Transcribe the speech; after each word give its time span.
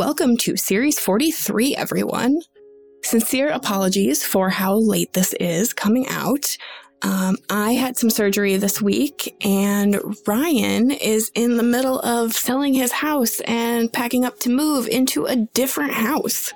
Welcome 0.00 0.38
to 0.38 0.56
Series 0.56 0.98
43, 0.98 1.76
everyone. 1.76 2.40
Sincere 3.04 3.50
apologies 3.50 4.24
for 4.24 4.48
how 4.48 4.76
late 4.76 5.12
this 5.12 5.34
is 5.34 5.74
coming 5.74 6.08
out. 6.08 6.56
Um, 7.02 7.36
I 7.50 7.72
had 7.72 7.98
some 7.98 8.08
surgery 8.08 8.56
this 8.56 8.80
week, 8.80 9.36
and 9.44 10.00
Ryan 10.26 10.90
is 10.90 11.30
in 11.34 11.58
the 11.58 11.62
middle 11.62 12.00
of 12.00 12.32
selling 12.32 12.72
his 12.72 12.92
house 12.92 13.40
and 13.40 13.92
packing 13.92 14.24
up 14.24 14.40
to 14.40 14.48
move 14.48 14.88
into 14.88 15.26
a 15.26 15.36
different 15.36 15.92
house. 15.92 16.50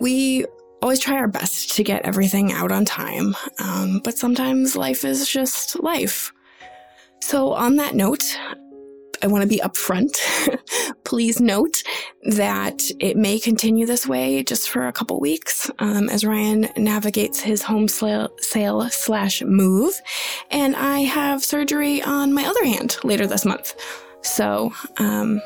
We 0.00 0.46
always 0.82 0.98
try 0.98 1.14
our 1.18 1.28
best 1.28 1.76
to 1.76 1.84
get 1.84 2.04
everything 2.04 2.52
out 2.52 2.72
on 2.72 2.84
time, 2.84 3.36
um, 3.60 4.00
but 4.02 4.18
sometimes 4.18 4.74
life 4.74 5.04
is 5.04 5.28
just 5.28 5.80
life. 5.80 6.32
So, 7.22 7.52
on 7.52 7.76
that 7.76 7.94
note, 7.94 8.36
I 9.22 9.26
want 9.26 9.42
to 9.42 9.48
be 9.48 9.58
upfront. 9.58 10.18
Please 11.04 11.40
note 11.40 11.82
that 12.22 12.82
it 13.00 13.16
may 13.16 13.38
continue 13.38 13.86
this 13.86 14.06
way 14.06 14.42
just 14.42 14.68
for 14.68 14.86
a 14.86 14.92
couple 14.92 15.20
weeks 15.20 15.70
um, 15.78 16.08
as 16.08 16.24
Ryan 16.24 16.68
navigates 16.76 17.40
his 17.40 17.62
home 17.62 17.88
sale, 17.88 18.30
slash 18.90 19.42
move. 19.42 20.00
And 20.50 20.74
I 20.76 21.00
have 21.00 21.44
surgery 21.44 22.02
on 22.02 22.32
my 22.32 22.44
other 22.44 22.64
hand 22.64 22.96
later 23.04 23.26
this 23.26 23.44
month. 23.44 23.74
So, 24.22 24.72
um, 24.98 25.40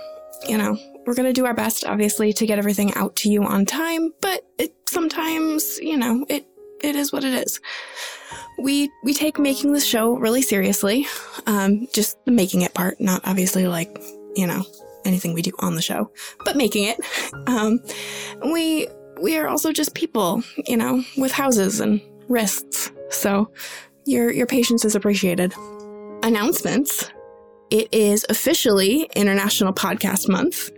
you 0.49 0.57
know, 0.57 0.79
we're 1.07 1.15
going 1.15 1.29
to 1.29 1.33
do 1.33 1.47
our 1.47 1.55
best, 1.55 1.85
obviously, 1.85 2.33
to 2.35 2.47
get 2.47 2.59
everything 2.59 2.95
out 2.95 3.17
to 3.17 3.31
you 3.31 3.45
on 3.45 3.67
time, 3.67 4.13
but 4.21 4.43
it 4.59 4.75
sometimes, 4.89 5.79
you 5.79 5.97
know, 5.97 6.25
it, 6.29 6.47
it 6.83 6.97
is 6.97 7.13
what 7.13 7.25
it 7.25 7.35
is 7.35 7.61
we 8.61 8.91
we 9.03 9.15
take 9.15 9.39
making 9.39 9.73
this 9.73 9.85
show 9.85 10.17
really 10.17 10.43
seriously. 10.43 11.07
Um, 11.47 11.89
just 11.93 12.23
the 12.25 12.33
making 12.33 12.63
it 12.63 12.75
part, 12.75 13.01
not 13.01 13.23
obviously 13.25 13.67
like 13.67 13.99
you 14.37 14.47
know 14.47 14.65
anything 15.05 15.33
we 15.33 15.43
do 15.43 15.53
on 15.59 15.75
the 15.75 15.83
show, 15.83 16.11
but 16.45 16.57
making 16.57 16.85
it. 16.85 16.99
Um, 17.47 17.81
we 18.53 18.89
we 19.21 19.37
are 19.39 19.49
also 19.49 19.73
just 19.73 19.95
people, 19.95 20.43
you 20.67 20.77
know, 20.77 21.03
with 21.17 21.33
houses 21.33 21.81
and 21.81 22.01
wrists. 22.29 22.91
So 23.11 23.51
your 24.07 24.31
your 24.31 24.47
patience 24.47 24.85
is 24.85 24.95
appreciated. 24.95 25.55
Announcements. 26.23 27.11
It 27.71 27.89
is 27.93 28.27
officially 28.29 29.09
International 29.15 29.73
Podcast 29.73 30.29
Month. 30.29 30.71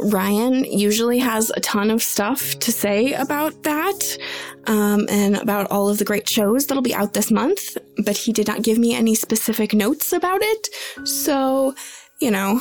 Ryan 0.00 0.64
usually 0.64 1.18
has 1.18 1.50
a 1.50 1.60
ton 1.60 1.90
of 1.90 2.02
stuff 2.02 2.58
to 2.60 2.72
say 2.72 3.12
about 3.14 3.62
that 3.64 4.18
um, 4.66 5.06
and 5.08 5.36
about 5.36 5.70
all 5.70 5.88
of 5.88 5.98
the 5.98 6.04
great 6.04 6.28
shows 6.28 6.66
that'll 6.66 6.82
be 6.82 6.94
out 6.94 7.14
this 7.14 7.30
month, 7.30 7.76
but 8.04 8.16
he 8.16 8.32
did 8.32 8.46
not 8.46 8.62
give 8.62 8.78
me 8.78 8.94
any 8.94 9.14
specific 9.14 9.74
notes 9.74 10.12
about 10.12 10.40
it. 10.42 10.68
So, 11.04 11.74
you 12.20 12.30
know, 12.30 12.60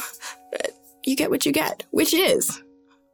you 1.04 1.16
get 1.16 1.30
what 1.30 1.46
you 1.46 1.52
get, 1.52 1.84
which 1.92 2.14
is 2.14 2.62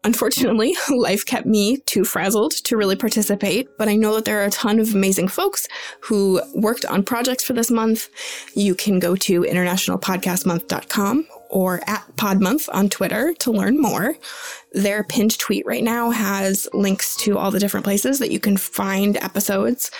Unfortunately, 0.05 0.75
life 0.89 1.25
kept 1.25 1.45
me 1.45 1.77
too 1.77 2.03
frazzled 2.03 2.51
to 2.65 2.77
really 2.77 2.95
participate, 2.95 3.69
but 3.77 3.87
I 3.87 3.95
know 3.95 4.15
that 4.15 4.25
there 4.25 4.41
are 4.41 4.45
a 4.45 4.51
ton 4.51 4.79
of 4.79 4.93
amazing 4.93 5.29
folks 5.29 5.67
who 6.01 6.41
worked 6.53 6.85
on 6.85 7.03
projects 7.03 7.43
for 7.43 7.53
this 7.53 7.71
month. 7.71 8.09
You 8.53 8.75
can 8.75 8.99
go 8.99 9.15
to 9.15 9.41
internationalpodcastmonth.com 9.41 11.27
or 11.53 11.81
at 11.87 12.03
Podmonth 12.15 12.67
on 12.73 12.89
Twitter 12.89 13.33
to 13.35 13.51
learn 13.51 13.79
more. 13.79 14.15
Their 14.71 15.03
pinned 15.03 15.37
tweet 15.37 15.65
right 15.67 15.83
now 15.83 16.09
has 16.09 16.67
links 16.73 17.15
to 17.17 17.37
all 17.37 17.51
the 17.51 17.59
different 17.59 17.83
places 17.83 18.17
that 18.19 18.31
you 18.31 18.39
can 18.39 18.57
find 18.57 19.17
episodes. 19.17 19.91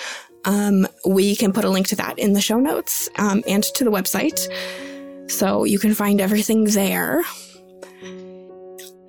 Um, 0.45 0.87
we 1.05 1.35
can 1.35 1.53
put 1.53 1.63
a 1.63 1.69
link 1.69 1.87
to 1.89 1.95
that 1.97 2.17
in 2.17 2.33
the 2.33 2.41
show 2.41 2.59
notes 2.59 3.07
um, 3.17 3.43
and 3.47 3.63
to 3.63 3.83
the 3.83 3.91
website. 3.91 4.49
So 5.31 5.63
you 5.63 5.77
can 5.77 5.93
find 5.93 6.19
everything 6.19 6.65
there 6.65 7.21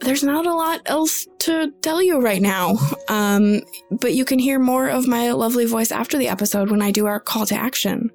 there's 0.04 0.22
not 0.22 0.46
a 0.46 0.54
lot 0.54 0.80
else 0.86 1.26
to 1.44 1.72
tell 1.82 2.02
you 2.02 2.20
right 2.20 2.40
now. 2.40 2.76
Um, 3.08 3.60
but 3.90 4.14
you 4.14 4.24
can 4.24 4.38
hear 4.38 4.58
more 4.58 4.88
of 4.88 5.06
my 5.06 5.32
lovely 5.32 5.66
voice 5.66 5.92
after 5.92 6.16
the 6.16 6.28
episode 6.28 6.70
when 6.70 6.80
I 6.80 6.90
do 6.90 7.06
our 7.06 7.20
call 7.20 7.44
to 7.46 7.54
action. 7.54 8.10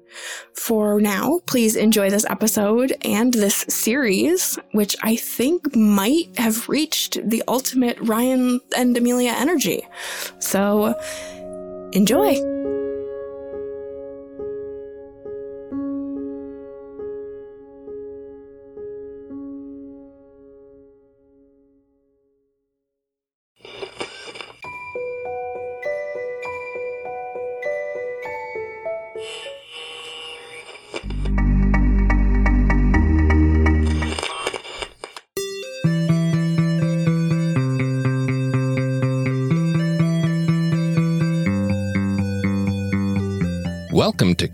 For 0.54 1.00
now, 1.00 1.40
please 1.46 1.76
enjoy 1.76 2.10
this 2.10 2.26
episode 2.28 2.92
and 3.02 3.32
this 3.32 3.64
series, 3.68 4.58
which 4.72 4.96
I 5.02 5.16
think 5.16 5.76
might 5.76 6.36
have 6.38 6.68
reached 6.68 7.18
the 7.28 7.42
ultimate 7.46 7.98
Ryan 8.00 8.60
and 8.76 8.96
Amelia 8.96 9.32
energy. 9.32 9.82
So 10.40 11.00
enjoy. 11.92 12.59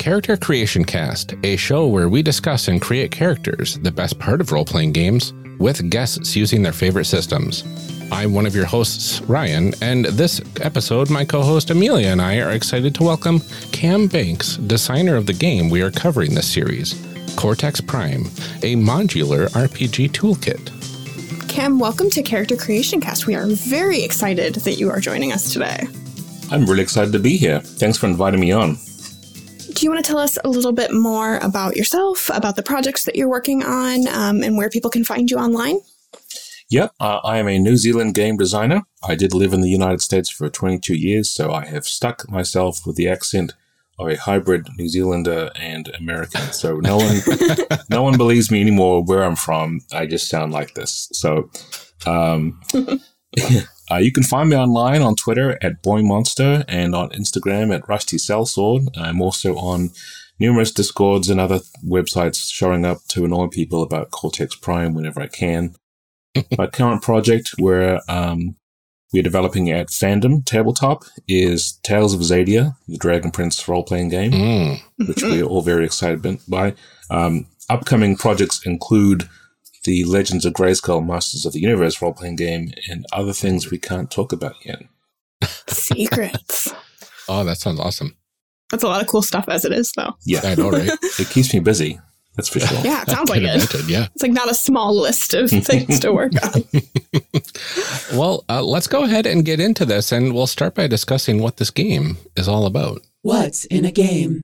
Character 0.06 0.36
Creation 0.36 0.84
Cast, 0.84 1.34
a 1.42 1.56
show 1.56 1.88
where 1.88 2.08
we 2.08 2.22
discuss 2.22 2.68
and 2.68 2.80
create 2.80 3.10
characters, 3.10 3.76
the 3.80 3.90
best 3.90 4.20
part 4.20 4.40
of 4.40 4.52
role 4.52 4.64
playing 4.64 4.92
games, 4.92 5.34
with 5.58 5.90
guests 5.90 6.36
using 6.36 6.62
their 6.62 6.72
favorite 6.72 7.06
systems. 7.06 7.64
I'm 8.12 8.32
one 8.32 8.46
of 8.46 8.54
your 8.54 8.66
hosts, 8.66 9.20
Ryan, 9.22 9.74
and 9.82 10.04
this 10.04 10.40
episode, 10.60 11.10
my 11.10 11.24
co 11.24 11.42
host 11.42 11.70
Amelia 11.70 12.06
and 12.06 12.22
I 12.22 12.38
are 12.38 12.52
excited 12.52 12.94
to 12.94 13.02
welcome 13.02 13.40
Cam 13.72 14.06
Banks, 14.06 14.58
designer 14.58 15.16
of 15.16 15.26
the 15.26 15.32
game 15.32 15.70
we 15.70 15.82
are 15.82 15.90
covering 15.90 16.36
this 16.36 16.46
series, 16.46 16.94
Cortex 17.34 17.80
Prime, 17.80 18.26
a 18.62 18.76
modular 18.76 19.48
RPG 19.54 20.12
toolkit. 20.12 21.48
Cam, 21.48 21.80
welcome 21.80 22.10
to 22.10 22.22
Character 22.22 22.54
Creation 22.56 23.00
Cast. 23.00 23.26
We 23.26 23.34
are 23.34 23.46
very 23.48 24.04
excited 24.04 24.54
that 24.54 24.74
you 24.74 24.88
are 24.88 25.00
joining 25.00 25.32
us 25.32 25.52
today. 25.52 25.88
I'm 26.52 26.64
really 26.64 26.84
excited 26.84 27.10
to 27.10 27.18
be 27.18 27.36
here. 27.36 27.58
Thanks 27.58 27.98
for 27.98 28.06
inviting 28.06 28.38
me 28.38 28.52
on 28.52 28.78
do 29.76 29.84
you 29.84 29.90
want 29.90 30.02
to 30.02 30.10
tell 30.10 30.18
us 30.18 30.38
a 30.42 30.48
little 30.48 30.72
bit 30.72 30.92
more 30.92 31.36
about 31.38 31.76
yourself, 31.76 32.30
about 32.32 32.56
the 32.56 32.62
projects 32.62 33.04
that 33.04 33.14
you're 33.14 33.28
working 33.28 33.62
on, 33.62 34.08
um, 34.08 34.42
and 34.42 34.56
where 34.56 34.70
people 34.70 34.90
can 34.90 35.04
find 35.04 35.30
you 35.30 35.36
online? 35.36 35.80
Yep, 36.70 36.94
uh, 36.98 37.20
I 37.22 37.36
am 37.38 37.46
a 37.46 37.58
New 37.58 37.76
Zealand 37.76 38.14
game 38.14 38.38
designer. 38.38 38.82
I 39.06 39.14
did 39.14 39.34
live 39.34 39.52
in 39.52 39.60
the 39.60 39.68
United 39.68 40.00
States 40.00 40.30
for 40.30 40.48
22 40.48 40.94
years, 40.94 41.28
so 41.28 41.52
I 41.52 41.66
have 41.66 41.84
stuck 41.84 42.28
myself 42.30 42.86
with 42.86 42.96
the 42.96 43.06
accent 43.06 43.52
of 43.98 44.08
a 44.08 44.16
hybrid 44.16 44.66
New 44.78 44.88
Zealander 44.88 45.50
and 45.56 45.88
American. 45.98 46.40
So 46.52 46.78
no 46.78 46.96
one, 47.68 47.78
no 47.90 48.02
one 48.02 48.16
believes 48.16 48.50
me 48.50 48.62
anymore 48.62 49.04
where 49.04 49.24
I'm 49.24 49.36
from. 49.36 49.82
I 49.92 50.06
just 50.06 50.28
sound 50.28 50.52
like 50.52 50.74
this. 50.74 51.08
So, 51.12 51.50
um, 52.06 52.60
Uh, 53.90 53.96
you 53.96 54.10
can 54.12 54.22
find 54.22 54.50
me 54.50 54.56
online 54.56 55.02
on 55.02 55.14
Twitter 55.14 55.58
at 55.62 55.82
BoyMonster 55.82 56.64
and 56.68 56.94
on 56.94 57.10
Instagram 57.10 57.74
at 57.74 57.88
Rusty 57.88 58.16
Sellsword. 58.16 58.88
I'm 58.96 59.20
also 59.22 59.54
on 59.56 59.90
numerous 60.38 60.72
discords 60.72 61.30
and 61.30 61.40
other 61.40 61.60
websites 61.84 62.52
showing 62.52 62.84
up 62.84 62.98
to 63.08 63.24
annoy 63.24 63.46
people 63.48 63.82
about 63.82 64.10
Cortex 64.10 64.54
Prime 64.56 64.92
whenever 64.94 65.20
I 65.20 65.28
can. 65.28 65.74
My 66.58 66.66
current 66.66 67.02
project, 67.02 67.52
where 67.58 68.00
um, 68.08 68.56
we're 69.12 69.22
developing 69.22 69.70
at 69.70 69.88
Fandom 69.88 70.44
Tabletop, 70.44 71.04
is 71.28 71.78
Tales 71.84 72.12
of 72.12 72.20
Xadia, 72.20 72.76
the 72.88 72.98
Dragon 72.98 73.30
Prince 73.30 73.66
role 73.68 73.84
playing 73.84 74.08
game, 74.10 74.32
Mm. 74.32 74.80
which 75.08 75.22
we're 75.22 75.44
all 75.44 75.62
very 75.62 75.84
excited 75.84 76.40
by. 76.48 76.74
Um, 77.08 77.46
upcoming 77.70 78.16
projects 78.16 78.66
include 78.66 79.28
the 79.86 80.04
Legends 80.04 80.44
of 80.44 80.52
Grayskull 80.52 81.06
Masters 81.06 81.46
of 81.46 81.54
the 81.54 81.60
Universe 81.60 82.02
role 82.02 82.12
playing 82.12 82.36
game 82.36 82.72
and 82.90 83.06
other 83.12 83.32
things 83.32 83.70
we 83.70 83.78
can't 83.78 84.10
talk 84.10 84.32
about 84.32 84.56
yet. 84.64 84.82
Secrets. 85.68 86.72
Oh, 87.28 87.42
that 87.42 87.58
sounds 87.58 87.80
awesome. 87.80 88.16
That's 88.70 88.84
a 88.84 88.86
lot 88.86 89.02
of 89.02 89.08
cool 89.08 89.20
stuff 89.20 89.46
as 89.48 89.64
it 89.64 89.72
is, 89.72 89.90
though. 89.96 90.12
Yeah, 90.24 90.42
I 90.44 90.54
know, 90.54 90.70
right? 90.70 90.88
it 91.18 91.28
keeps 91.28 91.52
me 91.52 91.58
busy. 91.58 91.98
That's 92.36 92.48
for 92.48 92.60
sure. 92.60 92.78
Yeah, 92.84 93.02
it 93.02 93.10
sounds 93.10 93.28
like 93.30 93.40
can 93.40 93.58
it. 93.60 93.88
yeah. 93.88 94.06
It's 94.14 94.22
like 94.22 94.30
not 94.30 94.48
a 94.48 94.54
small 94.54 94.94
list 94.94 95.34
of 95.34 95.50
things 95.64 95.98
to 95.98 96.12
work 96.12 96.34
on. 96.40 96.62
Well, 98.16 98.44
uh, 98.48 98.62
let's 98.62 98.86
go 98.86 99.02
ahead 99.02 99.26
and 99.26 99.44
get 99.44 99.58
into 99.58 99.84
this, 99.84 100.12
and 100.12 100.34
we'll 100.34 100.46
start 100.46 100.76
by 100.76 100.86
discussing 100.86 101.42
what 101.42 101.56
this 101.56 101.70
game 101.70 102.16
is 102.36 102.46
all 102.46 102.64
about. 102.66 103.02
What's 103.22 103.64
in 103.64 103.84
a 103.84 103.90
game? 103.90 104.40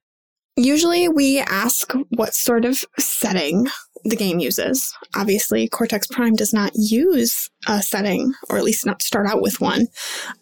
Usually 0.57 1.09
we 1.09 1.39
ask 1.39 1.93
what 2.11 2.35
sort 2.35 2.65
of 2.65 2.85
setting 2.99 3.69
the 4.05 4.17
game 4.17 4.39
uses. 4.39 4.95
Obviously, 5.15 5.69
Cortex 5.69 6.07
Prime 6.07 6.35
does 6.35 6.53
not 6.53 6.73
use 6.75 7.51
a 7.69 7.83
setting, 7.83 8.35
or 8.51 8.59
at 8.59 8.65
least 8.65 8.87
not 8.87 9.03
start 9.03 9.27
out 9.27 9.43
with 9.43 9.61
one. 9.61 9.89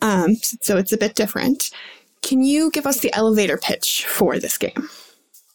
Um, 0.01 0.37
so 0.62 0.77
it's 0.77 0.93
a 0.93 0.99
bit 0.99 1.15
different. 1.15 1.71
Can 2.23 2.43
you 2.43 2.71
give 2.71 2.87
us 2.87 3.01
the 3.01 3.12
elevator 3.15 3.57
pitch 3.57 4.07
for 4.07 4.39
this 4.39 4.59
game? 4.59 4.89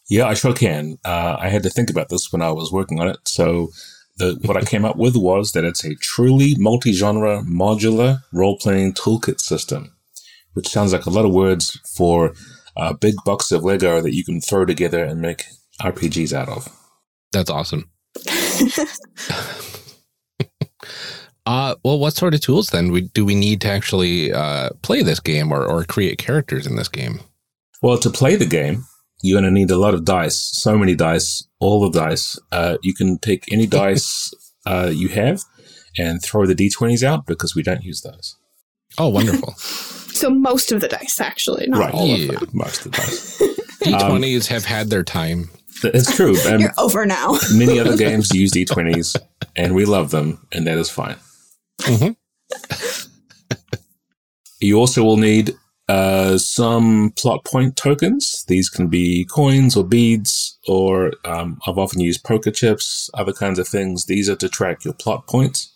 Yeah, 0.08 0.26
I 0.26 0.34
sure 0.34 0.54
can. 0.54 0.98
Uh, 1.04 1.36
I 1.38 1.48
had 1.48 1.62
to 1.64 1.70
think 1.70 1.90
about 1.90 2.08
this 2.08 2.32
when 2.32 2.42
I 2.42 2.52
was 2.52 2.72
working 2.72 3.00
on 3.00 3.08
it. 3.08 3.18
So, 3.24 3.70
the, 4.18 4.38
what 4.44 4.56
I 4.56 4.62
came 4.62 4.84
up 4.84 4.96
with 4.96 5.14
was 5.14 5.52
that 5.52 5.64
it's 5.64 5.84
a 5.84 5.94
truly 5.96 6.54
multi 6.56 6.92
genre 6.92 7.42
modular 7.42 8.20
role 8.32 8.56
playing 8.56 8.94
toolkit 8.94 9.40
system, 9.40 9.92
which 10.54 10.68
sounds 10.68 10.92
like 10.92 11.06
a 11.06 11.10
lot 11.10 11.26
of 11.26 11.34
words 11.34 11.78
for 11.96 12.32
a 12.76 12.94
big 12.94 13.14
box 13.24 13.52
of 13.52 13.64
Lego 13.64 14.00
that 14.00 14.14
you 14.14 14.24
can 14.24 14.40
throw 14.40 14.64
together 14.64 15.04
and 15.04 15.20
make 15.20 15.44
RPGs 15.80 16.32
out 16.32 16.48
of. 16.48 16.68
That's 17.32 17.50
awesome. 17.50 17.90
uh, 21.46 21.74
well, 21.84 21.98
what 21.98 22.14
sort 22.14 22.34
of 22.34 22.40
tools 22.40 22.70
then 22.70 22.90
we, 22.90 23.02
do 23.02 23.24
we 23.24 23.34
need 23.34 23.60
to 23.62 23.68
actually 23.68 24.32
uh, 24.32 24.70
play 24.82 25.02
this 25.02 25.20
game 25.20 25.52
or, 25.52 25.64
or 25.64 25.84
create 25.84 26.18
characters 26.18 26.66
in 26.66 26.76
this 26.76 26.88
game? 26.88 27.20
Well, 27.82 27.98
to 27.98 28.10
play 28.10 28.36
the 28.36 28.46
game, 28.46 28.84
you're 29.22 29.40
going 29.40 29.52
to 29.52 29.58
need 29.58 29.70
a 29.70 29.78
lot 29.78 29.94
of 29.94 30.04
dice, 30.04 30.38
so 30.38 30.76
many 30.76 30.94
dice, 30.94 31.46
all 31.60 31.88
the 31.88 31.98
dice. 31.98 32.38
Uh, 32.52 32.76
you 32.82 32.94
can 32.94 33.18
take 33.18 33.44
any 33.52 33.66
dice 33.66 34.32
uh, 34.66 34.90
you 34.92 35.08
have 35.08 35.40
and 35.98 36.22
throw 36.22 36.44
the 36.46 36.54
d20s 36.54 37.02
out 37.02 37.26
because 37.26 37.54
we 37.54 37.62
don't 37.62 37.82
use 37.82 38.02
those. 38.02 38.36
Oh, 38.98 39.08
wonderful. 39.08 39.54
So 40.16 40.30
most 40.30 40.72
of 40.72 40.80
the 40.80 40.88
dice, 40.88 41.20
actually, 41.20 41.66
not 41.66 41.78
Right. 41.78 41.92
all 41.92 42.06
Yeah. 42.06 42.32
of 42.32 42.40
them. 42.40 42.48
Most 42.54 42.86
of 42.86 42.92
the 42.92 42.96
dice. 42.96 43.38
D20s 43.82 44.46
have 44.46 44.64
had 44.64 44.88
their 44.88 45.02
time. 45.02 45.50
It's 45.84 46.14
true. 46.14 46.36
Um, 46.46 46.60
You're 46.60 46.72
over 46.78 47.06
now. 47.06 47.38
many 47.54 47.78
other 47.80 47.96
games 47.96 48.32
use 48.32 48.52
d20s, 48.52 49.16
and 49.56 49.74
we 49.74 49.84
love 49.84 50.10
them, 50.10 50.46
and 50.52 50.66
that 50.66 50.78
is 50.78 50.90
fine. 50.90 51.16
Mhm. 51.80 52.16
you 54.60 54.78
also 54.78 55.02
will 55.04 55.16
need 55.16 55.54
uh, 55.88 56.38
some 56.38 57.12
plot 57.16 57.44
point 57.44 57.76
tokens. 57.76 58.44
These 58.48 58.68
can 58.68 58.88
be 58.88 59.24
coins 59.24 59.76
or 59.76 59.84
beads, 59.84 60.58
or 60.66 61.12
um, 61.24 61.60
I've 61.66 61.78
often 61.78 62.00
used 62.00 62.24
poker 62.24 62.50
chips, 62.50 63.10
other 63.14 63.32
kinds 63.32 63.58
of 63.58 63.68
things. 63.68 64.06
These 64.06 64.28
are 64.28 64.36
to 64.36 64.48
track 64.48 64.84
your 64.84 64.94
plot 64.94 65.26
points, 65.26 65.72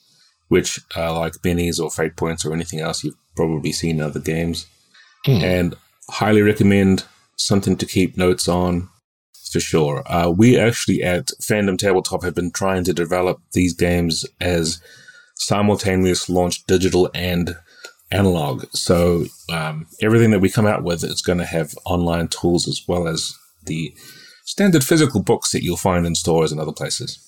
which 0.49 0.81
are 0.97 1.13
like 1.13 1.35
bennies 1.35 1.81
or 1.81 1.91
fate 1.91 2.17
points 2.17 2.45
or 2.45 2.53
anything 2.53 2.81
else 2.81 3.05
you've 3.05 3.15
probably 3.37 3.73
seen 3.73 3.97
in 3.97 4.03
other 4.03 4.21
games. 4.21 4.67
Hmm. 5.25 5.43
And 5.43 5.77
highly 6.09 6.43
recommend 6.43 7.05
something 7.37 7.77
to 7.77 7.87
keep 7.87 8.17
notes 8.17 8.49
on 8.49 8.89
for 9.51 9.61
sure. 9.61 10.03
Uh, 10.07 10.31
we 10.31 10.59
actually 10.59 11.03
at 11.03 11.29
Fandom 11.43 11.79
Tabletop 11.79 12.23
have 12.23 12.35
been 12.35 12.51
trying 12.51 12.85
to 12.85 12.93
develop 12.93 13.41
these 13.53 13.75
games 13.75 14.25
as 14.41 14.81
simultaneous 15.35 16.29
launch 16.29 16.65
digital 16.67 17.11
and 17.15 17.57
analog. 18.11 18.65
So 18.73 19.27
um, 19.53 19.87
everything 20.03 20.31
that 20.31 20.41
we 20.41 20.51
come 20.51 20.67
out 20.67 20.83
with 20.83 21.05
is 21.05 21.23
going 21.23 21.39
to 21.39 21.45
have 21.45 21.75
online 21.85 22.29
tools 22.29 22.69
as 22.69 22.83
well 22.87 23.09
as 23.09 23.35
the 23.65 23.95
standard 24.45 24.85
physical 24.85 25.23
books 25.23 25.53
that 25.53 25.63
you'll 25.63 25.77
find 25.77 26.07
in 26.07 26.15
stores 26.15 26.53
and 26.53 26.61
other 26.61 26.73
places. 26.73 27.19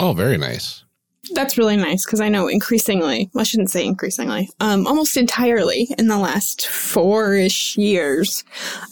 Oh, 0.00 0.12
very 0.12 0.36
nice. 0.36 0.83
That's 1.32 1.56
really 1.58 1.76
nice 1.76 2.04
because 2.04 2.20
I 2.20 2.28
know 2.28 2.48
increasingly, 2.48 3.30
well, 3.32 3.40
I 3.40 3.44
shouldn't 3.44 3.70
say 3.70 3.84
increasingly, 3.84 4.50
um, 4.60 4.86
almost 4.86 5.16
entirely 5.16 5.88
in 5.98 6.08
the 6.08 6.18
last 6.18 6.66
four 6.66 7.34
ish 7.34 7.76
years, 7.76 8.44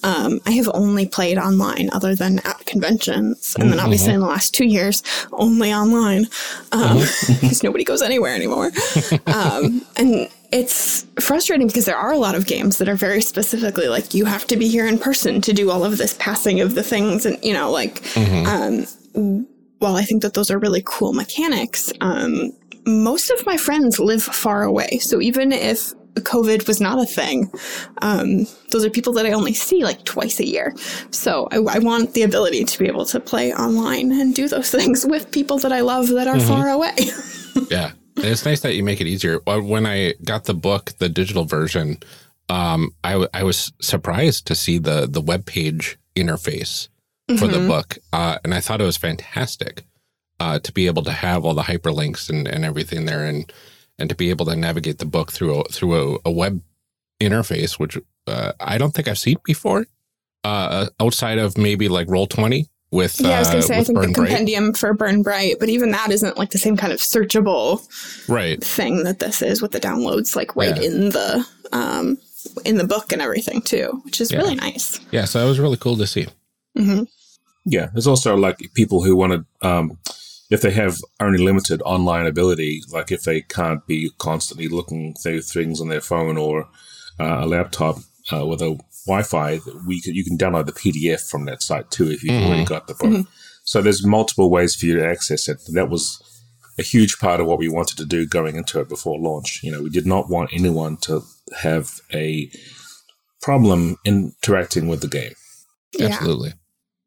um, 0.02 0.40
I 0.46 0.52
have 0.52 0.70
only 0.74 1.06
played 1.06 1.38
online 1.38 1.90
other 1.92 2.14
than 2.14 2.38
at 2.40 2.64
conventions. 2.66 3.54
And 3.58 3.70
then 3.70 3.80
obviously 3.80 4.14
in 4.14 4.20
the 4.20 4.26
last 4.26 4.54
two 4.54 4.66
years, 4.66 5.02
only 5.32 5.72
online 5.72 6.26
because 6.70 7.62
nobody 7.62 7.84
goes 7.84 8.02
anywhere 8.02 8.34
anymore. 8.34 8.70
um, 9.26 9.84
and 9.96 10.28
it's 10.52 11.06
frustrating 11.18 11.66
because 11.66 11.86
there 11.86 11.96
are 11.96 12.12
a 12.12 12.18
lot 12.18 12.34
of 12.34 12.46
games 12.46 12.78
that 12.78 12.88
are 12.88 12.94
very 12.94 13.22
specifically 13.22 13.88
like 13.88 14.12
you 14.12 14.26
have 14.26 14.46
to 14.46 14.56
be 14.56 14.68
here 14.68 14.86
in 14.86 14.98
person 14.98 15.40
to 15.40 15.52
do 15.54 15.70
all 15.70 15.82
of 15.82 15.96
this 15.96 16.14
passing 16.18 16.60
of 16.60 16.74
the 16.74 16.82
things 16.82 17.24
and 17.24 17.42
you 17.42 17.54
know 17.54 17.70
like 17.70 18.02
um, 18.16 18.86
while 19.82 19.96
I 19.96 20.04
think 20.04 20.22
that 20.22 20.34
those 20.34 20.50
are 20.50 20.58
really 20.58 20.82
cool 20.84 21.12
mechanics, 21.12 21.92
um, 22.00 22.52
most 22.86 23.30
of 23.30 23.44
my 23.44 23.56
friends 23.56 23.98
live 23.98 24.22
far 24.22 24.62
away. 24.62 24.98
So 25.00 25.20
even 25.20 25.52
if 25.52 25.92
COVID 26.14 26.66
was 26.66 26.80
not 26.80 27.00
a 27.00 27.06
thing, 27.06 27.50
um, 28.00 28.46
those 28.70 28.84
are 28.84 28.90
people 28.90 29.12
that 29.14 29.26
I 29.26 29.32
only 29.32 29.54
see 29.54 29.82
like 29.84 30.04
twice 30.04 30.40
a 30.40 30.46
year. 30.46 30.74
So 31.10 31.48
I, 31.50 31.56
I 31.56 31.78
want 31.78 32.14
the 32.14 32.22
ability 32.22 32.64
to 32.64 32.78
be 32.78 32.86
able 32.86 33.04
to 33.06 33.20
play 33.20 33.52
online 33.52 34.12
and 34.12 34.34
do 34.34 34.48
those 34.48 34.70
things 34.76 35.04
with 35.06 35.30
people 35.30 35.58
that 35.58 35.72
I 35.72 35.80
love 35.80 36.08
that 36.08 36.26
are 36.26 36.40
far 36.40 36.68
away. 36.68 36.96
Yeah. 37.70 37.92
And 38.16 38.26
it's 38.26 38.46
nice 38.46 38.60
that 38.60 38.74
you 38.74 38.82
make 38.82 39.02
it 39.02 39.06
easier. 39.06 39.38
When 39.46 39.84
I 39.84 40.14
got 40.24 40.44
the 40.44 40.54
book, 40.54 40.92
the 40.98 41.08
digital 41.10 41.44
version, 41.44 41.98
um, 42.48 42.92
I, 43.04 43.12
w- 43.12 43.28
I 43.34 43.42
was 43.42 43.72
surprised 43.80 44.46
to 44.46 44.54
see 44.54 44.78
the, 44.78 45.06
the 45.06 45.20
web 45.20 45.44
page 45.44 45.98
interface 46.16 46.88
for 47.38 47.46
the 47.48 47.66
book. 47.66 47.98
Uh, 48.12 48.38
and 48.44 48.54
I 48.54 48.60
thought 48.60 48.80
it 48.80 48.84
was 48.84 48.96
fantastic 48.96 49.84
uh, 50.40 50.58
to 50.58 50.72
be 50.72 50.86
able 50.86 51.02
to 51.04 51.12
have 51.12 51.44
all 51.44 51.54
the 51.54 51.62
hyperlinks 51.62 52.28
and, 52.28 52.46
and 52.48 52.64
everything 52.64 53.04
there 53.06 53.24
and, 53.24 53.50
and 53.98 54.08
to 54.08 54.14
be 54.14 54.30
able 54.30 54.46
to 54.46 54.56
navigate 54.56 54.98
the 54.98 55.06
book 55.06 55.32
through 55.32 55.60
a, 55.60 55.64
through 55.64 56.16
a, 56.16 56.18
a 56.26 56.30
web 56.30 56.60
interface, 57.20 57.78
which 57.78 57.96
uh, 58.26 58.52
I 58.60 58.78
don't 58.78 58.92
think 58.92 59.08
I've 59.08 59.18
seen 59.18 59.36
before 59.44 59.86
uh, 60.44 60.86
outside 61.00 61.38
of 61.38 61.56
maybe 61.56 61.88
like 61.88 62.08
Roll20 62.08 62.66
with, 62.90 63.18
yeah, 63.20 63.36
I 63.36 63.38
was 63.38 63.48
going 63.48 63.58
uh, 63.58 63.60
to 63.62 63.66
say, 63.68 63.74
I 63.78 63.84
think 63.84 63.98
the 63.98 64.04
Burn 64.06 64.12
Bright. 64.12 64.28
compendium 64.28 64.74
for 64.74 64.92
Burn 64.92 65.22
Bright, 65.22 65.56
but 65.58 65.68
even 65.70 65.92
that 65.92 66.10
isn't 66.10 66.36
like 66.36 66.50
the 66.50 66.58
same 66.58 66.76
kind 66.76 66.92
of 66.92 66.98
searchable 66.98 67.80
Right. 68.28 68.62
thing 68.62 69.04
that 69.04 69.18
this 69.20 69.40
is 69.40 69.62
with 69.62 69.70
the 69.72 69.80
downloads, 69.80 70.36
like 70.36 70.54
right 70.56 70.76
Yeah. 70.76 70.82
in 70.90 71.08
the 71.10 71.46
um, 71.72 72.18
in 72.66 72.76
the 72.76 72.84
book 72.84 73.12
and 73.12 73.22
everything 73.22 73.62
too, 73.62 74.02
which 74.04 74.20
is 74.20 74.30
Yeah. 74.30 74.38
really 74.38 74.56
nice. 74.56 75.00
Yeah. 75.10 75.24
So 75.24 75.38
that 75.40 75.46
was 75.48 75.58
really 75.58 75.78
cool 75.78 75.96
to 75.96 76.06
see. 76.06 76.26
Hmm 76.76 77.02
Yeah, 77.64 77.88
there's 77.92 78.06
also 78.06 78.36
like 78.36 78.58
people 78.74 79.02
who 79.02 79.16
want 79.16 79.32
to, 79.32 79.68
um, 79.68 79.98
if 80.50 80.60
they 80.62 80.70
have 80.72 80.98
only 81.20 81.38
limited 81.38 81.80
online 81.82 82.26
ability, 82.26 82.82
like 82.92 83.10
if 83.10 83.22
they 83.22 83.40
can't 83.42 83.86
be 83.86 84.10
constantly 84.18 84.68
looking 84.68 85.14
through 85.14 85.42
things 85.42 85.80
on 85.80 85.88
their 85.88 86.00
phone 86.00 86.36
or 86.36 86.68
uh, 87.20 87.38
a 87.44 87.46
laptop 87.46 87.96
uh, 88.32 88.44
with 88.46 88.60
a 88.62 88.78
Wi-Fi, 89.06 89.60
we 89.86 90.00
could, 90.00 90.14
you 90.14 90.24
can 90.24 90.36
download 90.38 90.66
the 90.66 90.72
PDF 90.72 91.28
from 91.28 91.44
that 91.46 91.62
site 91.62 91.90
too 91.90 92.10
if 92.10 92.22
you've 92.22 92.42
already 92.42 92.64
got 92.64 92.86
the 92.86 92.94
book. 92.94 93.26
So 93.64 93.80
there's 93.80 94.04
multiple 94.04 94.50
ways 94.50 94.74
for 94.74 94.86
you 94.86 94.96
to 94.96 95.06
access 95.06 95.48
it. 95.48 95.58
That 95.72 95.88
was 95.88 96.20
a 96.78 96.82
huge 96.82 97.18
part 97.18 97.40
of 97.40 97.46
what 97.46 97.58
we 97.58 97.68
wanted 97.68 97.96
to 97.98 98.04
do 98.06 98.26
going 98.26 98.56
into 98.56 98.80
it 98.80 98.88
before 98.88 99.18
launch. 99.18 99.62
You 99.62 99.72
know, 99.72 99.82
we 99.82 99.90
did 99.90 100.06
not 100.06 100.28
want 100.28 100.50
anyone 100.52 100.96
to 100.98 101.22
have 101.60 102.00
a 102.12 102.50
problem 103.40 103.96
interacting 104.04 104.88
with 104.88 105.00
the 105.00 105.08
game. 105.08 105.32
Yeah. 105.98 106.06
Absolutely. 106.06 106.54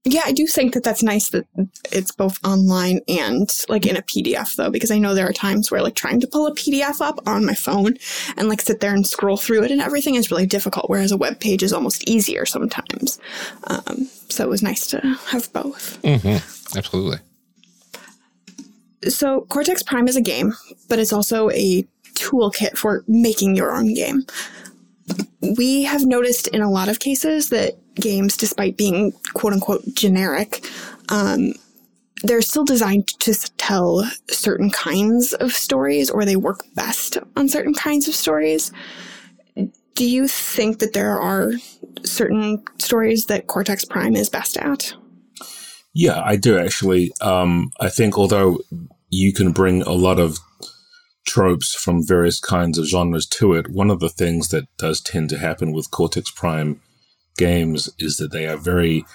Yeah, 0.08 0.22
I 0.24 0.34
do 0.34 0.46
think 0.46 0.76
that 0.76 0.84
that's 0.84 1.02
nice 1.02 1.30
that 1.30 1.48
it's 1.92 2.12
both 2.12 2.40
online 2.46 3.00
and 3.08 3.50
like 3.70 3.88
in 3.88 3.98
a 3.98 4.04
PDF 4.04 4.56
though, 4.56 4.70
because 4.70 4.92
I 4.92 5.00
know 5.00 5.16
there 5.16 5.28
are 5.28 5.34
times 5.34 5.72
where 5.72 5.82
like 5.82 5.96
trying 5.96 6.20
to 6.20 6.28
pull 6.28 6.46
a 6.46 6.54
PDF 6.54 7.02
up 7.02 7.20
on 7.28 7.44
my 7.44 7.56
phone 7.56 7.96
and 8.38 8.48
like 8.48 8.62
sit 8.62 8.82
there 8.82 8.94
and 8.94 9.06
scroll 9.06 9.36
through 9.36 9.64
it 9.64 9.72
and 9.72 9.82
everything 9.82 10.14
is 10.14 10.30
really 10.30 10.46
difficult, 10.46 10.92
whereas 10.92 11.12
a 11.12 11.18
web 11.18 11.40
page 11.40 11.64
is 11.64 11.74
almost 11.74 12.08
easier 12.08 12.46
sometimes. 12.46 13.20
Um, 13.66 14.08
so 14.30 14.44
it 14.44 14.50
was 14.50 14.62
nice 14.62 14.86
to 14.88 15.00
have 15.30 15.52
both. 15.54 15.98
hmm 16.04 16.38
Absolutely. 16.78 17.18
So 19.10 19.42
Cortex 19.50 19.82
Prime 19.82 20.08
is 20.08 20.16
a 20.16 20.22
game, 20.22 20.54
but 20.88 21.00
it's 21.00 21.14
also 21.14 21.50
a 21.50 21.84
toolkit 22.14 22.78
for 22.78 23.04
making 23.08 23.56
your 23.56 23.76
own 23.76 23.94
game. 23.96 24.24
We 25.58 25.84
have 25.84 26.06
noticed 26.06 26.48
in 26.48 26.62
a 26.62 26.70
lot 26.70 26.90
of 26.90 27.00
cases 27.00 27.50
that 27.50 27.74
games, 27.96 28.38
despite 28.38 28.78
being 28.78 29.14
quote 29.34 29.54
unquote 29.54 29.84
generic, 29.94 30.66
um, 31.10 31.54
they're 32.24 32.42
still 32.42 32.66
designed 32.66 33.08
to 33.08 33.34
tell 33.58 34.10
certain 34.30 34.70
kinds 34.72 35.34
of 35.34 35.52
stories 35.52 36.10
or 36.10 36.26
they 36.26 36.36
work 36.36 36.62
best 36.76 37.18
on 37.36 37.50
certain 37.50 37.74
kinds 37.74 38.08
of 38.08 38.16
stories. 38.16 38.72
Do 39.96 40.06
you 40.06 40.28
think 40.28 40.80
that 40.80 40.94
there 40.94 41.20
are 41.20 41.52
certain 42.04 42.64
stories 42.80 43.26
that 43.28 43.48
Cortex 43.48 43.86
Prime 43.86 44.16
is 44.16 44.30
best 44.30 44.58
at? 44.58 44.94
Yeah, 45.94 46.22
I 46.24 46.36
do 46.36 46.58
actually. 46.58 47.12
Um, 47.22 47.72
I 47.80 47.90
think 47.90 48.18
although 48.18 48.60
you 49.10 49.32
can 49.34 49.52
bring 49.52 49.82
a 49.84 49.94
lot 49.94 50.20
of 50.20 50.40
tropes 51.26 51.74
from 51.74 52.06
various 52.06 52.40
kinds 52.40 52.78
of 52.78 52.86
genres 52.86 53.26
to 53.26 53.54
it, 53.54 53.70
one 53.70 53.90
of 53.90 54.00
the 54.00 54.10
things 54.10 54.50
that 54.50 54.66
does 54.78 55.02
tend 55.02 55.30
to 55.30 55.40
happen 55.40 55.72
with 55.72 55.92
Cortex 55.92 56.32
Prime 56.32 56.82
games 57.38 57.90
is 58.00 58.18
that 58.18 58.32
they 58.32 58.48
are 58.48 58.58
very, 58.58 59.06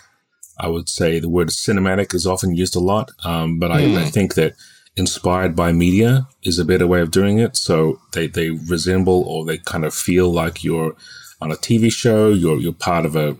I 0.58 0.68
would 0.68 0.88
say 0.88 1.18
the 1.18 1.28
word 1.28 1.48
cinematic 1.48 2.14
is 2.14 2.26
often 2.26 2.54
used 2.54 2.76
a 2.76 2.80
lot, 2.80 3.10
um, 3.24 3.58
but 3.58 3.70
mm. 3.70 3.74
I, 3.74 4.00
I, 4.00 4.04
hmm. 4.04 4.08
think 4.08 4.34
that 4.34 4.54
inspired 4.96 5.56
by 5.56 5.72
media 5.72 6.26
is 6.42 6.58
a 6.58 6.64
better 6.64 6.86
way 6.86 7.00
of 7.00 7.10
doing 7.10 7.38
it. 7.38 7.56
So 7.56 8.00
they, 8.12 8.26
they 8.26 8.50
resemble 8.50 9.22
or 9.22 9.44
they 9.44 9.58
kind 9.58 9.84
of 9.84 9.94
feel 9.94 10.30
like 10.30 10.62
you're 10.64 10.94
on 11.40 11.50
a 11.50 11.56
TV 11.56 11.90
show, 11.90 12.30
you're, 12.30 12.60
you're 12.60 12.72
part 12.72 13.06
of 13.06 13.16
a, 13.16 13.36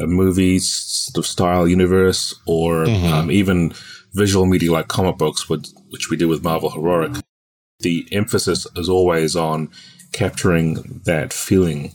a 0.00 0.06
movie 0.06 0.58
sort 0.58 1.18
of 1.18 1.26
style 1.26 1.68
universe, 1.68 2.34
or 2.46 2.86
mm-hmm. 2.86 3.12
um, 3.12 3.30
even 3.30 3.74
visual 4.14 4.46
media 4.46 4.72
like 4.72 4.88
comic 4.88 5.18
books, 5.18 5.48
which, 5.48 5.68
which 5.90 6.10
we 6.10 6.16
do 6.16 6.28
with 6.28 6.42
Marvel 6.42 6.70
Heroic. 6.70 7.12
The 7.84 8.08
emphasis 8.12 8.66
is 8.76 8.88
always 8.88 9.36
on 9.36 9.68
capturing 10.12 11.02
that 11.04 11.34
feeling 11.34 11.92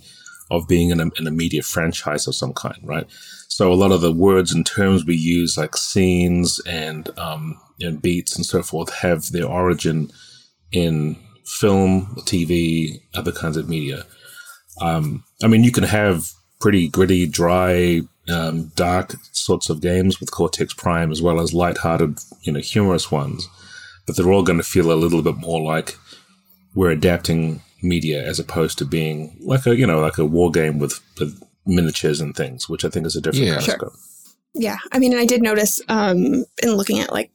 of 0.52 0.68
being 0.68 0.92
in 0.92 1.00
a, 1.00 1.32
media 1.32 1.64
franchise 1.64 2.28
of 2.28 2.36
some 2.36 2.54
kind, 2.54 2.78
right? 2.84 3.08
So 3.48 3.74
a 3.74 3.76
lot 3.76 3.92
of 3.92 4.02
the 4.02 4.12
words 4.12 4.54
and 4.54 4.64
terms 4.64 5.04
we 5.04 5.16
use, 5.16 5.58
like 5.58 5.76
scenes 5.76 6.62
and 6.68 7.10
um, 7.18 7.60
and 7.82 8.02
beats 8.02 8.36
and 8.36 8.46
so 8.46 8.62
forth, 8.62 8.94
have 8.94 9.32
their 9.32 9.48
origin 9.48 10.12
in 10.72 11.18
film, 11.46 12.16
TV, 12.20 13.02
other 13.16 13.32
kinds 13.32 13.58
of 13.58 13.68
media. 13.68 14.06
Um, 14.82 15.24
I 15.44 15.48
mean, 15.48 15.64
you 15.64 15.72
can 15.72 15.86
have 15.86 16.30
pretty 16.62 16.88
gritty, 16.88 17.26
dry, 17.26 18.02
um, 18.30 18.68
dark 18.76 19.16
sorts 19.32 19.72
of 19.72 19.82
games 19.82 20.20
with 20.20 20.30
Cortex 20.30 20.72
Prime, 20.74 21.12
as 21.12 21.22
well 21.22 21.40
as 21.40 21.54
light-hearted, 21.54 22.20
you 22.44 22.54
know, 22.54 22.60
humorous 22.60 23.10
ones. 23.12 23.48
But 24.10 24.16
they're 24.16 24.34
all 24.34 24.42
going 24.42 24.58
to 24.58 24.64
feel 24.64 24.92
a 24.92 24.96
little 24.96 25.22
bit 25.22 25.38
more 25.38 25.62
like 25.62 25.96
we're 26.74 26.90
adapting 26.90 27.62
media 27.84 28.26
as 28.26 28.40
opposed 28.40 28.80
to 28.80 28.86
being 28.86 29.38
like 29.42 29.68
a 29.68 29.76
you 29.76 29.86
know 29.86 30.00
like 30.00 30.18
a 30.18 30.26
war 30.26 30.50
game 30.50 30.80
with, 30.80 31.00
with 31.20 31.40
miniatures 31.68 32.20
and 32.20 32.36
things, 32.36 32.68
which 32.68 32.84
I 32.84 32.90
think 32.90 33.06
is 33.06 33.16
a 33.16 33.22
different 33.22 33.46
yeah. 33.46 33.54
kind 33.54 33.64
sure. 33.66 33.76
of 33.76 33.80
scope. 33.82 33.94
Yeah, 34.56 34.78
I 34.92 34.98
mean, 34.98 35.16
I 35.16 35.26
did 35.26 35.44
notice 35.44 35.80
um, 35.90 36.44
in 36.64 36.72
looking 36.72 37.00
at 37.02 37.12
like 37.12 37.30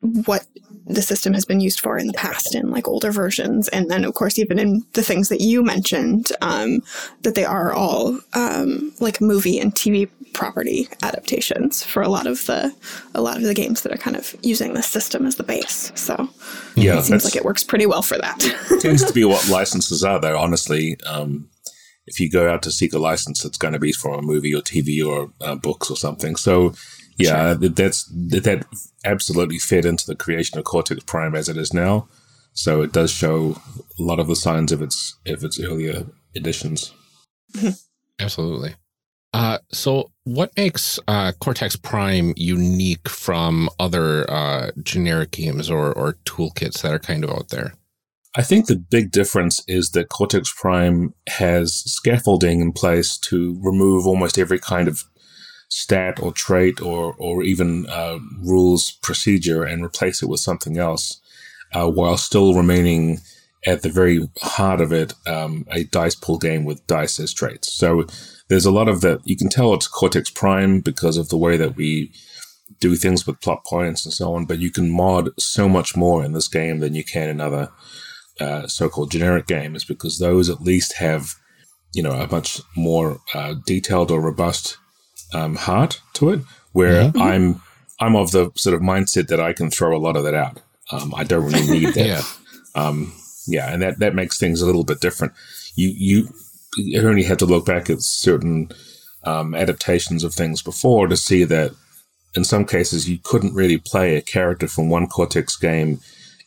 what 0.00 0.48
the 0.84 1.00
system 1.00 1.32
has 1.32 1.44
been 1.44 1.60
used 1.60 1.78
for 1.78 1.96
in 1.96 2.08
the 2.08 2.12
past 2.14 2.56
in 2.56 2.72
like 2.72 2.88
older 2.88 3.12
versions, 3.12 3.68
and 3.68 3.88
then 3.88 4.04
of 4.04 4.14
course 4.14 4.36
even 4.36 4.58
in 4.58 4.84
the 4.94 5.04
things 5.04 5.28
that 5.28 5.40
you 5.40 5.62
mentioned, 5.62 6.32
um, 6.42 6.82
that 7.22 7.36
they 7.36 7.44
are 7.44 7.72
all 7.72 8.18
um, 8.34 8.92
like 8.98 9.20
movie 9.20 9.60
and 9.60 9.76
TV 9.76 10.08
property 10.32 10.88
adaptations 11.02 11.82
for 11.82 12.02
a 12.02 12.08
lot 12.08 12.26
of 12.26 12.44
the 12.46 12.74
a 13.14 13.20
lot 13.20 13.36
of 13.36 13.42
the 13.42 13.54
games 13.54 13.82
that 13.82 13.92
are 13.92 13.98
kind 13.98 14.16
of 14.16 14.34
using 14.42 14.74
the 14.74 14.82
system 14.82 15.26
as 15.26 15.36
the 15.36 15.42
base. 15.42 15.92
So 15.94 16.28
yeah, 16.76 16.98
it 16.98 17.04
seems 17.04 17.24
like 17.24 17.36
it 17.36 17.44
works 17.44 17.64
pretty 17.64 17.86
well 17.86 18.02
for 18.02 18.18
that. 18.18 18.38
tends 18.80 19.04
to 19.04 19.12
be 19.12 19.24
what 19.24 19.48
licenses 19.50 20.04
are, 20.04 20.20
though. 20.20 20.38
Honestly, 20.38 20.96
um, 21.06 21.48
if 22.06 22.20
you 22.20 22.30
go 22.30 22.50
out 22.50 22.62
to 22.62 22.70
seek 22.70 22.92
a 22.92 22.98
license, 22.98 23.44
it's 23.44 23.58
going 23.58 23.74
to 23.74 23.78
be 23.78 23.92
for 23.92 24.18
a 24.18 24.22
movie 24.22 24.54
or 24.54 24.62
TV 24.62 25.04
or 25.04 25.32
uh, 25.40 25.54
books 25.54 25.90
or 25.90 25.96
something. 25.96 26.36
So 26.36 26.74
yeah, 27.16 27.58
sure. 27.58 27.68
that's 27.68 28.04
that 28.06 28.64
absolutely 29.04 29.58
fit 29.58 29.84
into 29.84 30.06
the 30.06 30.16
creation 30.16 30.58
of 30.58 30.64
Cortex 30.64 31.04
Prime 31.04 31.34
as 31.34 31.48
it 31.48 31.56
is 31.56 31.74
now. 31.74 32.08
So 32.52 32.82
it 32.82 32.92
does 32.92 33.10
show 33.10 33.60
a 33.98 34.02
lot 34.02 34.18
of 34.18 34.26
the 34.26 34.36
signs 34.36 34.72
of 34.72 34.82
its 34.82 35.16
of 35.26 35.44
its 35.44 35.60
earlier 35.60 36.06
editions. 36.34 36.92
Absolutely. 38.18 38.74
Uh, 39.32 39.58
so, 39.70 40.10
what 40.24 40.50
makes 40.56 40.98
uh, 41.06 41.32
Cortex 41.40 41.76
Prime 41.76 42.34
unique 42.36 43.08
from 43.08 43.70
other 43.78 44.28
uh, 44.28 44.70
generic 44.82 45.30
games 45.30 45.70
or, 45.70 45.92
or 45.92 46.14
toolkits 46.24 46.82
that 46.82 46.92
are 46.92 46.98
kind 46.98 47.24
of 47.24 47.30
out 47.30 47.48
there? 47.50 47.74
I 48.36 48.42
think 48.42 48.66
the 48.66 48.76
big 48.76 49.10
difference 49.10 49.62
is 49.66 49.90
that 49.90 50.08
Cortex 50.08 50.52
Prime 50.52 51.14
has 51.28 51.74
scaffolding 51.74 52.60
in 52.60 52.72
place 52.72 53.18
to 53.18 53.58
remove 53.60 54.06
almost 54.06 54.38
every 54.38 54.58
kind 54.58 54.88
of 54.88 55.04
stat 55.68 56.20
or 56.20 56.32
trait 56.32 56.80
or, 56.80 57.14
or 57.18 57.42
even 57.42 57.86
uh, 57.88 58.18
rules 58.40 58.92
procedure 59.02 59.64
and 59.64 59.84
replace 59.84 60.22
it 60.22 60.28
with 60.28 60.40
something 60.40 60.78
else 60.78 61.20
uh, 61.72 61.88
while 61.88 62.16
still 62.16 62.54
remaining 62.54 63.20
at 63.66 63.82
the 63.82 63.88
very 63.88 64.28
heart 64.42 64.80
of 64.80 64.92
it 64.92 65.12
um, 65.26 65.66
a 65.70 65.84
dice 65.84 66.14
pool 66.14 66.38
game 66.38 66.64
with 66.64 66.86
dice 66.86 67.20
as 67.20 67.32
traits. 67.32 67.72
So 67.72 68.06
there's 68.50 68.66
a 68.66 68.72
lot 68.72 68.88
of 68.88 69.00
that. 69.00 69.20
You 69.24 69.36
can 69.36 69.48
tell 69.48 69.72
it's 69.72 69.86
Cortex 69.86 70.28
Prime 70.28 70.80
because 70.80 71.16
of 71.16 71.28
the 71.28 71.38
way 71.38 71.56
that 71.56 71.76
we 71.76 72.12
do 72.80 72.96
things 72.96 73.26
with 73.26 73.40
plot 73.40 73.64
points 73.64 74.04
and 74.04 74.12
so 74.12 74.34
on, 74.34 74.44
but 74.44 74.58
you 74.58 74.70
can 74.70 74.90
mod 74.90 75.30
so 75.38 75.68
much 75.68 75.96
more 75.96 76.24
in 76.24 76.32
this 76.32 76.48
game 76.48 76.80
than 76.80 76.94
you 76.94 77.04
can 77.04 77.28
in 77.28 77.40
other 77.40 77.70
uh, 78.40 78.66
so-called 78.66 79.10
generic 79.10 79.46
games 79.46 79.84
because 79.84 80.18
those 80.18 80.50
at 80.50 80.62
least 80.62 80.94
have, 80.94 81.34
you 81.92 82.02
know, 82.02 82.12
a 82.12 82.26
much 82.28 82.60
more 82.76 83.20
uh, 83.34 83.54
detailed 83.66 84.10
or 84.10 84.20
robust 84.20 84.78
um, 85.32 85.54
heart 85.54 86.00
to 86.14 86.30
it. 86.30 86.40
Where 86.72 87.04
mm-hmm. 87.04 87.22
I'm, 87.22 87.62
I'm 88.00 88.16
of 88.16 88.32
the 88.32 88.50
sort 88.56 88.74
of 88.74 88.80
mindset 88.80 89.28
that 89.28 89.40
I 89.40 89.52
can 89.52 89.70
throw 89.70 89.96
a 89.96 89.98
lot 89.98 90.16
of 90.16 90.24
that 90.24 90.34
out. 90.34 90.60
Um, 90.90 91.14
I 91.14 91.22
don't 91.22 91.44
really 91.44 91.80
need 91.80 91.94
that. 91.94 92.06
yeah. 92.06 92.22
Um, 92.74 93.12
yeah, 93.46 93.72
and 93.72 93.82
that 93.82 93.98
that 94.00 94.14
makes 94.14 94.38
things 94.38 94.60
a 94.60 94.66
little 94.66 94.84
bit 94.84 95.00
different. 95.00 95.32
You 95.74 95.88
you 95.88 96.28
you 96.76 97.00
only 97.06 97.24
have 97.24 97.38
to 97.38 97.46
look 97.46 97.66
back 97.66 97.90
at 97.90 98.00
certain 98.00 98.70
um, 99.24 99.54
adaptations 99.54 100.24
of 100.24 100.34
things 100.34 100.62
before 100.62 101.08
to 101.08 101.16
see 101.16 101.44
that 101.44 101.72
in 102.34 102.44
some 102.44 102.64
cases 102.64 103.08
you 103.08 103.18
couldn't 103.22 103.54
really 103.54 103.78
play 103.78 104.16
a 104.16 104.22
character 104.22 104.68
from 104.68 104.88
one 104.88 105.06
Cortex 105.06 105.56
game 105.56 106.00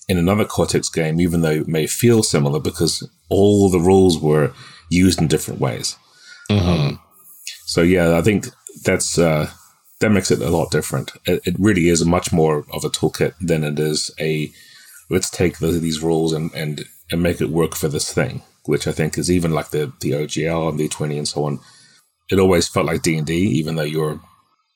in 0.08 0.18
another 0.18 0.46
Cortex 0.46 0.90
game, 0.90 1.20
even 1.20 1.42
though 1.42 1.52
it 1.52 1.68
may 1.68 1.88
feel 1.88 2.24
similar, 2.24 2.60
because 2.60 3.08
all 3.30 3.70
the 3.70 3.80
rules 3.80 4.20
were 4.20 4.54
used 4.90 5.22
in 5.22 5.28
different 5.28 5.60
ways. 5.60 5.98
Mm-hmm. 6.50 6.70
Um, 6.70 7.00
so 7.66 7.82
yeah, 7.82 8.18
I 8.18 8.22
think 8.22 8.48
that's 8.84 9.18
uh, 9.18 9.50
that 10.00 10.12
makes 10.12 10.32
it 10.32 10.42
a 10.42 10.50
lot 10.50 10.72
different. 10.72 11.12
It, 11.26 11.42
it, 11.46 11.56
really 11.58 11.88
is 11.88 12.06
much 12.06 12.34
more 12.34 12.66
of 12.74 12.84
a 12.84 12.90
toolkit 12.90 13.34
than 13.40 13.64
it 13.64 13.80
is 13.80 14.12
a 14.20 14.52
let's 15.10 15.30
take 15.30 15.60
the, 15.60 15.68
these 15.68 16.04
rules 16.04 16.34
and, 16.34 16.54
and 16.54 16.84
and 17.12 17.24
make 17.24 17.40
it 17.40 17.50
work 17.50 17.76
for 17.76 17.88
this 17.88 18.14
thing 18.14 18.42
which 18.66 18.88
I 18.88 18.92
think 18.92 19.18
is 19.18 19.32
even 19.32 19.52
like 19.52 19.70
the 19.70 19.92
the 20.02 20.12
OGL 20.12 20.70
and 20.70 20.80
D20 20.80 21.18
and 21.18 21.28
so 21.28 21.46
on. 21.46 21.60
It 22.32 22.40
always 22.40 22.68
felt 22.68 22.86
like 22.86 23.02
D 23.02 23.18
and 23.18 23.28
D, 23.28 23.36
even 23.36 23.76
though 23.76 23.84
you're 23.84 24.16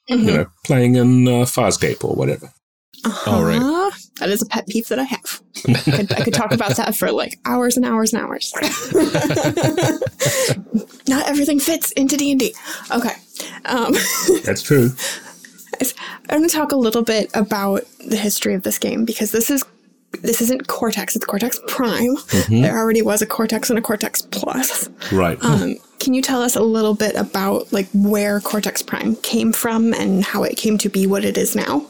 mm-hmm. 0.10 0.28
you 0.28 0.38
know 0.38 0.46
playing 0.66 0.96
in 0.96 1.28
uh, 1.28 1.46
Farscape 1.46 2.04
or 2.04 2.16
whatever. 2.16 2.52
Uh-huh. 3.06 3.32
All 3.32 3.44
right. 3.44 3.62
That 4.20 4.30
is 4.30 4.42
a 4.42 4.48
pet 4.48 4.68
peeve 4.68 4.88
that 4.88 5.00
I 5.00 5.04
have. 5.04 5.42
I 5.70 5.74
could, 5.74 6.12
I 6.12 6.24
could 6.24 6.34
talk 6.34 6.52
about 6.52 6.76
that 6.78 6.96
for 6.96 7.12
like 7.12 7.40
hours 7.46 7.78
and 7.78 7.86
hours 7.86 8.14
and 8.14 8.24
hours. 8.24 8.52
Not 11.08 11.28
everything 11.28 11.60
fits 11.60 11.92
into 11.92 12.18
D 12.18 12.32
and 12.32 12.40
D. 12.40 12.56
Okay, 12.92 13.14
um, 13.66 13.94
that's 14.44 14.64
true. 14.64 14.90
I'm 16.30 16.40
going 16.40 16.50
to 16.50 16.56
talk 16.56 16.72
a 16.72 16.76
little 16.76 17.04
bit 17.04 17.30
about 17.36 17.84
the 18.08 18.18
history 18.18 18.56
of 18.56 18.64
this 18.64 18.80
game 18.80 19.06
because 19.06 19.32
this 19.32 19.52
is 19.52 19.64
this 20.22 20.42
isn't 20.42 20.68
Cortex, 20.68 21.16
it's 21.16 21.26
Cortex 21.26 21.60
Prime. 21.68 22.16
Mm-hmm. 22.16 22.62
There 22.62 22.78
already 22.78 23.02
was 23.02 23.22
a 23.22 23.26
Cortex 23.26 23.70
and 23.70 23.80
a 23.80 23.82
Cortex 23.82 24.22
Plus. 24.22 24.90
Right. 25.12 25.38
Um, 25.44 25.76
can 26.00 26.14
you 26.14 26.22
tell 26.22 26.42
us 26.42 26.56
a 26.56 26.62
little 26.62 26.94
bit 26.94 27.16
about 27.16 27.72
like 27.74 27.88
where 27.94 28.40
Cortex 28.40 28.82
Prime 28.82 29.16
came 29.18 29.52
from 29.54 29.94
and 29.94 30.24
how 30.24 30.44
it 30.44 30.58
came 30.58 30.78
to 30.80 30.90
be 30.90 31.08
what 31.08 31.26
it 31.26 31.38
is 31.38 31.56
now? 31.56 31.86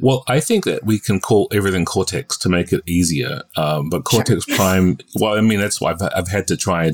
Well, 0.00 0.24
I 0.28 0.40
think 0.40 0.64
that 0.64 0.84
we 0.84 0.98
can 0.98 1.20
call 1.20 1.48
everything 1.52 1.84
Cortex 1.84 2.38
to 2.38 2.48
make 2.48 2.72
it 2.72 2.82
easier. 2.86 3.42
Um, 3.56 3.90
but 3.90 4.04
Cortex 4.04 4.44
sure. 4.44 4.56
Prime, 4.56 4.98
well, 5.16 5.36
I 5.36 5.42
mean, 5.42 5.60
that's 5.60 5.80
why 5.80 5.90
I've, 5.90 6.02
I've 6.14 6.28
had 6.28 6.48
to 6.48 6.56
try 6.56 6.92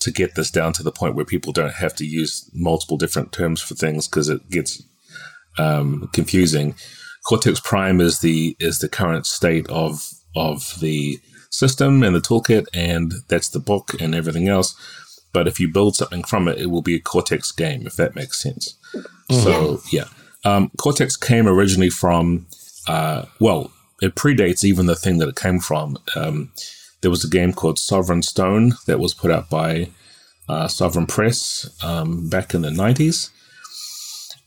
to 0.00 0.10
get 0.10 0.34
this 0.34 0.50
down 0.50 0.72
to 0.74 0.82
the 0.82 0.92
point 0.92 1.14
where 1.14 1.24
people 1.24 1.52
don't 1.52 1.74
have 1.74 1.94
to 1.96 2.04
use 2.04 2.50
multiple 2.52 2.96
different 2.96 3.32
terms 3.32 3.62
for 3.62 3.74
things 3.74 4.06
because 4.06 4.28
it 4.28 4.50
gets 4.50 4.82
um, 5.58 6.10
confusing. 6.12 6.74
Cortex 7.24 7.60
Prime 7.60 8.00
is 8.00 8.20
the 8.20 8.56
is 8.58 8.78
the 8.78 8.88
current 8.88 9.26
state 9.26 9.68
of 9.68 10.10
of 10.34 10.80
the 10.80 11.20
system 11.50 12.02
and 12.02 12.14
the 12.14 12.20
toolkit, 12.20 12.66
and 12.74 13.12
that's 13.28 13.48
the 13.48 13.60
book 13.60 13.94
and 14.00 14.14
everything 14.14 14.48
else. 14.48 14.74
But 15.32 15.46
if 15.46 15.60
you 15.60 15.68
build 15.68 15.96
something 15.96 16.24
from 16.24 16.48
it, 16.48 16.58
it 16.58 16.66
will 16.66 16.82
be 16.82 16.96
a 16.96 17.00
Cortex 17.00 17.52
game, 17.52 17.86
if 17.86 17.96
that 17.96 18.14
makes 18.14 18.42
sense. 18.42 18.74
Mm-hmm. 18.94 19.34
So 19.42 19.80
yeah, 19.90 20.06
um, 20.44 20.70
Cortex 20.78 21.16
came 21.16 21.46
originally 21.46 21.90
from 21.90 22.46
uh, 22.88 23.26
well, 23.40 23.72
it 24.00 24.14
predates 24.14 24.64
even 24.64 24.86
the 24.86 24.96
thing 24.96 25.18
that 25.18 25.28
it 25.28 25.36
came 25.36 25.60
from. 25.60 25.98
Um, 26.16 26.50
there 27.02 27.10
was 27.10 27.24
a 27.24 27.30
game 27.30 27.52
called 27.52 27.78
Sovereign 27.78 28.22
Stone 28.22 28.74
that 28.86 28.98
was 28.98 29.14
put 29.14 29.30
out 29.30 29.48
by 29.48 29.90
uh, 30.48 30.68
Sovereign 30.68 31.06
Press 31.06 31.70
um, 31.84 32.28
back 32.28 32.54
in 32.54 32.62
the 32.62 32.70
nineties 32.70 33.30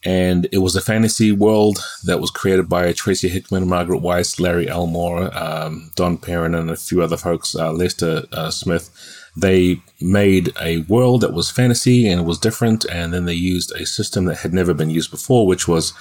and 0.05 0.47
it 0.51 0.59
was 0.59 0.75
a 0.75 0.81
fantasy 0.81 1.31
world 1.31 1.79
that 2.03 2.21
was 2.21 2.29
created 2.29 2.69
by 2.69 2.93
Tracy 2.93 3.27
Hickman, 3.27 3.67
Margaret 3.67 4.01
Weis, 4.01 4.39
Larry 4.39 4.69
Elmore, 4.69 5.35
um, 5.35 5.91
Don 5.95 6.17
Perrin, 6.17 6.53
and 6.53 6.69
a 6.69 6.75
few 6.75 7.01
other 7.01 7.17
folks, 7.17 7.55
uh, 7.55 7.71
Lester 7.71 8.24
uh, 8.31 8.51
Smith. 8.51 8.91
They 9.35 9.81
made 10.00 10.53
a 10.62 10.79
world 10.83 11.21
that 11.21 11.33
was 11.33 11.50
fantasy 11.50 12.07
and 12.07 12.25
was 12.25 12.38
different, 12.38 12.85
and 12.85 13.13
then 13.13 13.25
they 13.25 13.33
used 13.33 13.71
a 13.71 13.85
system 13.85 14.25
that 14.25 14.38
had 14.38 14.53
never 14.53 14.75
been 14.75 14.91
used 14.91 15.09
before, 15.09 15.47
which 15.47 15.67
was 15.67 15.91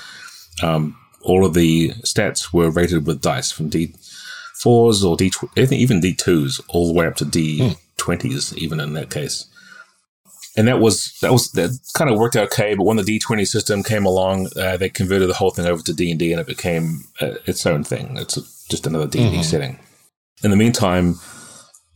um, 0.63 0.97
all 1.23 1.47
of 1.47 1.55
the 1.55 1.91
stats 2.03 2.53
were 2.53 2.71
rated 2.71 3.07
with 3.07 3.23
dice 3.23 3.51
from 3.51 3.71
D4s 3.71 5.03
or 5.03 5.17
D, 5.17 5.33
even 5.57 6.03
D2s, 6.03 6.61
all 6.69 6.89
the 6.89 6.93
way 6.93 7.07
up 7.07 7.17
to 7.17 7.25
D20s, 7.25 8.53
hmm. 8.53 8.59
even 8.59 8.81
in 8.81 8.93
that 8.93 9.11
case 9.11 9.47
and 10.57 10.69
that 10.69 10.81
was 10.81 11.19
that 11.21 11.33
was 11.33 11.51
that 11.53 11.79
kind 11.95 12.11
of 12.11 12.19
worked 12.19 12.37
out 12.37 12.47
okay. 12.53 12.75
But 12.75 12.85
when 12.85 12.97
the 12.97 13.03
D 13.03 13.19
twenty 13.19 13.45
system 13.45 13.83
came 13.83 14.07
along, 14.07 14.49
uh, 14.57 14.77
they 14.77 14.89
converted 14.89 15.29
the 15.29 15.35
whole 15.35 15.51
thing 15.51 15.67
over 15.67 15.83
to 15.83 15.93
D 15.93 16.11
and 16.11 16.19
D, 16.19 16.33
and 16.33 16.41
it 16.41 16.47
became 16.47 17.05
uh, 17.21 17.35
its 17.47 17.67
own 17.67 17.85
thing. 17.85 18.17
It's 18.17 18.67
just 18.69 18.87
another 18.87 19.07
D 19.07 19.21
and 19.21 19.31
D 19.31 19.37
mm-hmm. 19.39 19.43
setting. 19.43 19.79
In 20.43 20.51
the 20.51 20.57
meantime, 20.57 21.19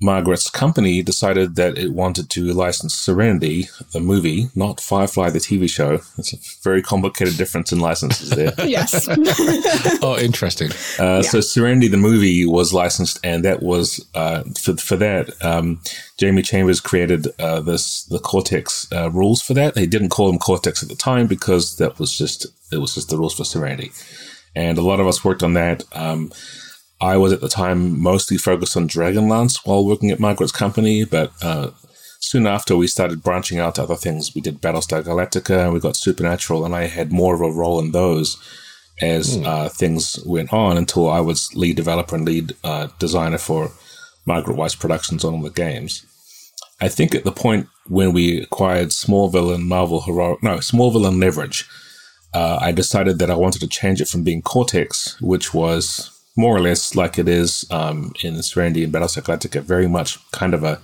Margaret's 0.01 0.49
company 0.49 1.03
decided 1.03 1.57
that 1.57 1.77
it 1.77 1.93
wanted 1.93 2.31
to 2.31 2.53
license 2.53 2.95
Serenity, 2.95 3.69
the 3.93 4.01
movie, 4.01 4.49
not 4.55 4.81
Firefly, 4.81 5.31
the 5.31 5.41
TV 5.41 5.69
show. 5.69 5.95
It's 6.17 6.33
a 6.33 6.39
very 6.63 6.83
complicated 6.83 7.37
difference 7.37 7.73
in 7.73 7.81
licenses 7.81 8.31
there. 8.31 8.53
yes. 8.65 9.09
oh, 10.03 10.17
interesting. 10.21 10.71
Uh, 11.01 11.23
yeah. 11.23 11.31
So 11.31 11.41
Serenity, 11.41 11.89
the 11.89 11.97
movie, 11.97 12.47
was 12.47 12.73
licensed, 12.73 13.19
and 13.25 13.45
that 13.45 13.63
was 13.63 14.05
uh, 14.15 14.45
for 14.57 14.77
for 14.77 14.97
that. 14.97 15.31
Um, 15.45 15.81
Jamie 16.17 16.43
Chambers 16.43 16.81
created 16.81 17.27
uh, 17.41 17.61
this 17.61 18.05
the 18.05 18.21
Cortex 18.21 18.91
uh, 18.93 19.11
rules 19.11 19.43
for 19.43 19.55
that. 19.55 19.75
They 19.75 19.87
didn't 19.87 20.11
call 20.11 20.29
them 20.29 20.39
Cortex 20.39 20.83
at 20.83 20.89
the 20.89 20.97
time 20.97 21.27
because 21.27 21.77
that 21.79 21.99
was 21.99 22.17
just 22.17 22.47
it 22.71 22.79
was 22.79 22.95
just 22.95 23.09
the 23.09 23.19
rules 23.19 23.35
for 23.35 23.45
Serenity, 23.45 23.91
and 24.55 24.79
a 24.79 24.83
lot 24.83 25.01
of 25.01 25.09
us 25.09 25.25
worked 25.25 25.43
on 25.43 25.55
that. 25.55 25.85
Um, 25.93 26.31
I 27.01 27.17
was 27.17 27.33
at 27.33 27.41
the 27.41 27.49
time 27.49 28.01
mostly 28.01 28.37
focused 28.37 28.77
on 28.77 28.89
Dragonlance 28.89 29.61
while 29.65 29.85
working 29.85 30.11
at 30.11 30.21
Margaret's 30.21 30.53
company, 30.53 31.05
but 31.05 31.33
uh, 31.43 31.71
soon 32.19 32.47
after 32.47 32.77
we 32.77 32.87
started 32.87 33.23
branching 33.23 33.59
out 33.59 33.77
to 33.77 33.83
other 33.83 33.97
things. 33.97 34.35
We 34.35 34.41
did 34.41 34.61
Battlestar 34.61 35.03
Galactica 35.03 35.65
and 35.65 35.73
we 35.73 35.81
got 35.81 35.97
Supernatural, 35.97 36.65
and 36.65 36.75
I 36.75 36.87
had 36.87 37.13
more 37.13 37.35
of 37.35 37.41
a 37.41 37.53
role 37.53 37.79
in 37.79 37.93
those 37.93 38.37
as 39.01 39.37
mm. 39.37 39.47
uh, 39.47 39.69
things 39.69 40.19
went 40.27 40.53
on 40.53 40.77
until 40.77 41.09
I 41.09 41.21
was 41.21 41.55
lead 41.55 41.77
developer 41.77 42.17
and 42.17 42.25
lead 42.25 42.55
uh, 42.65 42.89
designer 42.99 43.39
for 43.39 43.71
Margaret 44.27 44.57
Weis 44.57 44.79
Productions 44.79 45.25
on 45.25 45.35
all 45.35 45.43
the 45.43 45.51
games. 45.51 46.05
I 46.81 46.89
think 46.89 47.15
at 47.15 47.25
the 47.25 47.33
point 47.33 47.69
when 47.87 48.13
we 48.13 48.41
acquired 48.41 48.89
Smallville 48.89 49.55
and 49.55 49.67
Marvel 49.67 50.03
Heroic, 50.03 50.43
no, 50.43 50.57
Smallville 50.57 51.09
and 51.09 51.21
Leverage, 51.21 51.69
uh, 52.35 52.59
I 52.61 52.73
decided 52.73 53.19
that 53.21 53.31
I 53.31 53.37
wanted 53.37 53.61
to 53.61 53.69
change 53.69 54.01
it 54.01 54.09
from 54.09 54.23
being 54.23 54.43
Cortex, 54.43 55.21
which 55.21 55.55
was 55.55 56.18
more 56.39 56.57
or 56.57 56.61
less 56.61 56.95
like 56.95 57.19
it 57.19 57.29
is 57.29 57.67
um, 57.71 58.13
in 58.23 58.41
Serenity 58.43 58.85
and 58.85 58.93
Battlestar 58.93 59.25
Galactica, 59.25 59.61
very 59.61 59.89
much 59.89 60.19
kind 60.31 60.55
of 60.55 60.63
a 60.63 60.81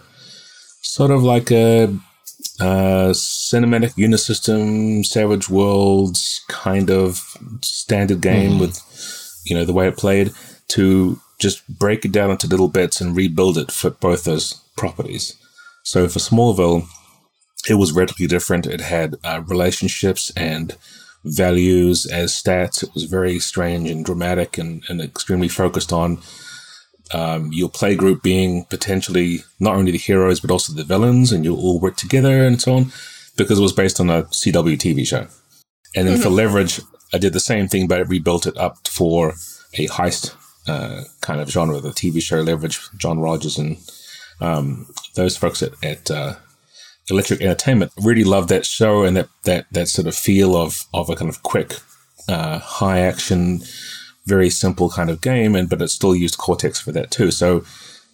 sort 0.82 1.12
of 1.12 1.22
like 1.22 1.52
a, 1.52 1.84
a 2.60 3.14
cinematic 3.14 3.94
unisystem, 3.94 5.06
Savage 5.06 5.48
Worlds 5.48 6.44
kind 6.48 6.90
of 6.90 7.36
standard 7.62 8.20
game 8.20 8.52
mm. 8.52 8.60
with, 8.60 8.80
you 9.44 9.54
know, 9.56 9.64
the 9.64 9.72
way 9.72 9.86
it 9.86 9.96
played 9.96 10.32
to 10.68 11.20
just 11.38 11.66
break 11.78 12.04
it 12.04 12.10
down 12.10 12.32
into 12.32 12.48
little 12.48 12.68
bits 12.68 13.00
and 13.00 13.16
rebuild 13.16 13.56
it 13.56 13.70
for 13.70 13.90
both 13.90 14.24
those 14.24 14.54
properties. 14.76 15.36
So 15.84 16.08
for 16.08 16.18
Smallville, 16.18 16.88
it 17.68 17.74
was 17.74 17.92
radically 17.92 18.26
different. 18.26 18.66
It 18.66 18.80
had 18.80 19.14
uh, 19.22 19.42
relationships 19.46 20.32
and 20.36 20.76
values 21.24 22.06
as 22.06 22.32
stats. 22.32 22.82
It 22.82 22.94
was 22.94 23.04
very 23.04 23.38
strange 23.38 23.90
and 23.90 24.04
dramatic 24.04 24.58
and, 24.58 24.82
and 24.88 25.00
extremely 25.00 25.48
focused 25.48 25.92
on 25.92 26.18
um, 27.12 27.50
your 27.52 27.68
play 27.68 27.94
group 27.94 28.22
being 28.22 28.64
potentially 28.66 29.40
not 29.60 29.76
only 29.76 29.92
the 29.92 29.98
heroes 29.98 30.40
but 30.40 30.50
also 30.50 30.72
the 30.72 30.84
villains, 30.84 31.32
and 31.32 31.44
you'll 31.44 31.60
all 31.60 31.80
work 31.80 31.96
together 31.96 32.44
and 32.44 32.60
so 32.60 32.74
on, 32.74 32.92
because 33.36 33.58
it 33.58 33.62
was 33.62 33.72
based 33.72 34.00
on 34.00 34.10
a 34.10 34.24
CW 34.24 34.76
TV 34.76 35.06
show. 35.06 35.26
And 35.96 36.08
then 36.08 36.14
mm-hmm. 36.14 36.22
for 36.22 36.30
Leverage, 36.30 36.80
I 37.12 37.18
did 37.18 37.32
the 37.32 37.40
same 37.40 37.68
thing, 37.68 37.86
but 37.86 37.98
I 37.98 38.02
rebuilt 38.02 38.46
it 38.46 38.56
up 38.56 38.88
for 38.88 39.34
a 39.74 39.86
heist 39.88 40.34
uh, 40.66 41.04
kind 41.20 41.40
of 41.40 41.50
genre, 41.50 41.80
the 41.80 41.90
TV 41.90 42.22
show 42.22 42.40
Leverage, 42.40 42.80
John 42.96 43.20
Rogers 43.20 43.58
and 43.58 43.76
um, 44.40 44.86
those 45.14 45.36
folks 45.36 45.62
at, 45.62 45.72
at 45.84 46.10
uh, 46.10 46.34
Electric 47.10 47.40
Entertainment. 47.40 47.92
Really 48.02 48.24
loved 48.24 48.48
that 48.48 48.64
show 48.64 49.02
and 49.02 49.16
that 49.16 49.28
that 49.44 49.66
that 49.72 49.88
sort 49.88 50.06
of 50.06 50.14
feel 50.14 50.56
of 50.56 50.84
of 50.94 51.10
a 51.10 51.16
kind 51.16 51.28
of 51.28 51.42
quick, 51.42 51.74
uh, 52.28 52.58
high 52.58 53.00
action, 53.00 53.62
very 54.26 54.50
simple 54.50 54.88
kind 54.88 55.10
of 55.10 55.20
game, 55.20 55.54
and 55.54 55.68
but 55.68 55.82
it 55.82 55.88
still 55.88 56.14
used 56.14 56.38
Cortex 56.38 56.80
for 56.80 56.92
that 56.92 57.10
too. 57.10 57.30
So 57.30 57.64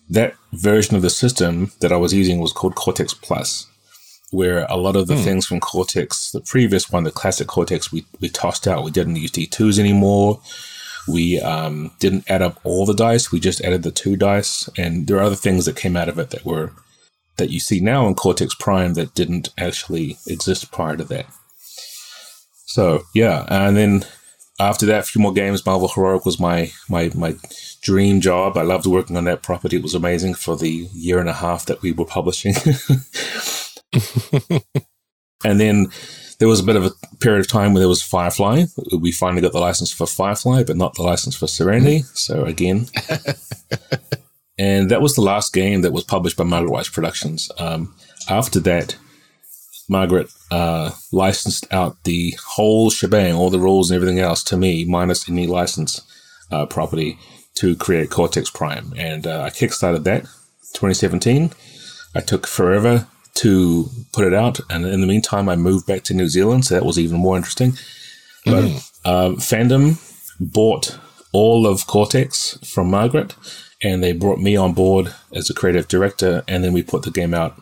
that 0.09 0.35
version 0.53 0.96
of 0.96 1.03
the 1.03 1.11
system 1.11 1.72
that 1.81 1.92
I 1.92 1.96
was 1.96 2.12
using 2.12 2.40
was 2.40 2.53
called 2.53 2.74
Cortex 2.74 3.14
Plus, 3.14 3.66
where 4.31 4.66
a 4.68 4.76
lot 4.76 4.96
of 4.96 5.07
the 5.07 5.16
hmm. 5.16 5.22
things 5.22 5.46
from 5.46 5.61
Cortex, 5.61 6.33
the 6.33 6.40
previous 6.40 6.90
one, 6.90 7.05
the 7.05 7.12
classic 7.12 7.46
Cortex, 7.46 7.92
we 7.92 8.05
we 8.20 8.29
tossed 8.29 8.66
out. 8.66 8.85
We 8.85 8.90
didn't 8.90 9.16
use 9.16 9.31
D 9.31 9.46
twos 9.46 9.79
anymore. 9.79 10.40
We 11.09 11.40
um, 11.40 11.92
didn't 11.98 12.31
add 12.31 12.42
up 12.42 12.61
all 12.62 12.87
the 12.87 12.94
dice. 12.94 13.33
We 13.33 13.40
just 13.40 13.62
added 13.62 13.83
the 13.83 13.90
two 13.90 14.16
dice, 14.16 14.68
and 14.76 15.07
there 15.07 15.16
are 15.16 15.22
other 15.22 15.37
things 15.37 15.64
that 15.66 15.76
came 15.76 15.96
out 15.96 16.09
of 16.09 16.18
it 16.18 16.31
that 16.31 16.44
were 16.44 16.72
that 17.40 17.50
you 17.50 17.59
see 17.59 17.81
now 17.81 18.07
in 18.07 18.14
Cortex 18.14 18.55
Prime 18.55 18.94
that 18.94 19.14
didn't 19.14 19.48
actually 19.59 20.18
exist 20.26 20.70
prior 20.70 20.96
to 20.96 21.05
that. 21.05 21.26
So 22.66 23.03
yeah, 23.14 23.46
and 23.48 23.76
then 23.76 24.05
after 24.61 24.87
that, 24.87 25.00
a 25.00 25.03
few 25.03 25.20
more 25.20 25.33
games. 25.33 25.66
Marvel 25.66 25.88
Heroic 25.88 26.24
was 26.24 26.38
my 26.38 26.70
my 26.88 27.11
my 27.14 27.35
dream 27.83 28.20
job. 28.20 28.57
I 28.57 28.62
loved 28.62 28.87
working 28.87 29.16
on 29.16 29.24
that 29.24 29.42
property. 29.42 29.76
It 29.76 29.83
was 29.83 29.94
amazing 29.94 30.35
for 30.35 30.57
the 30.57 30.88
year 30.92 31.18
and 31.18 31.29
a 31.29 31.35
half 31.35 31.66
that 31.66 31.83
we 31.83 31.92
were 31.92 32.05
publishing. 32.05 32.55
and 35.44 35.59
then 35.59 35.88
there 36.38 36.48
was 36.48 36.61
a 36.61 36.64
bit 36.64 36.76
of 36.76 36.87
a 36.87 36.92
period 37.20 37.40
of 37.40 37.48
time 37.48 37.72
where 37.72 37.81
there 37.81 37.88
was 37.88 38.03
Firefly. 38.03 38.64
We 38.98 39.12
finally 39.12 39.42
got 39.42 39.53
the 39.53 39.61
license 39.61 39.92
for 39.92 40.07
Firefly, 40.07 40.64
but 40.64 40.76
not 40.76 40.94
the 40.94 41.03
license 41.03 41.37
for 41.37 41.46
Serenity. 41.46 42.03
So 42.14 42.44
again, 42.44 42.87
and 44.61 44.90
that 44.90 45.01
was 45.01 45.14
the 45.14 45.23
last 45.23 45.55
game 45.55 45.81
that 45.81 45.92
was 45.94 46.05
published 46.05 46.37
by 46.37 46.44
Margaret 46.44 46.70
Weis 46.70 46.92
Productions. 46.92 47.51
Um, 47.57 47.94
after 48.29 48.61
that, 48.61 48.94
Margaret 49.88 50.31
uh, 50.51 50.90
licensed 51.12 51.66
out 51.73 52.05
the 52.05 52.37
whole 52.46 52.90
shebang, 52.90 53.33
all 53.33 53.49
the 53.49 53.59
rules 53.59 53.90
and 53.90 53.96
everything 53.96 54.18
else 54.18 54.44
to 54.44 54.59
me, 54.59 54.85
minus 54.85 55.31
any 55.31 55.46
license 55.46 56.03
uh, 56.51 56.66
property, 56.66 57.18
to 57.55 57.75
create 57.75 58.11
Cortex 58.11 58.51
Prime. 58.51 58.92
And 58.99 59.27
uh, 59.27 59.44
I 59.44 59.49
kickstarted 59.49 60.05
that 60.05 60.25
2017. 60.75 61.53
I 62.14 62.20
took 62.20 62.46
forever 62.46 63.07
to 63.37 63.88
put 64.12 64.27
it 64.27 64.35
out, 64.35 64.61
and 64.68 64.85
in 64.85 65.01
the 65.01 65.07
meantime, 65.07 65.49
I 65.49 65.57
moved 65.57 65.87
back 65.87 66.03
to 66.05 66.14
New 66.14 66.29
Zealand, 66.29 66.66
so 66.66 66.75
that 66.75 66.85
was 66.85 66.99
even 66.99 67.18
more 67.18 67.38
interesting. 67.38 67.79
But 68.44 68.64
mm. 68.64 69.37
Fandom 69.37 69.96
bought 70.38 70.99
all 71.33 71.66
of 71.66 71.87
Cortex 71.87 72.59
from 72.62 72.90
Margaret 72.90 73.35
and 73.82 74.02
they 74.02 74.12
brought 74.12 74.38
me 74.38 74.56
on 74.56 74.72
board 74.72 75.14
as 75.32 75.50
a 75.50 75.54
creative 75.54 75.88
director, 75.88 76.42
and 76.48 76.62
then 76.62 76.72
we 76.72 76.82
put 76.82 77.02
the 77.02 77.10
game 77.10 77.34
out 77.34 77.60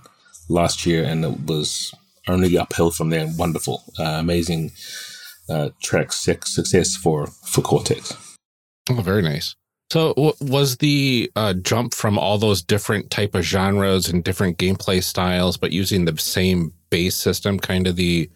last 0.49 0.87
year, 0.87 1.05
and 1.05 1.25
it 1.25 1.47
was 1.47 1.95
only 2.27 2.57
uphill 2.59 2.91
from 2.91 3.11
there. 3.11 3.29
Wonderful, 3.37 3.85
uh, 3.99 4.19
amazing 4.19 4.73
uh, 5.49 5.71
track 5.83 6.13
success 6.13 6.97
for 6.97 7.27
for 7.27 7.63
Cortex. 7.63 8.15
Oh, 8.91 8.95
very 8.95 9.23
nice. 9.23 9.55
So, 9.91 10.13
w- 10.15 10.35
was 10.41 10.77
the 10.79 11.31
uh, 11.35 11.55
jump 11.55 11.95
from 11.95 12.19
all 12.19 12.37
those 12.37 12.63
different 12.63 13.11
type 13.11 13.35
of 13.35 13.43
genres 13.43 14.09
and 14.09 14.23
different 14.23 14.59
gameplay 14.59 15.03
styles, 15.03 15.57
but 15.57 15.73
using 15.73 16.05
the 16.05 16.17
same 16.19 16.75
base 16.91 17.17
system, 17.17 17.59
kind 17.59 17.87
of 17.87 17.97
the 17.97 18.31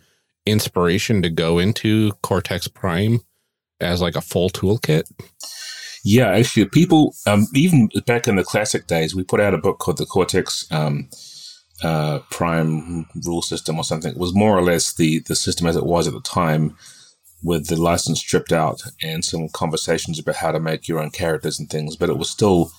inspiration 0.47 1.23
to 1.23 1.31
go 1.31 1.59
into 1.59 2.13
Cortex 2.23 2.69
Prime 2.69 3.21
as 3.81 4.01
like 4.01 4.17
a 4.17 4.21
full 4.21 4.49
toolkit? 4.49 5.05
Yeah, 6.05 6.31
actually, 6.31 6.65
people, 6.67 7.15
um, 7.27 7.47
even 7.55 7.89
back 8.07 8.27
in 8.27 8.37
the 8.37 8.45
classic 8.45 8.87
days, 8.87 9.15
we 9.15 9.23
put 9.23 9.41
out 9.41 9.55
a 9.55 9.59
book 9.59 9.79
called 9.79 9.99
the 9.99 10.07
Cortex 10.07 10.71
um, 10.73 11.09
uh, 11.83 12.21
Prime 12.31 13.07
Rule 13.25 13.43
System 13.43 13.79
or 13.79 13.85
something. 13.85 14.11
It 14.11 14.19
was 14.19 14.35
more 14.35 14.57
or 14.57 14.63
less 14.63 14.95
the, 14.95 15.21
the 15.21 15.37
system 15.37 15.67
as 15.67 15.77
it 15.77 15.87
was 15.87 16.09
at 16.09 16.15
the 16.15 16.21
time 16.21 16.77
with 17.45 17.69
the 17.69 17.81
license 17.81 18.21
stripped 18.21 18.53
out 18.53 18.83
and 19.03 19.25
some 19.25 19.49
conversations 19.49 20.19
about 20.19 20.37
how 20.37 20.53
to 20.53 20.61
make 20.61 20.89
your 20.89 21.01
own 21.01 21.11
characters 21.11 21.59
and 21.59 21.71
things. 21.71 21.97
But 21.97 22.11
it 22.11 22.19
was 22.19 22.31
still, 22.31 22.73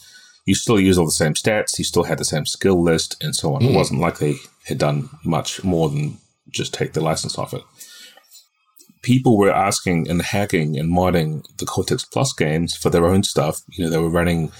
you 0.45 0.55
still 0.55 0.79
use 0.79 0.97
all 0.97 1.05
the 1.05 1.11
same 1.11 1.33
stats, 1.33 1.77
you 1.77 1.85
still 1.85 2.03
had 2.03 2.17
the 2.17 2.25
same 2.25 2.45
skill 2.45 2.81
list 2.81 3.21
and 3.23 3.35
so 3.35 3.55
on. 3.55 3.61
Mm. 3.61 3.69
It 3.69 3.75
wasn't 3.75 4.01
like 4.01 4.19
they 4.19 4.35
had 4.65 4.79
done 4.79 5.09
much 5.23 5.63
more 5.63 5.89
than 5.89 6.17
just 6.49 6.73
take 6.73 6.93
the 6.93 7.01
license 7.01 7.37
off 7.37 7.53
it 7.53 7.63
people 9.03 9.37
were 9.37 9.51
asking 9.51 10.09
and 10.09 10.21
hacking 10.21 10.79
and 10.79 10.91
modding 10.91 11.45
the 11.57 11.65
Cortex 11.65 12.03
Plus 12.03 12.33
games 12.33 12.75
for 12.75 12.89
their 12.89 13.05
own 13.05 13.21
stuff. 13.23 13.61
You 13.67 13.85
know, 13.85 13.91
they 13.91 13.99
were 13.99 14.09
running 14.09 14.51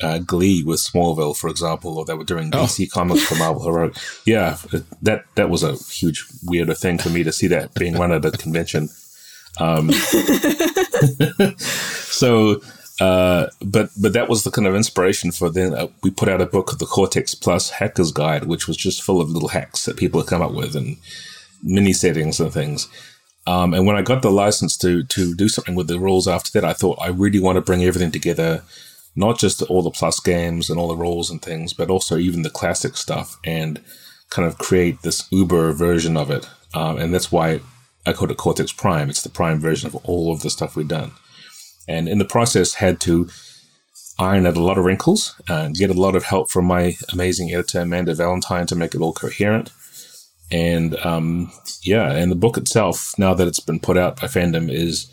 uh, 0.00 0.18
Glee 0.18 0.62
with 0.62 0.78
Smallville, 0.78 1.36
for 1.36 1.50
example, 1.50 1.98
or 1.98 2.04
they 2.04 2.14
were 2.14 2.22
doing 2.22 2.50
oh. 2.54 2.58
DC 2.58 2.90
Comics 2.90 3.24
for 3.24 3.34
Marvel 3.36 3.64
Heroic. 3.64 3.96
Yeah, 4.24 4.58
that 5.02 5.24
that 5.34 5.50
was 5.50 5.64
a 5.64 5.74
huge 5.92 6.24
weirder 6.44 6.74
thing 6.74 6.98
for 6.98 7.08
me 7.08 7.24
to 7.24 7.32
see 7.32 7.48
that 7.48 7.74
being 7.74 7.96
run 7.96 8.12
at 8.12 8.24
a 8.24 8.30
convention. 8.30 8.90
Um, 9.58 9.90
so, 11.56 12.60
uh, 13.00 13.46
but 13.64 13.90
but 14.00 14.12
that 14.12 14.28
was 14.28 14.44
the 14.44 14.52
kind 14.52 14.68
of 14.68 14.76
inspiration 14.76 15.32
for 15.32 15.50
then 15.50 15.74
uh, 15.74 15.88
we 16.02 16.10
put 16.10 16.28
out 16.28 16.40
a 16.40 16.46
book 16.46 16.78
the 16.78 16.86
Cortex 16.86 17.34
Plus 17.34 17.70
Hackers 17.70 18.12
Guide, 18.12 18.44
which 18.44 18.68
was 18.68 18.76
just 18.76 19.02
full 19.02 19.20
of 19.20 19.30
little 19.30 19.48
hacks 19.48 19.84
that 19.86 19.96
people 19.96 20.20
had 20.20 20.28
come 20.28 20.42
up 20.42 20.52
with 20.52 20.76
and 20.76 20.96
mini 21.62 21.92
settings 21.92 22.38
and 22.38 22.52
things. 22.52 22.88
Um, 23.48 23.72
and 23.72 23.86
when 23.86 23.96
I 23.96 24.02
got 24.02 24.20
the 24.20 24.30
license 24.30 24.76
to 24.78 25.04
to 25.04 25.34
do 25.34 25.48
something 25.48 25.74
with 25.74 25.88
the 25.88 25.98
rules 25.98 26.28
after 26.28 26.50
that, 26.52 26.66
I 26.66 26.74
thought 26.74 26.98
I 27.00 27.08
really 27.08 27.40
want 27.40 27.56
to 27.56 27.62
bring 27.62 27.82
everything 27.82 28.10
together, 28.10 28.62
not 29.16 29.38
just 29.38 29.62
all 29.62 29.80
the 29.80 29.90
plus 29.90 30.20
games 30.20 30.68
and 30.68 30.78
all 30.78 30.88
the 30.88 31.02
rules 31.06 31.30
and 31.30 31.40
things, 31.40 31.72
but 31.72 31.88
also 31.88 32.18
even 32.18 32.42
the 32.42 32.50
classic 32.50 32.94
stuff, 32.98 33.38
and 33.44 33.80
kind 34.28 34.46
of 34.46 34.58
create 34.58 35.00
this 35.00 35.26
Uber 35.30 35.72
version 35.72 36.14
of 36.18 36.30
it. 36.30 36.46
Um, 36.74 36.98
and 36.98 37.14
that's 37.14 37.32
why 37.32 37.60
I 38.04 38.12
called 38.12 38.30
it 38.30 38.36
Cortex 38.36 38.70
Prime. 38.70 39.08
It's 39.08 39.22
the 39.22 39.30
prime 39.30 39.60
version 39.60 39.86
of 39.86 39.96
all 40.04 40.30
of 40.30 40.42
the 40.42 40.50
stuff 40.50 40.76
we've 40.76 40.86
done. 40.86 41.12
And 41.88 42.06
in 42.06 42.18
the 42.18 42.26
process, 42.26 42.74
had 42.74 43.00
to 43.00 43.30
iron 44.18 44.46
out 44.46 44.58
a 44.58 44.62
lot 44.62 44.76
of 44.76 44.84
wrinkles 44.84 45.40
and 45.48 45.74
get 45.74 45.88
a 45.88 46.00
lot 46.00 46.16
of 46.16 46.24
help 46.24 46.50
from 46.50 46.66
my 46.66 46.96
amazing 47.14 47.50
editor 47.54 47.80
Amanda 47.80 48.14
Valentine 48.14 48.66
to 48.66 48.76
make 48.76 48.94
it 48.94 49.00
all 49.00 49.14
coherent. 49.14 49.70
And 50.50 50.96
um, 51.04 51.52
yeah, 51.82 52.10
and 52.12 52.30
the 52.32 52.36
book 52.36 52.56
itself, 52.56 53.14
now 53.18 53.34
that 53.34 53.46
it's 53.46 53.60
been 53.60 53.80
put 53.80 53.98
out 53.98 54.20
by 54.20 54.28
Fandom, 54.28 54.72
is 54.72 55.10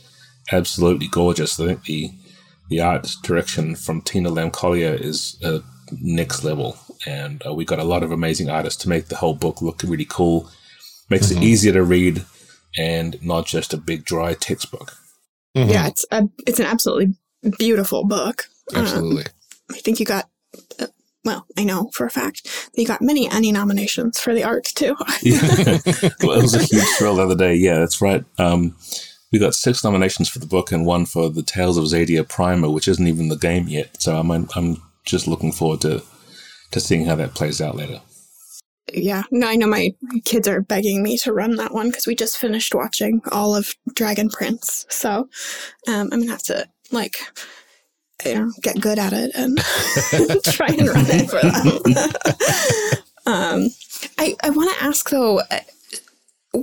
absolutely 0.52 1.08
gorgeous. 1.08 1.60
I 1.60 1.66
think 1.66 1.84
the 1.84 2.12
the 2.70 2.82
art 2.82 3.14
direction 3.22 3.76
from 3.76 4.02
Tina 4.02 4.30
Lamb 4.30 4.52
Collier 4.52 4.94
is 4.94 5.38
uh, 5.44 5.60
next 6.02 6.44
level, 6.44 6.78
and 7.06 7.44
uh, 7.46 7.54
we 7.54 7.66
got 7.66 7.80
a 7.80 7.84
lot 7.84 8.04
of 8.04 8.12
amazing 8.12 8.50
artists 8.50 8.82
to 8.84 8.90
make 8.90 9.08
the 9.08 9.18
whole 9.18 9.36
book 9.36 9.62
look 9.62 9.84
really 9.84 10.06
cool. 10.06 10.50
Makes 11.10 11.28
mm-hmm. 11.28 11.44
it 11.44 11.46
easier 11.46 11.74
to 11.74 11.84
read, 11.84 12.26
and 12.78 13.22
not 13.22 13.46
just 13.46 13.74
a 13.74 13.78
big 13.78 14.06
dry 14.06 14.34
textbook. 14.34 14.94
Mm-hmm. 15.56 15.70
Yeah, 15.70 15.88
it's 15.88 16.06
a, 16.12 16.30
it's 16.48 16.60
an 16.60 16.66
absolutely 16.66 17.16
beautiful 17.58 18.06
book. 18.06 18.46
Absolutely. 18.74 19.24
Um, 19.24 19.32
I 19.72 19.80
think 19.80 20.00
you 20.00 20.06
got 20.06 20.30
uh, 20.80 20.88
well, 21.26 21.46
I 21.58 21.64
know 21.64 21.90
for 21.92 22.06
a 22.06 22.12
fact 22.12 22.44
that 22.44 22.82
you 22.82 22.88
got 22.88 23.02
many 23.02 23.30
ENnie 23.30 23.52
nominations 23.52 24.20
for 24.20 24.34
the 24.34 24.44
art 24.44 24.66
too. 24.66 24.96
yeah. 25.22 25.80
well, 26.22 26.40
it 26.40 26.44
was 26.44 26.54
a 26.54 26.64
huge 26.64 26.86
thrill 26.98 27.16
the 27.16 27.24
other 27.24 27.36
day. 27.36 27.56
Yeah, 27.56 27.80
that's 27.80 28.02
right. 28.02 28.24
Um, 28.38 28.76
we 29.32 29.40
got 29.40 29.56
six 29.56 29.84
nominations 29.84 30.30
for 30.30 30.40
the 30.40 30.46
book 30.46 30.72
and 30.72 30.86
one 30.86 31.06
for 31.06 31.30
the 31.30 31.44
Tales 31.44 31.78
of 31.78 31.86
Xadia 31.86 32.28
Primer, 32.28 32.70
which 32.70 32.88
isn't 32.88 33.08
even 33.08 33.28
the 33.28 33.36
game 33.36 33.68
yet. 33.68 34.02
So 34.02 34.18
I'm 34.18 34.32
I'm 34.32 34.82
just 35.04 35.28
looking 35.28 35.52
forward 35.52 35.82
to 35.82 36.04
to 36.72 36.80
seeing 36.80 37.06
how 37.06 37.16
that 37.16 37.34
plays 37.34 37.60
out 37.60 37.76
later. 37.76 38.02
Yeah, 38.94 39.24
no, 39.32 39.48
I 39.48 39.56
know 39.56 39.68
my 39.68 39.96
kids 40.26 40.48
are 40.48 40.62
begging 40.62 41.02
me 41.02 41.18
to 41.20 41.34
run 41.34 41.56
that 41.56 41.74
one 41.74 41.88
because 41.88 42.06
we 42.06 42.16
just 42.16 42.38
finished 42.38 42.76
watching 42.76 43.22
all 43.32 43.56
of 43.56 43.74
Dragon 43.96 44.30
Prince. 44.30 44.86
So 44.90 45.28
um, 45.88 46.10
I'm 46.12 46.20
gonna 46.20 46.28
have 46.28 46.44
to 46.44 46.68
like 46.92 47.18
you 48.24 48.36
know, 48.36 48.52
get 48.62 48.80
good 48.80 49.00
at 49.00 49.14
it 49.14 49.32
and 49.36 49.58
try 50.44 50.68
and 50.68 50.88
run 50.88 51.06
it 51.08 51.30
for 51.30 51.42
them. 51.42 53.26
um, 53.26 53.70
I, 54.18 54.36
I 54.44 54.50
want 54.52 54.78
to 54.78 54.84
ask 54.84 55.10
though, 55.10 55.40
uh, 55.40 56.62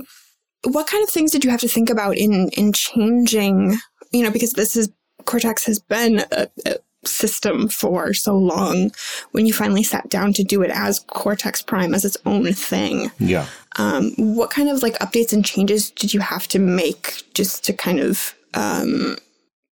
what 0.65 0.87
kind 0.87 1.03
of 1.03 1.09
things 1.09 1.31
did 1.31 1.43
you 1.43 1.51
have 1.51 1.61
to 1.61 1.67
think 1.67 1.89
about 1.89 2.17
in, 2.17 2.49
in 2.49 2.73
changing, 2.73 3.77
you 4.11 4.23
know, 4.23 4.31
because 4.31 4.53
this 4.53 4.75
is, 4.75 4.89
Cortex 5.25 5.65
has 5.65 5.79
been 5.79 6.19
a, 6.31 6.47
a 6.65 6.77
system 7.05 7.67
for 7.67 8.13
so 8.13 8.37
long 8.37 8.91
when 9.31 9.45
you 9.45 9.53
finally 9.53 9.83
sat 9.83 10.09
down 10.09 10.33
to 10.33 10.43
do 10.43 10.61
it 10.61 10.71
as 10.71 10.99
Cortex 10.99 11.61
Prime 11.61 11.93
as 11.93 12.05
its 12.05 12.17
own 12.25 12.51
thing. 12.53 13.11
Yeah. 13.19 13.45
Um, 13.77 14.11
what 14.17 14.49
kind 14.49 14.69
of 14.69 14.81
like 14.81 14.97
updates 14.99 15.33
and 15.33 15.45
changes 15.45 15.91
did 15.91 16.13
you 16.13 16.19
have 16.19 16.47
to 16.49 16.59
make 16.59 17.23
just 17.33 17.63
to 17.65 17.73
kind 17.73 17.99
of 17.99 18.35
um, 18.53 19.17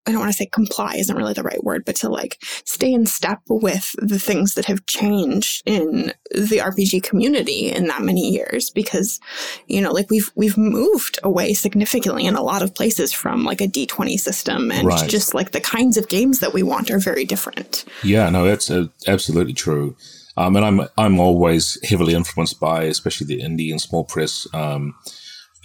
I 0.08 0.12
don't 0.12 0.20
want 0.20 0.32
to 0.32 0.38
say 0.38 0.48
comply 0.48 0.96
isn't 0.96 1.16
really 1.16 1.34
the 1.34 1.44
right 1.44 1.64
word, 1.64 1.86
but 1.86 1.96
to 1.98 2.10
like 2.10 2.38
stay 2.66 2.92
in 2.92 3.06
step 3.06 3.40
with 3.48 3.94
the 4.00 4.18
things 4.18 4.56
that 4.56 4.66
have 4.66 4.86
changed 4.88 5.62
in 5.66 6.14
the 6.32 6.58
RPG 6.58 7.04
community 7.04 7.72
in 7.72 7.88
that 7.88 8.02
many 8.02 8.32
years 8.32 8.72
because, 8.72 9.20
you 9.68 9.80
know, 9.80 9.92
like 9.92 10.10
we've, 10.10 10.32
we've 10.36 10.58
moved 10.58 11.20
away 11.24 11.54
significantly 11.54 12.26
in 12.26 12.36
a 12.36 12.42
lot 12.42 12.64
of 12.64 12.74
places 12.74 13.14
from 13.14 13.44
like 13.44 13.62
a 13.62 13.68
D20 13.68 14.20
system 14.20 14.72
and 14.72 14.88
right. 14.88 15.10
just 15.10 15.36
like 15.36 15.52
the 15.52 15.62
kinds 15.62 15.98
of 15.98 16.08
games 16.08 16.40
that 16.40 16.54
we 16.54 16.64
want 16.64 16.90
are 16.90 17.00
very 17.00 17.26
different. 17.26 17.86
Yeah, 18.04 18.30
no, 18.32 18.46
that's 18.46 18.72
uh, 18.72 18.88
absolutely 19.08 19.54
true. 19.54 19.96
Um, 20.36 20.56
and 20.56 20.66
I'm, 20.66 20.82
I'm 20.98 21.20
always 21.20 21.78
heavily 21.88 22.16
influenced 22.16 22.60
by, 22.60 22.84
especially 22.84 23.28
the 23.28 23.44
indie 23.44 23.70
and 23.70 23.80
small 23.80 24.04
press, 24.04 24.48
um, 24.54 24.96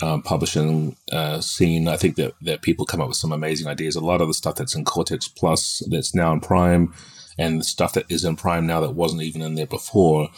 um, 0.02 0.22
publishing 0.22 0.96
uh, 1.12 1.40
scene. 1.40 1.88
I 1.88 1.96
think 1.96 2.16
that, 2.16 2.34
that 2.42 2.62
people 2.62 2.86
come 2.86 3.00
up 3.00 3.08
with 3.08 3.16
some 3.16 3.32
amazing 3.32 3.66
ideas. 3.66 3.96
A 3.96 4.00
lot 4.00 4.20
of 4.20 4.28
the 4.28 4.34
stuff 4.34 4.56
that's 4.56 4.74
in 4.74 4.84
Cortex 4.84 5.28
Plus 5.28 5.82
that's 5.90 6.14
now 6.14 6.32
in 6.32 6.40
Prime, 6.40 6.92
and 7.38 7.60
the 7.60 7.64
stuff 7.64 7.94
that 7.94 8.10
is 8.10 8.24
in 8.24 8.36
Prime 8.36 8.66
now 8.66 8.80
that 8.80 8.94
wasn't 8.94 9.22
even 9.22 9.42
in 9.42 9.54
there 9.54 9.66
before, 9.66 10.28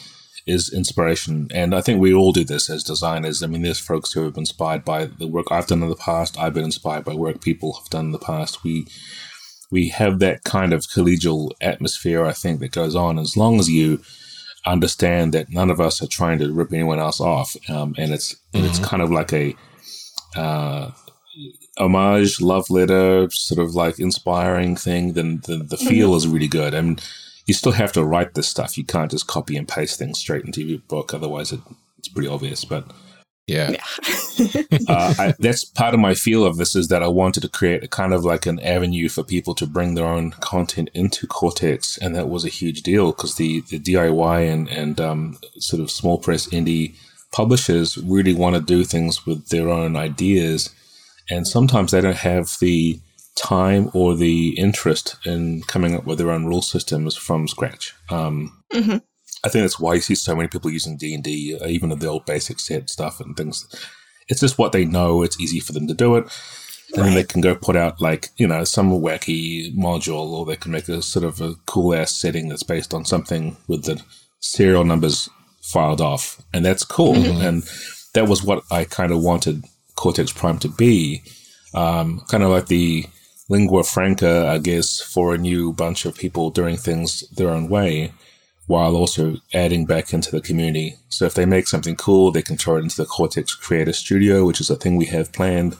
is 0.45 0.71
inspiration. 0.73 1.47
And 1.53 1.75
I 1.75 1.81
think 1.81 1.99
we 1.99 2.13
all 2.13 2.31
do 2.31 2.43
this 2.43 2.69
as 2.69 2.83
designers. 2.83 3.43
I 3.43 3.47
mean, 3.47 3.61
there's 3.61 3.79
folks 3.79 4.13
who 4.13 4.23
have 4.23 4.33
been 4.33 4.41
inspired 4.41 4.83
by 4.83 5.05
the 5.05 5.27
work 5.27 5.47
I've 5.51 5.67
done 5.67 5.83
in 5.83 5.89
the 5.89 5.95
past. 5.95 6.37
I've 6.39 6.53
been 6.53 6.63
inspired 6.63 7.05
by 7.05 7.13
work 7.13 7.41
people 7.41 7.73
have 7.73 7.89
done 7.89 8.05
in 8.05 8.11
the 8.11 8.19
past. 8.19 8.63
We 8.63 8.87
we 9.71 9.89
have 9.89 10.19
that 10.19 10.43
kind 10.43 10.73
of 10.73 10.81
collegial 10.81 11.51
atmosphere. 11.61 12.25
I 12.25 12.33
think 12.33 12.59
that 12.59 12.71
goes 12.71 12.95
on 12.95 13.19
as 13.19 13.37
long 13.37 13.59
as 13.59 13.69
you 13.69 14.01
understand 14.65 15.33
that 15.33 15.49
none 15.49 15.69
of 15.69 15.79
us 15.79 16.01
are 16.01 16.07
trying 16.07 16.39
to 16.39 16.51
rip 16.51 16.73
anyone 16.73 16.99
else 16.99 17.19
off, 17.19 17.55
um, 17.69 17.95
and 17.97 18.13
it's 18.13 18.35
mm-hmm. 18.53 18.65
it's 18.65 18.79
kind 18.79 19.01
of 19.01 19.11
like 19.11 19.33
a 19.33 19.55
uh, 20.35 20.91
homage, 21.77 22.41
love 22.41 22.69
letter, 22.69 23.29
sort 23.31 23.59
of 23.59 23.75
like 23.75 23.99
inspiring 23.99 24.75
thing. 24.75 25.13
Then 25.13 25.41
the, 25.45 25.57
the 25.57 25.77
feel 25.77 26.09
mm-hmm. 26.09 26.17
is 26.17 26.27
really 26.27 26.47
good. 26.47 26.75
I 26.75 26.81
mean, 26.81 26.99
you 27.45 27.53
still 27.53 27.71
have 27.71 27.91
to 27.93 28.03
write 28.03 28.33
this 28.33 28.47
stuff. 28.47 28.77
You 28.77 28.85
can't 28.85 29.11
just 29.11 29.27
copy 29.27 29.57
and 29.57 29.67
paste 29.67 29.97
things 29.97 30.19
straight 30.19 30.45
into 30.45 30.63
your 30.63 30.79
book, 30.79 31.13
otherwise 31.13 31.51
it, 31.51 31.61
it's 31.97 32.09
pretty 32.09 32.27
obvious. 32.27 32.65
But 32.65 32.85
yeah. 33.49 33.71
yeah. 33.71 34.61
uh, 34.87 35.13
I, 35.17 35.33
that's 35.39 35.65
part 35.65 35.93
of 35.93 35.99
my 35.99 36.13
feel 36.13 36.45
of 36.45 36.57
this 36.57 36.75
is 36.75 36.87
that 36.89 37.03
I 37.03 37.07
wanted 37.07 37.41
to 37.41 37.49
create 37.49 37.83
a 37.83 37.87
kind 37.87 38.13
of 38.13 38.23
like 38.23 38.45
an 38.45 38.59
avenue 38.59 39.09
for 39.09 39.23
people 39.23 39.55
to 39.55 39.67
bring 39.67 39.95
their 39.95 40.05
own 40.05 40.31
content 40.31 40.89
into 40.93 41.27
Cortex. 41.27 41.97
And 41.97 42.15
that 42.15 42.29
was 42.29 42.45
a 42.45 42.49
huge 42.49 42.83
deal 42.83 43.11
because 43.11 43.35
the, 43.35 43.61
the 43.61 43.79
DIY 43.79 44.51
and, 44.51 44.69
and 44.69 45.01
um, 45.01 45.37
sort 45.57 45.81
of 45.81 45.91
small 45.91 46.17
press 46.17 46.47
indie 46.47 46.95
publishers 47.31 47.97
really 47.97 48.33
want 48.33 48.55
to 48.55 48.61
do 48.61 48.83
things 48.83 49.25
with 49.25 49.49
their 49.49 49.69
own 49.69 49.95
ideas. 49.95 50.69
And 51.29 51.47
sometimes 51.47 51.91
they 51.91 52.01
don't 52.01 52.15
have 52.15 52.55
the 52.59 52.99
time 53.35 53.89
or 53.93 54.15
the 54.15 54.49
interest 54.59 55.15
in 55.25 55.61
coming 55.63 55.95
up 55.95 56.05
with 56.05 56.17
their 56.17 56.31
own 56.31 56.45
rule 56.45 56.61
systems 56.61 57.15
from 57.15 57.47
scratch. 57.47 57.93
Um, 58.09 58.61
mm-hmm. 58.73 58.97
I 59.43 59.49
think 59.49 59.63
that's 59.63 59.79
why 59.79 59.93
you 59.93 60.01
see 60.01 60.15
so 60.15 60.35
many 60.35 60.47
people 60.47 60.69
using 60.69 60.97
D 60.97 61.13
and 61.13 61.23
D, 61.23 61.57
uh, 61.59 61.67
even 61.67 61.89
the 61.89 62.07
old 62.07 62.25
basic 62.25 62.59
set 62.59 62.89
stuff 62.89 63.19
and 63.19 63.35
things. 63.35 63.67
It's 64.27 64.41
just 64.41 64.57
what 64.57 64.71
they 64.71 64.85
know. 64.85 65.23
It's 65.23 65.39
easy 65.39 65.59
for 65.59 65.73
them 65.73 65.87
to 65.87 65.93
do 65.93 66.15
it, 66.15 66.23
and 66.89 66.97
right. 66.97 67.05
then 67.05 67.13
they 67.15 67.23
can 67.23 67.41
go 67.41 67.55
put 67.55 67.75
out 67.75 68.01
like 68.01 68.29
you 68.37 68.47
know 68.47 68.63
some 68.63 68.91
wacky 68.91 69.73
module, 69.75 70.31
or 70.31 70.45
they 70.45 70.55
can 70.55 70.71
make 70.71 70.89
a 70.89 71.01
sort 71.01 71.25
of 71.25 71.41
a 71.41 71.55
cool 71.65 71.95
ass 71.95 72.11
setting 72.11 72.49
that's 72.49 72.63
based 72.63 72.93
on 72.93 73.05
something 73.05 73.57
with 73.67 73.85
the 73.85 74.01
serial 74.39 74.83
numbers 74.83 75.29
filed 75.61 76.01
off, 76.01 76.41
and 76.53 76.65
that's 76.65 76.83
cool. 76.83 77.13
Mm-hmm. 77.13 77.41
And 77.41 77.63
that 78.13 78.27
was 78.27 78.43
what 78.43 78.63
I 78.71 78.83
kind 78.83 79.11
of 79.11 79.21
wanted 79.21 79.63
Cortex 79.95 80.33
Prime 80.33 80.59
to 80.59 80.67
be, 80.67 81.23
um, 81.73 82.21
kind 82.27 82.43
of 82.43 82.49
like 82.49 82.67
the 82.67 83.05
lingua 83.49 83.83
franca, 83.83 84.47
I 84.47 84.57
guess, 84.59 84.99
for 85.01 85.33
a 85.33 85.37
new 85.37 85.73
bunch 85.73 86.05
of 86.05 86.15
people 86.15 86.51
doing 86.51 86.77
things 86.77 87.27
their 87.29 87.49
own 87.49 87.69
way 87.69 88.11
while 88.69 88.95
also 88.95 89.35
adding 89.51 89.83
back 89.83 90.13
into 90.13 90.29
the 90.29 90.39
community. 90.39 90.95
So 91.09 91.25
if 91.25 91.33
they 91.33 91.47
make 91.47 91.67
something 91.67 91.95
cool, 91.95 92.31
they 92.31 92.43
can 92.43 92.55
throw 92.55 92.75
it 92.75 92.83
into 92.83 92.97
the 92.97 93.07
Cortex 93.07 93.55
Creator 93.55 93.93
Studio, 93.93 94.45
which 94.45 94.61
is 94.61 94.69
a 94.69 94.75
thing 94.75 94.95
we 94.95 95.07
have 95.07 95.33
planned. 95.33 95.75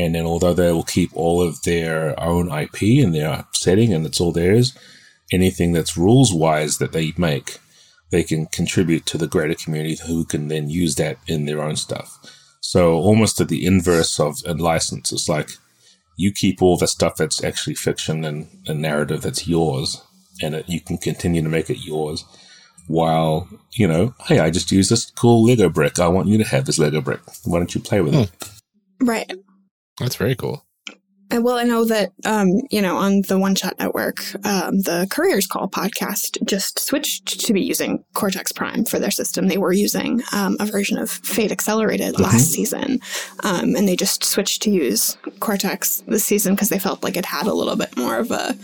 And 0.00 0.16
then 0.16 0.26
although 0.26 0.52
they 0.52 0.72
will 0.72 0.82
keep 0.82 1.10
all 1.14 1.40
of 1.40 1.62
their 1.62 2.18
own 2.18 2.50
IP 2.50 2.82
in 2.82 3.12
their 3.12 3.44
setting 3.52 3.94
and 3.94 4.04
it's 4.04 4.20
all 4.20 4.32
theirs, 4.32 4.76
anything 5.32 5.70
that's 5.72 5.96
rules 5.96 6.34
wise 6.34 6.78
that 6.78 6.90
they 6.90 7.12
make, 7.16 7.58
they 8.10 8.24
can 8.24 8.46
contribute 8.46 9.06
to 9.06 9.16
the 9.16 9.28
greater 9.28 9.54
community 9.54 9.96
who 10.04 10.24
can 10.24 10.48
then 10.48 10.68
use 10.68 10.96
that 10.96 11.18
in 11.28 11.44
their 11.44 11.62
own 11.62 11.76
stuff. 11.76 12.18
So 12.60 12.94
almost 12.94 13.40
at 13.40 13.48
the 13.48 13.64
inverse 13.64 14.18
of 14.18 14.38
a 14.44 14.54
license, 14.54 15.12
it's 15.12 15.28
like 15.28 15.50
you 16.16 16.32
keep 16.32 16.62
all 16.62 16.76
the 16.76 16.88
stuff 16.88 17.14
that's 17.14 17.44
actually 17.44 17.76
fiction 17.76 18.24
and, 18.24 18.48
and 18.66 18.82
narrative 18.82 19.22
that's 19.22 19.46
yours 19.46 20.02
and 20.40 20.54
it, 20.54 20.68
you 20.68 20.80
can 20.80 20.98
continue 20.98 21.42
to 21.42 21.48
make 21.48 21.68
it 21.70 21.78
yours 21.78 22.24
while, 22.86 23.48
you 23.72 23.86
know, 23.86 24.14
hey, 24.26 24.38
I 24.38 24.50
just 24.50 24.72
use 24.72 24.88
this 24.88 25.10
cool 25.10 25.44
Lego 25.44 25.68
brick. 25.68 25.98
I 25.98 26.08
want 26.08 26.28
you 26.28 26.38
to 26.38 26.44
have 26.44 26.64
this 26.64 26.78
Lego 26.78 27.00
brick. 27.00 27.20
Why 27.44 27.58
don't 27.58 27.74
you 27.74 27.80
play 27.80 28.00
with 28.00 28.14
it? 28.14 28.30
Hmm. 28.98 29.06
Right. 29.06 29.32
That's 29.98 30.16
very 30.16 30.34
cool. 30.34 30.64
Well, 31.40 31.56
I 31.56 31.64
know 31.64 31.84
that, 31.84 32.12
um, 32.24 32.48
you 32.70 32.82
know, 32.82 32.96
on 32.96 33.22
the 33.22 33.38
One 33.38 33.54
Shot 33.54 33.78
Network, 33.78 34.22
um, 34.44 34.80
the 34.80 35.06
Courier's 35.10 35.46
Call 35.46 35.68
podcast 35.68 36.42
just 36.44 36.78
switched 36.78 37.40
to 37.40 37.52
be 37.52 37.62
using 37.62 38.04
Cortex 38.14 38.52
Prime 38.52 38.84
for 38.84 38.98
their 38.98 39.10
system. 39.10 39.48
They 39.48 39.58
were 39.58 39.72
using 39.72 40.22
um, 40.32 40.56
a 40.60 40.66
version 40.66 40.98
of 40.98 41.10
Fate 41.10 41.52
Accelerated 41.52 42.14
mm-hmm. 42.14 42.22
last 42.22 42.52
season, 42.52 43.00
um, 43.44 43.74
and 43.76 43.88
they 43.88 43.96
just 43.96 44.24
switched 44.24 44.62
to 44.62 44.70
use 44.70 45.16
Cortex 45.40 46.02
this 46.06 46.24
season 46.24 46.54
because 46.54 46.68
they 46.68 46.78
felt 46.78 47.02
like 47.02 47.16
it 47.16 47.24
had 47.24 47.46
a 47.46 47.54
little 47.54 47.76
bit 47.76 47.96
more 47.96 48.18
of 48.18 48.30
a, 48.30 48.56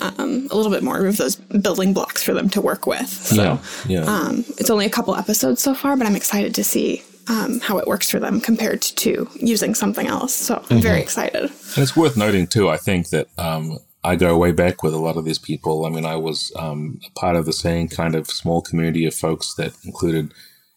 um, 0.00 0.48
a 0.50 0.56
little 0.56 0.72
bit 0.72 0.82
more 0.82 1.06
of 1.06 1.16
those 1.16 1.36
building 1.36 1.94
blocks 1.94 2.22
for 2.22 2.34
them 2.34 2.48
to 2.50 2.60
work 2.60 2.86
with. 2.86 3.08
So, 3.08 3.34
yeah, 3.36 3.58
yeah. 3.86 4.04
Um, 4.04 4.44
it's 4.58 4.70
only 4.70 4.86
a 4.86 4.90
couple 4.90 5.14
episodes 5.14 5.62
so 5.62 5.74
far, 5.74 5.96
but 5.96 6.06
I'm 6.06 6.16
excited 6.16 6.54
to 6.56 6.64
see 6.64 7.02
um, 7.28 7.60
how 7.60 7.78
it 7.78 7.86
works 7.86 8.10
for 8.10 8.18
them 8.18 8.40
compared 8.40 8.82
to 8.82 9.28
using 9.34 9.74
something 9.74 10.06
else. 10.06 10.34
So 10.34 10.56
I'm 10.56 10.62
mm-hmm. 10.62 10.78
very 10.80 11.00
excited. 11.00 11.42
And 11.42 11.78
it's 11.78 11.96
worth 11.96 12.16
noting 12.16 12.46
too. 12.46 12.68
I 12.68 12.76
think 12.76 13.10
that 13.10 13.28
um, 13.38 13.78
I 14.02 14.16
go 14.16 14.36
way 14.38 14.52
back 14.52 14.82
with 14.82 14.94
a 14.94 14.98
lot 14.98 15.16
of 15.16 15.24
these 15.24 15.38
people. 15.38 15.84
I 15.84 15.90
mean, 15.90 16.06
I 16.06 16.16
was 16.16 16.52
um, 16.56 17.00
part 17.14 17.36
of 17.36 17.46
the 17.46 17.52
same 17.52 17.88
kind 17.88 18.14
of 18.14 18.28
small 18.28 18.62
community 18.62 19.06
of 19.06 19.14
folks 19.14 19.54
that 19.54 19.74
included 19.84 20.32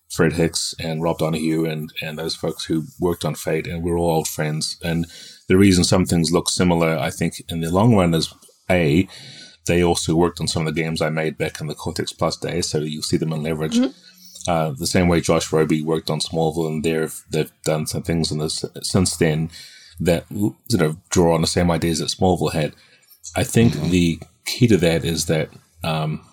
Fred 0.10 0.34
Hicks 0.34 0.76
and 0.80 1.02
Rob 1.02 1.18
Donoghue 1.18 1.66
and 1.66 1.92
and 2.02 2.20
those 2.20 2.36
folks 2.36 2.66
who 2.66 2.84
worked 3.00 3.26
on 3.26 3.34
Fate, 3.34 3.66
and 3.66 3.84
we're 3.84 3.98
all 3.98 4.12
old 4.12 4.28
friends. 4.28 4.78
And 4.84 5.08
the 5.48 5.58
reason 5.58 5.84
some 5.84 6.06
things 6.06 6.32
look 6.32 6.50
similar, 6.50 6.98
I 6.98 7.10
think, 7.10 7.42
in 7.50 7.62
the 7.62 7.72
long 7.72 7.96
run 7.96 8.14
is 8.14 8.34
a 8.70 9.08
they 9.66 9.84
also 9.84 10.14
worked 10.16 10.42
on 10.42 10.48
some 10.48 10.68
of 10.68 10.76
the 10.76 10.82
games 10.82 11.02
I 11.02 11.10
made 11.10 11.38
back 11.38 11.62
in 11.62 11.68
the 11.68 11.76
Cortex 11.76 12.12
Plus 12.12 12.38
days, 12.38 12.68
so 12.68 12.80
you'll 12.80 13.02
see 13.02 13.18
them 13.18 13.34
in 13.34 13.44
leverage. 13.44 13.78
Mm-hmm. 13.78 13.92
Uh, 14.48 14.72
the 14.72 14.88
same 14.88 15.08
way 15.08 15.22
Josh 15.22 15.52
Roby 15.54 15.82
worked 15.82 16.10
on 16.10 16.20
Smallville, 16.20 16.68
and 16.68 16.84
they've 16.84 17.22
they've 17.30 17.52
done 17.64 17.88
some 17.88 18.04
things 18.04 18.32
in 18.32 18.40
this 18.40 18.66
since 18.82 19.16
then 19.18 19.50
that 20.00 20.26
sort 20.70 20.84
of 20.84 21.10
draw 21.10 21.34
on 21.34 21.42
the 21.42 21.48
same 21.48 21.72
ideas 21.72 22.00
that 22.00 22.10
Smallville 22.10 22.54
had. 22.54 22.74
I 23.36 23.44
think 23.44 23.74
mm-hmm. 23.74 23.90
the 23.90 24.20
key 24.46 24.68
to 24.68 24.78
that 24.78 25.06
is 25.06 25.28
that 25.28 25.50
um, 25.84 26.26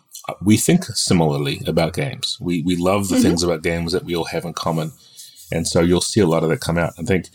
we 0.42 0.56
think 0.56 0.84
similarly 0.84 1.62
about 1.66 1.94
games. 1.94 2.36
We 2.40 2.62
we 2.62 2.76
love 2.76 3.08
the 3.08 3.16
mm-hmm. 3.16 3.22
things 3.22 3.42
about 3.42 3.62
games 3.62 3.92
that 3.92 4.04
we 4.04 4.16
all 4.16 4.24
have 4.24 4.44
in 4.44 4.54
common, 4.54 4.92
and 5.52 5.66
so 5.66 5.80
you'll 5.80 6.00
see 6.00 6.20
a 6.20 6.26
lot 6.26 6.42
of 6.42 6.48
that 6.48 6.60
come 6.60 6.78
out. 6.78 6.94
I 6.98 7.02
think 7.02 7.28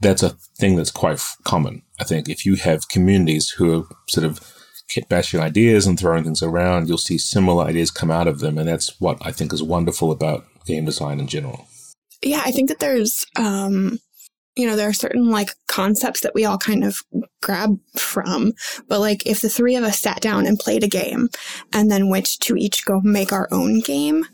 that's 0.00 0.22
a 0.22 0.30
thing 0.58 0.76
that's 0.76 0.90
quite 0.90 1.20
common. 1.44 1.82
I 2.00 2.04
think 2.04 2.28
if 2.28 2.44
you 2.44 2.56
have 2.56 2.88
communities 2.88 3.50
who 3.50 3.80
are 3.80 3.84
sort 4.08 4.26
of 4.26 4.40
bashing 5.08 5.40
ideas 5.40 5.86
and 5.86 5.98
throwing 5.98 6.24
things 6.24 6.42
around, 6.42 6.88
you'll 6.88 6.98
see 6.98 7.18
similar 7.18 7.64
ideas 7.64 7.90
come 7.90 8.10
out 8.10 8.28
of 8.28 8.40
them. 8.40 8.58
And 8.58 8.68
that's 8.68 9.00
what 9.00 9.18
I 9.22 9.32
think 9.32 9.52
is 9.52 9.62
wonderful 9.62 10.10
about 10.10 10.44
game 10.66 10.84
design 10.84 11.20
in 11.20 11.26
general. 11.26 11.66
Yeah, 12.22 12.42
I 12.44 12.52
think 12.52 12.68
that 12.68 12.78
there's, 12.78 13.26
um, 13.36 13.98
you 14.54 14.66
know, 14.66 14.76
there 14.76 14.88
are 14.88 14.94
certain 14.94 15.30
like 15.30 15.50
concepts 15.66 16.20
that 16.20 16.34
we 16.34 16.44
all 16.44 16.58
kind 16.58 16.84
of 16.84 16.98
grab 17.42 17.78
from. 17.96 18.52
But 18.88 19.00
like 19.00 19.26
if 19.26 19.40
the 19.40 19.48
three 19.48 19.76
of 19.76 19.84
us 19.84 19.98
sat 19.98 20.20
down 20.20 20.46
and 20.46 20.58
played 20.58 20.84
a 20.84 20.88
game 20.88 21.30
and 21.72 21.90
then 21.90 22.08
went 22.08 22.40
to 22.40 22.56
each 22.56 22.84
go 22.84 23.00
make 23.00 23.32
our 23.32 23.48
own 23.50 23.80
game, 23.80 24.24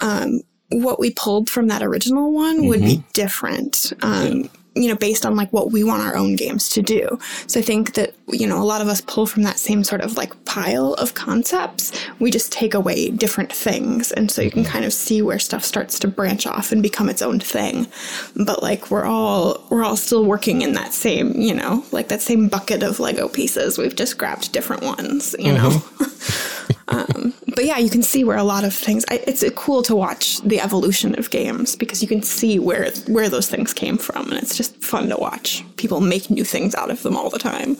um, 0.00 0.42
what 0.70 0.98
we 0.98 1.10
pulled 1.10 1.48
from 1.48 1.68
that 1.68 1.82
original 1.82 2.32
one 2.32 2.58
mm-hmm. 2.58 2.68
would 2.68 2.80
be 2.80 2.96
mm-hmm. 2.96 3.08
different. 3.12 3.92
Um, 4.02 4.42
yeah 4.42 4.48
you 4.74 4.88
know, 4.88 4.96
based 4.96 5.24
on 5.24 5.36
like 5.36 5.52
what 5.52 5.70
we 5.70 5.84
want 5.84 6.02
our 6.02 6.16
own 6.16 6.36
games 6.36 6.68
to 6.70 6.82
do. 6.82 7.18
So 7.46 7.60
I 7.60 7.62
think 7.62 7.94
that, 7.94 8.14
you 8.28 8.46
know, 8.46 8.60
a 8.60 8.64
lot 8.64 8.80
of 8.80 8.88
us 8.88 9.00
pull 9.00 9.26
from 9.26 9.42
that 9.44 9.58
same 9.58 9.84
sort 9.84 10.00
of 10.00 10.16
like 10.16 10.44
pile 10.44 10.94
of 10.94 11.14
concepts. 11.14 11.92
We 12.18 12.30
just 12.30 12.52
take 12.52 12.74
away 12.74 13.10
different 13.10 13.52
things. 13.52 14.10
And 14.12 14.30
so 14.30 14.42
you 14.42 14.50
can 14.50 14.62
mm-hmm. 14.62 14.72
kind 14.72 14.84
of 14.84 14.92
see 14.92 15.22
where 15.22 15.38
stuff 15.38 15.64
starts 15.64 15.98
to 16.00 16.08
branch 16.08 16.46
off 16.46 16.72
and 16.72 16.82
become 16.82 17.08
its 17.08 17.22
own 17.22 17.38
thing. 17.40 17.86
But 18.34 18.62
like 18.62 18.90
we're 18.90 19.04
all, 19.04 19.64
we're 19.70 19.84
all 19.84 19.96
still 19.96 20.24
working 20.24 20.62
in 20.62 20.72
that 20.72 20.92
same, 20.92 21.40
you 21.40 21.54
know, 21.54 21.84
like 21.92 22.08
that 22.08 22.22
same 22.22 22.48
bucket 22.48 22.82
of 22.82 22.98
Lego 22.98 23.28
pieces. 23.28 23.78
We've 23.78 23.94
just 23.94 24.18
grabbed 24.18 24.52
different 24.52 24.82
ones, 24.82 25.36
you 25.38 25.52
mm-hmm. 25.52 25.62
know? 25.62 26.74
Um, 26.88 27.32
but 27.54 27.64
yeah, 27.64 27.78
you 27.78 27.88
can 27.88 28.02
see 28.02 28.24
where 28.24 28.36
a 28.36 28.44
lot 28.44 28.64
of 28.64 28.74
things. 28.74 29.04
I, 29.10 29.22
it's 29.26 29.44
cool 29.56 29.82
to 29.84 29.96
watch 29.96 30.40
the 30.42 30.60
evolution 30.60 31.18
of 31.18 31.30
games 31.30 31.76
because 31.76 32.02
you 32.02 32.08
can 32.08 32.22
see 32.22 32.58
where 32.58 32.90
where 33.08 33.28
those 33.28 33.48
things 33.48 33.72
came 33.72 33.96
from, 33.96 34.30
and 34.30 34.42
it's 34.42 34.56
just 34.56 34.76
fun 34.82 35.08
to 35.08 35.16
watch 35.16 35.64
people 35.76 36.00
make 36.00 36.30
new 36.30 36.44
things 36.44 36.74
out 36.74 36.90
of 36.90 37.02
them 37.02 37.16
all 37.16 37.30
the 37.30 37.38
time. 37.38 37.76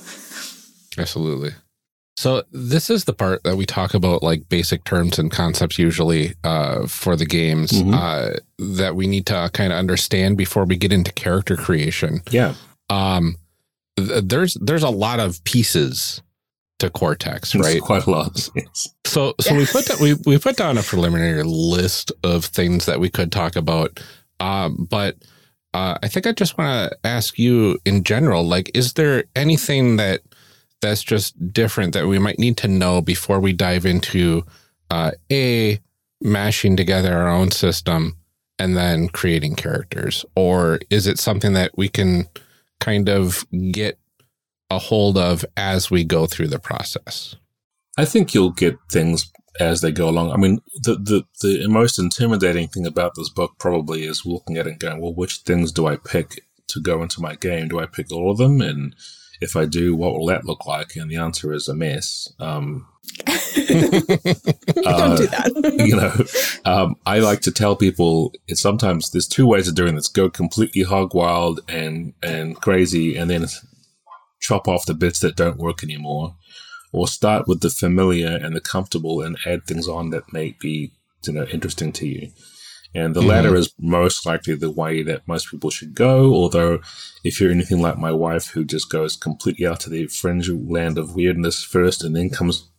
Absolutely. 0.97 1.53
So 2.17 2.45
this 2.53 2.91
is 2.91 3.05
the 3.05 3.13
part 3.13 3.43
that 3.43 3.57
we 3.57 3.67
talk 3.67 3.93
about, 3.93 4.23
like 4.23 4.49
basic 4.49 4.85
terms 4.85 5.19
and 5.19 5.31
concepts, 5.31 5.79
usually 5.79 6.35
uh, 6.45 6.87
for 6.87 7.17
the 7.17 7.27
games 7.27 7.73
mm-hmm. 7.73 7.93
uh, 7.93 8.39
that 8.77 8.95
we 8.95 9.07
need 9.07 9.27
to 9.27 9.51
kind 9.53 9.73
of 9.73 9.79
understand 9.79 10.37
before 10.37 10.65
we 10.65 10.77
get 10.77 10.93
into 10.93 11.13
character 11.13 11.57
creation. 11.57 12.21
Yeah. 12.31 12.55
Um, 12.89 13.37
th- 13.97 14.25
there's 14.25 14.55
there's 14.55 14.85
a 14.85 14.91
lot 14.91 15.19
of 15.19 15.43
pieces 15.45 16.23
to 16.79 16.91
Cortex, 16.91 17.55
right? 17.55 17.77
It's 17.77 17.87
quite 17.87 18.07
a 18.07 18.11
lot. 18.11 18.51
Yes. 18.55 18.89
So, 19.07 19.35
so 19.41 19.55
we 19.55 19.67
put 19.67 20.01
we 20.01 20.15
we 20.27 20.39
put 20.39 20.57
down 20.57 20.79
a 20.79 20.83
preliminary 20.83 21.43
list 21.43 22.13
of 22.23 22.45
things 22.45 22.87
that 22.87 23.01
we 23.01 23.09
could 23.09 23.31
talk 23.31 23.57
about, 23.57 24.01
um, 24.41 24.87
but 24.91 25.17
uh, 25.73 25.99
I 26.03 26.09
think 26.09 26.27
I 26.27 26.33
just 26.33 26.57
want 26.57 26.91
to 26.91 26.99
ask 27.07 27.39
you 27.39 27.79
in 27.85 28.05
general, 28.05 28.47
like, 28.47 28.71
is 28.75 28.95
there 28.95 29.25
anything 29.35 29.97
that 29.97 30.21
that's 30.81 31.03
just 31.03 31.53
different 31.53 31.95
that 31.95 32.07
we 32.07 32.19
might 32.19 32.39
need 32.39 32.57
to 32.59 32.69
know 32.69 33.01
before 33.01 33.41
we 33.41 33.53
dive 33.53 33.87
into 33.87 34.45
uh, 34.91 35.13
a 35.33 35.81
mashing 36.21 36.77
together 36.77 37.17
our 37.17 37.29
own 37.29 37.51
system 37.51 38.17
and 38.59 38.77
then 38.77 39.09
creating 39.09 39.57
characters, 39.57 40.25
or 40.37 40.81
is 40.91 41.07
it 41.07 41.19
something 41.19 41.55
that 41.55 41.77
we 41.77 41.89
can 41.89 42.27
kind 42.81 43.09
of 43.09 43.45
get 43.71 43.99
a 44.71 44.79
hold 44.79 45.19
of 45.19 45.45
as 45.57 45.91
we 45.91 46.05
go 46.05 46.27
through 46.27 46.49
the 46.49 46.59
process? 46.59 47.37
I 47.97 48.05
think 48.05 48.35
you'll 48.35 48.51
get 48.51 48.77
things 48.91 49.31
as 49.61 49.81
they 49.81 49.93
go 49.93 50.09
along. 50.09 50.33
I 50.33 50.37
mean, 50.37 50.61
the, 50.83 50.95
the, 50.95 51.25
the 51.41 51.69
most 51.69 51.99
intimidating 51.99 52.69
thing 52.69 52.87
about 52.87 53.13
this 53.15 53.29
book 53.29 53.53
probably 53.59 54.05
is 54.05 54.27
looking 54.27 54.57
at 54.57 54.67
it 54.67 54.71
and 54.71 54.81
going, 54.81 55.01
well, 55.01 55.15
which 55.15 55.39
things 55.39 55.71
do 55.71 55.87
I 55.87 55.97
pick 55.97 56.41
to 56.69 56.81
go 56.81 57.03
into 57.03 57.21
my 57.21 57.37
game? 57.37 57.69
Do 57.69 57.79
I 57.79 57.87
pick 57.87 58.11
all 58.11 58.31
of 58.31 58.39
them? 58.39 58.61
And 58.61 58.97
if 59.41 59.57
I 59.57 59.65
do, 59.65 59.95
what 59.95 60.15
will 60.15 60.27
that 60.27 60.45
look 60.45 60.67
like? 60.67 60.97
And 60.97 61.11
the 61.11 61.17
answer 61.17 61.53
is 61.53 61.69
a 61.69 61.75
mess. 61.75 62.33
Um, 62.41 62.89
Don't 63.27 63.37
uh, 64.87 65.17
do 65.17 65.27
that. 65.27 65.75
you 65.87 65.95
know, 65.95 66.13
um, 66.65 66.97
I 67.07 67.19
like 67.19 67.41
to 67.43 67.53
tell 67.53 67.77
people 67.77 68.33
it's 68.49 68.61
sometimes 68.61 69.11
there's 69.11 69.29
two 69.29 69.47
ways 69.47 69.69
of 69.69 69.75
doing 69.75 69.95
this: 69.95 70.09
go 70.09 70.31
completely 70.31 70.83
hog 70.83 71.15
wild 71.15 71.61
and 71.69 72.15
and 72.23 72.61
crazy, 72.61 73.17
and 73.17 73.31
then 73.31 73.47
chop 74.45 74.69
off 74.69 74.85
the 74.87 74.95
bits 74.95 75.21
that 75.21 75.37
don't 75.37 75.57
work 75.57 75.83
anymore, 75.83 76.37
or 76.93 77.09
start 77.09 77.49
with 77.49 77.61
the 77.61 77.71
familiar 77.71 78.37
and 78.37 78.55
the 78.55 78.61
comfortable 78.61 79.23
and 79.23 79.39
add 79.47 79.65
things 79.65 79.89
on 79.89 80.11
that 80.11 80.33
may 80.33 80.55
be 80.61 80.93
you 81.27 81.33
know 81.33 81.47
interesting 81.47 81.93
to 81.93 82.07
you. 82.07 82.31
And 82.97 83.15
the 83.15 83.21
mm-hmm. 83.21 83.31
latter 83.31 83.57
is 83.57 83.75
most 83.81 84.25
likely 84.25 84.55
the 84.55 84.71
way 84.71 85.03
that 85.03 85.27
most 85.27 85.51
people 85.51 85.71
should 85.71 85.95
go. 85.95 86.33
Although, 86.33 86.79
if 87.25 87.41
you're 87.41 87.51
anything 87.51 87.81
like 87.83 87.99
my 87.99 88.13
wife, 88.13 88.49
who 88.51 88.65
just 88.65 88.89
goes 88.89 89.17
completely 89.17 89.67
out 89.67 89.81
to 89.81 89.91
the 89.91 90.07
fringe 90.07 90.49
land 90.49 90.97
of 90.99 91.17
weirdness 91.17 91.65
first 91.65 92.05
and 92.05 92.15
then 92.15 92.31
comes 92.31 92.71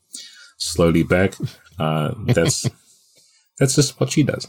slowly 0.58 1.04
back, 1.04 1.34
uh, 1.80 2.14
that's 2.28 2.70
that's 3.60 3.76
just 3.76 4.00
what 4.00 4.12
she 4.12 4.24
does. 4.24 4.48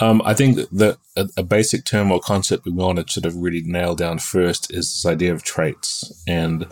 Um, 0.00 0.22
I 0.24 0.34
think 0.34 0.56
that 0.56 0.98
a, 1.16 1.28
a, 1.36 1.42
basic 1.44 1.84
term 1.84 2.10
or 2.10 2.18
concept 2.18 2.64
we 2.64 2.72
want 2.72 2.98
to 2.98 3.12
sort 3.12 3.26
of 3.26 3.36
really 3.36 3.62
nail 3.62 3.94
down 3.94 4.18
first 4.18 4.72
is 4.72 4.92
this 4.92 5.06
idea 5.06 5.32
of 5.32 5.44
traits. 5.44 6.12
And 6.26 6.66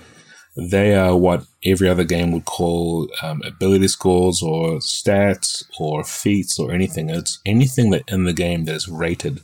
they 0.57 0.95
are 0.95 1.17
what 1.17 1.47
every 1.65 1.89
other 1.89 2.05
game 2.05 2.33
would 2.33 2.45
call 2.45 3.09
um, 3.23 3.41
ability 3.45 3.89
scores 3.89 4.43
or 4.43 4.79
stats 4.79 5.65
or 5.79 6.03
feats 6.03 6.59
or 6.59 6.73
anything. 6.73 7.11
It's 7.11 7.39
anything 7.47 7.91
that 7.91 8.03
in 8.09 8.25
the 8.25 8.33
game 8.33 8.65
that 8.65 8.75
is 8.75 8.89
rated 8.89 9.41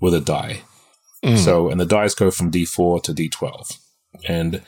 with 0.00 0.14
a 0.14 0.20
die. 0.20 0.60
Mm. 1.24 1.38
So, 1.38 1.70
and 1.70 1.80
the 1.80 1.86
dice 1.86 2.14
go 2.14 2.30
from 2.30 2.52
D4 2.52 3.02
to 3.04 3.14
D12. 3.14 3.78
And 4.28 4.62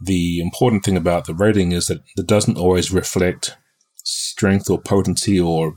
the 0.00 0.40
important 0.40 0.84
thing 0.84 0.96
about 0.96 1.24
the 1.24 1.34
rating 1.34 1.72
is 1.72 1.86
that 1.86 2.02
it 2.16 2.26
doesn't 2.26 2.58
always 2.58 2.92
reflect 2.92 3.56
strength 4.04 4.68
or 4.68 4.80
potency 4.80 5.40
or 5.40 5.74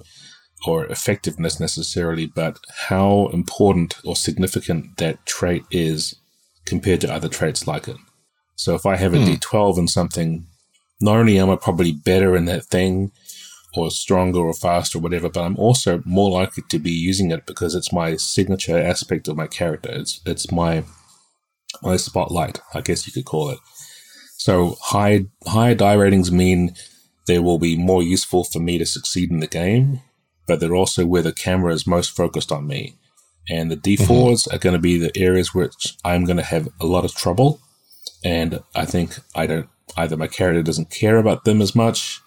or 0.67 0.85
effectiveness 0.87 1.59
necessarily, 1.59 2.25
but 2.25 2.59
how 2.87 3.27
important 3.27 3.95
or 4.03 4.15
significant 4.15 4.97
that 4.97 5.25
trait 5.25 5.63
is 5.71 6.15
compared 6.65 7.01
to 7.01 7.13
other 7.13 7.29
traits 7.29 7.67
like 7.67 7.87
it. 7.87 7.97
So 8.55 8.73
if 8.75 8.85
I 8.85 8.95
have 8.95 9.13
a 9.13 9.17
mm. 9.17 9.39
12 9.39 9.77
in 9.77 9.87
something, 9.87 10.47
not 11.01 11.17
only 11.17 11.37
am 11.37 11.49
I 11.49 11.55
probably 11.55 11.91
better 11.91 12.35
in 12.35 12.45
that 12.45 12.65
thing 12.65 13.11
or 13.75 13.91
stronger 13.91 14.39
or 14.39 14.53
faster 14.53 14.97
or 14.97 15.01
whatever, 15.01 15.29
but 15.29 15.41
I'm 15.41 15.57
also 15.57 16.01
more 16.05 16.31
likely 16.31 16.63
to 16.69 16.79
be 16.79 16.91
using 16.91 17.31
it 17.31 17.45
because 17.45 17.75
it's 17.75 17.91
my 17.91 18.15
signature 18.15 18.77
aspect 18.77 19.27
of 19.27 19.35
my 19.35 19.47
character. 19.47 19.89
It's 19.91 20.21
it's 20.25 20.51
my 20.51 20.83
my 21.81 21.97
spotlight, 21.97 22.61
I 22.73 22.81
guess 22.81 23.05
you 23.05 23.11
could 23.11 23.25
call 23.25 23.49
it. 23.49 23.59
So 24.37 24.77
high 24.81 25.25
high 25.45 25.73
die 25.73 25.93
ratings 25.93 26.31
mean 26.31 26.75
they 27.27 27.39
will 27.39 27.59
be 27.59 27.75
more 27.75 28.01
useful 28.01 28.43
for 28.45 28.59
me 28.59 28.77
to 28.77 28.85
succeed 28.85 29.31
in 29.31 29.39
the 29.39 29.47
game 29.47 30.01
but 30.47 30.59
they're 30.59 30.75
also 30.75 31.05
where 31.05 31.21
the 31.21 31.33
camera 31.33 31.73
is 31.73 31.87
most 31.87 32.15
focused 32.15 32.51
on 32.51 32.67
me. 32.67 32.95
And 33.49 33.69
the 33.69 33.77
D4s 33.77 34.07
mm-hmm. 34.07 34.55
are 34.55 34.59
going 34.59 34.73
to 34.73 34.79
be 34.79 34.97
the 34.97 35.15
areas 35.15 35.53
which 35.53 35.95
I'm 36.03 36.25
going 36.25 36.37
to 36.37 36.43
have 36.43 36.67
a 36.79 36.85
lot 36.85 37.05
of 37.05 37.13
trouble. 37.13 37.59
and 38.23 38.61
I 38.73 38.85
think 38.85 39.19
I 39.35 39.45
don't 39.45 39.69
either 39.97 40.17
my 40.17 40.27
character 40.27 40.63
doesn't 40.63 40.89
care 40.89 41.17
about 41.17 41.45
them 41.45 41.61
as 41.61 41.75
much, 41.75 42.19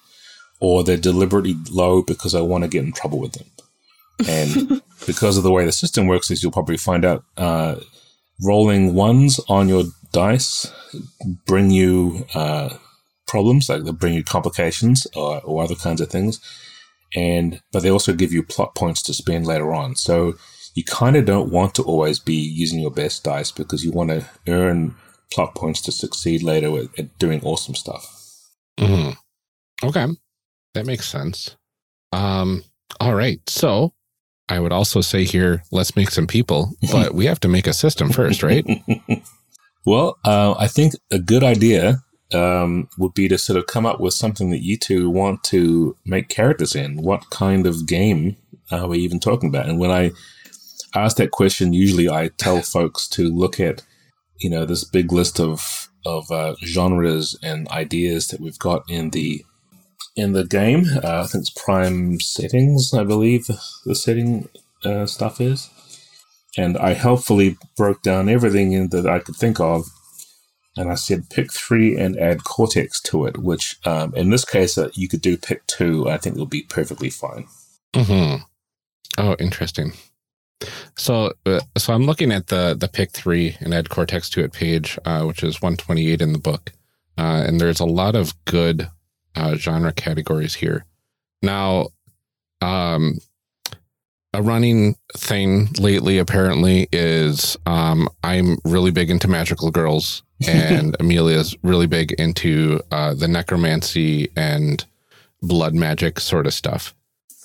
or 0.61 0.83
they're 0.83 0.97
deliberately 0.97 1.57
low 1.71 2.03
because 2.03 2.35
I 2.35 2.41
want 2.41 2.65
to 2.65 2.69
get 2.69 2.85
in 2.85 2.93
trouble 2.93 3.19
with 3.19 3.33
them. 3.33 3.47
And 4.27 4.83
because 5.07 5.37
of 5.37 5.43
the 5.43 5.53
way 5.53 5.65
the 5.65 5.73
system 5.73 6.07
works, 6.07 6.31
is 6.31 6.43
you'll 6.43 6.53
probably 6.53 6.77
find 6.77 7.05
out 7.05 7.25
uh, 7.37 7.77
rolling 8.43 8.95
ones 8.95 9.41
on 9.49 9.69
your 9.69 9.85
dice 10.13 10.73
bring 11.47 11.71
you 11.71 12.27
uh, 12.35 12.71
problems, 13.27 13.69
like 13.69 13.85
they 13.85 13.93
bring 13.93 14.15
you 14.15 14.25
complications 14.25 15.07
or, 15.15 15.41
or 15.43 15.63
other 15.63 15.75
kinds 15.75 16.01
of 16.01 16.09
things. 16.09 16.41
And 17.15 17.61
but 17.73 17.83
they 17.83 17.91
also 17.91 18.13
give 18.13 18.33
you 18.33 18.43
plot 18.43 18.75
points 18.75 19.03
to 19.03 19.15
spend 19.15 19.47
later 19.47 19.73
on. 19.73 19.97
So 19.97 20.35
you 20.75 20.85
kind 20.85 21.17
of 21.17 21.25
don't 21.25 21.51
want 21.51 21.75
to 21.75 21.83
always 21.83 22.19
be 22.19 22.35
using 22.35 22.81
your 22.81 22.91
best 22.91 23.25
dice 23.25 23.51
because 23.51 23.85
you 23.85 23.91
want 23.91 24.11
to 24.11 24.25
earn 24.47 24.95
plot 25.33 25.55
points 25.55 25.81
to 25.83 25.93
succeed 25.93 26.43
later 26.43 26.79
at, 26.79 26.99
at 26.99 27.19
doing 27.19 27.43
awesome 27.43 27.75
stuff. 27.75 28.07
hmm 28.79 29.11
Okay. 29.83 30.07
That 30.75 30.87
makes 30.87 31.09
sense. 31.09 31.57
Um, 32.13 32.65
all 33.01 33.15
right. 33.15 33.41
So 33.49 33.95
I 34.49 34.61
would 34.61 34.73
also 34.73 35.01
say 35.01 35.25
here, 35.25 35.63
let's 35.71 35.97
make 35.97 36.11
some 36.11 36.27
people, 36.27 36.73
but 36.93 37.15
we 37.15 37.27
have 37.27 37.41
to 37.41 37.49
make 37.49 37.67
a 37.67 37.73
system 37.73 38.11
first, 38.11 38.43
right? 38.43 38.67
well, 39.87 40.19
uh, 40.25 40.55
I 40.59 40.69
think 40.69 40.95
a 41.11 41.19
good 41.19 41.43
idea 41.45 42.03
um, 42.35 42.89
would 42.99 43.15
be 43.15 43.29
to 43.29 43.39
sort 43.39 43.59
of 43.59 43.67
come 43.67 43.87
up 43.87 44.01
with 44.01 44.15
something 44.15 44.51
that 44.51 44.63
you 44.63 44.77
two 44.77 45.09
want 45.11 45.43
to 45.45 45.97
make 46.05 46.29
characters 46.29 46.75
in. 46.75 47.03
What 47.03 47.31
kind 47.31 47.67
of 47.67 47.87
game 47.87 48.37
are 48.71 48.89
we 48.89 48.99
even 48.99 49.21
talking 49.21 49.49
about? 49.49 49.69
And 49.69 49.79
when 49.79 49.91
I 49.91 50.13
ask 50.95 51.17
that 51.17 51.31
question, 51.31 51.73
usually 51.73 52.09
I 52.09 52.29
tell 52.29 52.61
folks 52.63 53.09
to 53.11 53.29
look 53.29 53.61
at, 53.61 53.83
you 54.39 54.51
know, 54.51 54.65
this 54.65 54.85
big 54.85 55.13
list 55.13 55.41
of 55.41 55.89
of 56.07 56.31
uh, 56.31 56.55
genres 56.65 57.39
and 57.43 57.69
ideas 57.69 58.29
that 58.29 58.41
we've 58.41 58.59
got 58.59 58.83
in 58.89 59.11
the 59.11 59.45
in 60.17 60.33
the 60.33 60.45
game. 60.45 60.85
Uh, 61.03 61.23
I 61.23 61.27
think 61.27 61.43
it's 61.43 61.51
Prime 61.51 62.21
Settings, 62.21 62.93
I 62.93 63.05
believe 63.05 63.47
the 63.85 63.95
setting 63.95 64.49
uh, 64.85 65.07
stuff 65.07 65.41
is. 65.41 65.71
And 66.57 66.77
I 66.77 66.95
helpfully 66.95 67.57
broke 67.77 68.03
down 68.03 68.29
everything 68.29 68.73
in, 68.73 68.89
that 68.89 69.07
I 69.07 69.21
could 69.21 69.37
think 69.37 69.61
of. 69.61 69.87
And 70.79 70.91
I 70.91 70.95
said 70.95 71.29
pick 71.31 71.53
three 71.53 71.97
and 71.97 72.19
add 72.19 72.45
Cortex 72.45 73.01
to 73.03 73.27
it, 73.27 73.39
which 73.39 73.77
um, 73.85 74.15
in 74.15 74.31
this 74.31 74.45
case, 74.45 74.79
uh, 74.79 74.91
you 74.95 75.09
could 75.09 75.21
do 75.21 75.37
pick 75.37 75.67
two. 75.67 76.09
I 76.09 76.19
think 76.19 76.37
it'll 76.37 76.47
be 76.47 76.63
perfectly 76.63 77.11
fine. 77.11 77.47
hmm 77.95 78.37
Oh, 79.19 79.35
interesting. 79.41 79.93
So, 80.97 81.33
uh, 81.47 81.61
so 81.77 81.93
I'm 81.93 82.05
looking 82.05 82.33
at 82.33 82.49
the 82.49 82.77
the 82.79 82.89
pick 82.89 83.11
three 83.11 83.57
and 83.61 83.75
add 83.75 83.89
Cortex 83.91 84.31
to 84.31 84.45
it 84.45 84.53
page, 84.53 84.99
uh, 85.05 85.25
which 85.25 85.43
is 85.43 85.63
128 85.63 86.21
in 86.21 86.33
the 86.33 86.39
book, 86.39 86.73
uh, 87.17 87.45
and 87.47 87.61
there's 87.61 87.81
a 87.81 87.87
lot 87.87 88.15
of 88.15 88.35
good 88.45 88.89
uh, 89.35 89.55
genre 89.57 89.93
categories 89.93 90.55
here. 90.57 90.85
Now, 91.43 91.89
um, 92.61 93.19
a 94.39 94.43
running 94.43 94.95
thing 95.17 95.69
lately 95.79 96.19
apparently 96.19 96.89
is 96.93 97.57
um, 97.67 98.09
I'm 98.23 98.59
really 98.65 98.93
big 98.93 99.11
into 99.11 99.27
magical 99.27 99.73
girls, 99.73 100.23
and 100.49 100.97
Amelia's 101.01 101.57
really 101.63 101.89
big 101.89 102.13
into 102.13 102.81
uh, 102.93 103.15
the 103.15 103.27
necromancy 103.27 104.31
and 104.37 104.85
blood 105.43 105.75
magic 105.75 106.21
sort 106.21 106.47
of 106.47 106.55
stuff. 106.55 106.95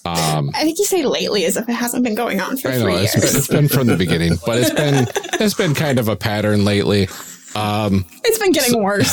Um, 0.05 0.51
I 0.53 0.63
think 0.63 0.77
you 0.77 0.85
say 0.85 1.03
lately 1.03 1.45
as 1.45 1.57
if 1.57 1.67
it 1.67 1.73
hasn't 1.73 2.03
been 2.03 2.13
going 2.13 2.39
on 2.41 2.57
for 2.57 2.67
I 2.67 2.77
know 2.77 2.83
three 2.83 2.95
it's 2.95 3.15
years. 3.15 3.31
been, 3.31 3.37
it's 3.37 3.47
been 3.47 3.67
from 3.69 3.87
the 3.87 3.97
beginning, 4.05 4.33
but 4.45 4.59
it's 4.59 4.69
been 4.69 5.07
it's 5.41 5.55
been 5.55 5.73
kind 5.73 5.97
of 5.97 6.09
a 6.09 6.15
pattern 6.15 6.63
lately. 6.63 7.07
Um, 7.55 8.05
it's 8.23 8.37
been 8.37 8.51
getting 8.51 8.83
worse. 8.83 9.11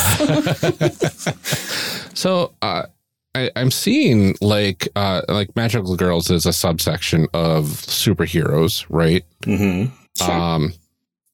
so 2.13 2.53
uh, 2.61 2.83
I, 3.33 3.49
I'm 3.55 3.71
seeing 3.71 4.35
like 4.41 4.87
uh, 4.95 5.21
like 5.29 5.55
magical 5.55 5.95
girls 5.95 6.29
is 6.29 6.45
a 6.45 6.53
subsection 6.53 7.27
of 7.33 7.65
superheroes, 7.65 8.85
right? 8.89 9.23
Mm-hmm. 9.43 9.93
Sure. 10.17 10.31
Um, 10.31 10.73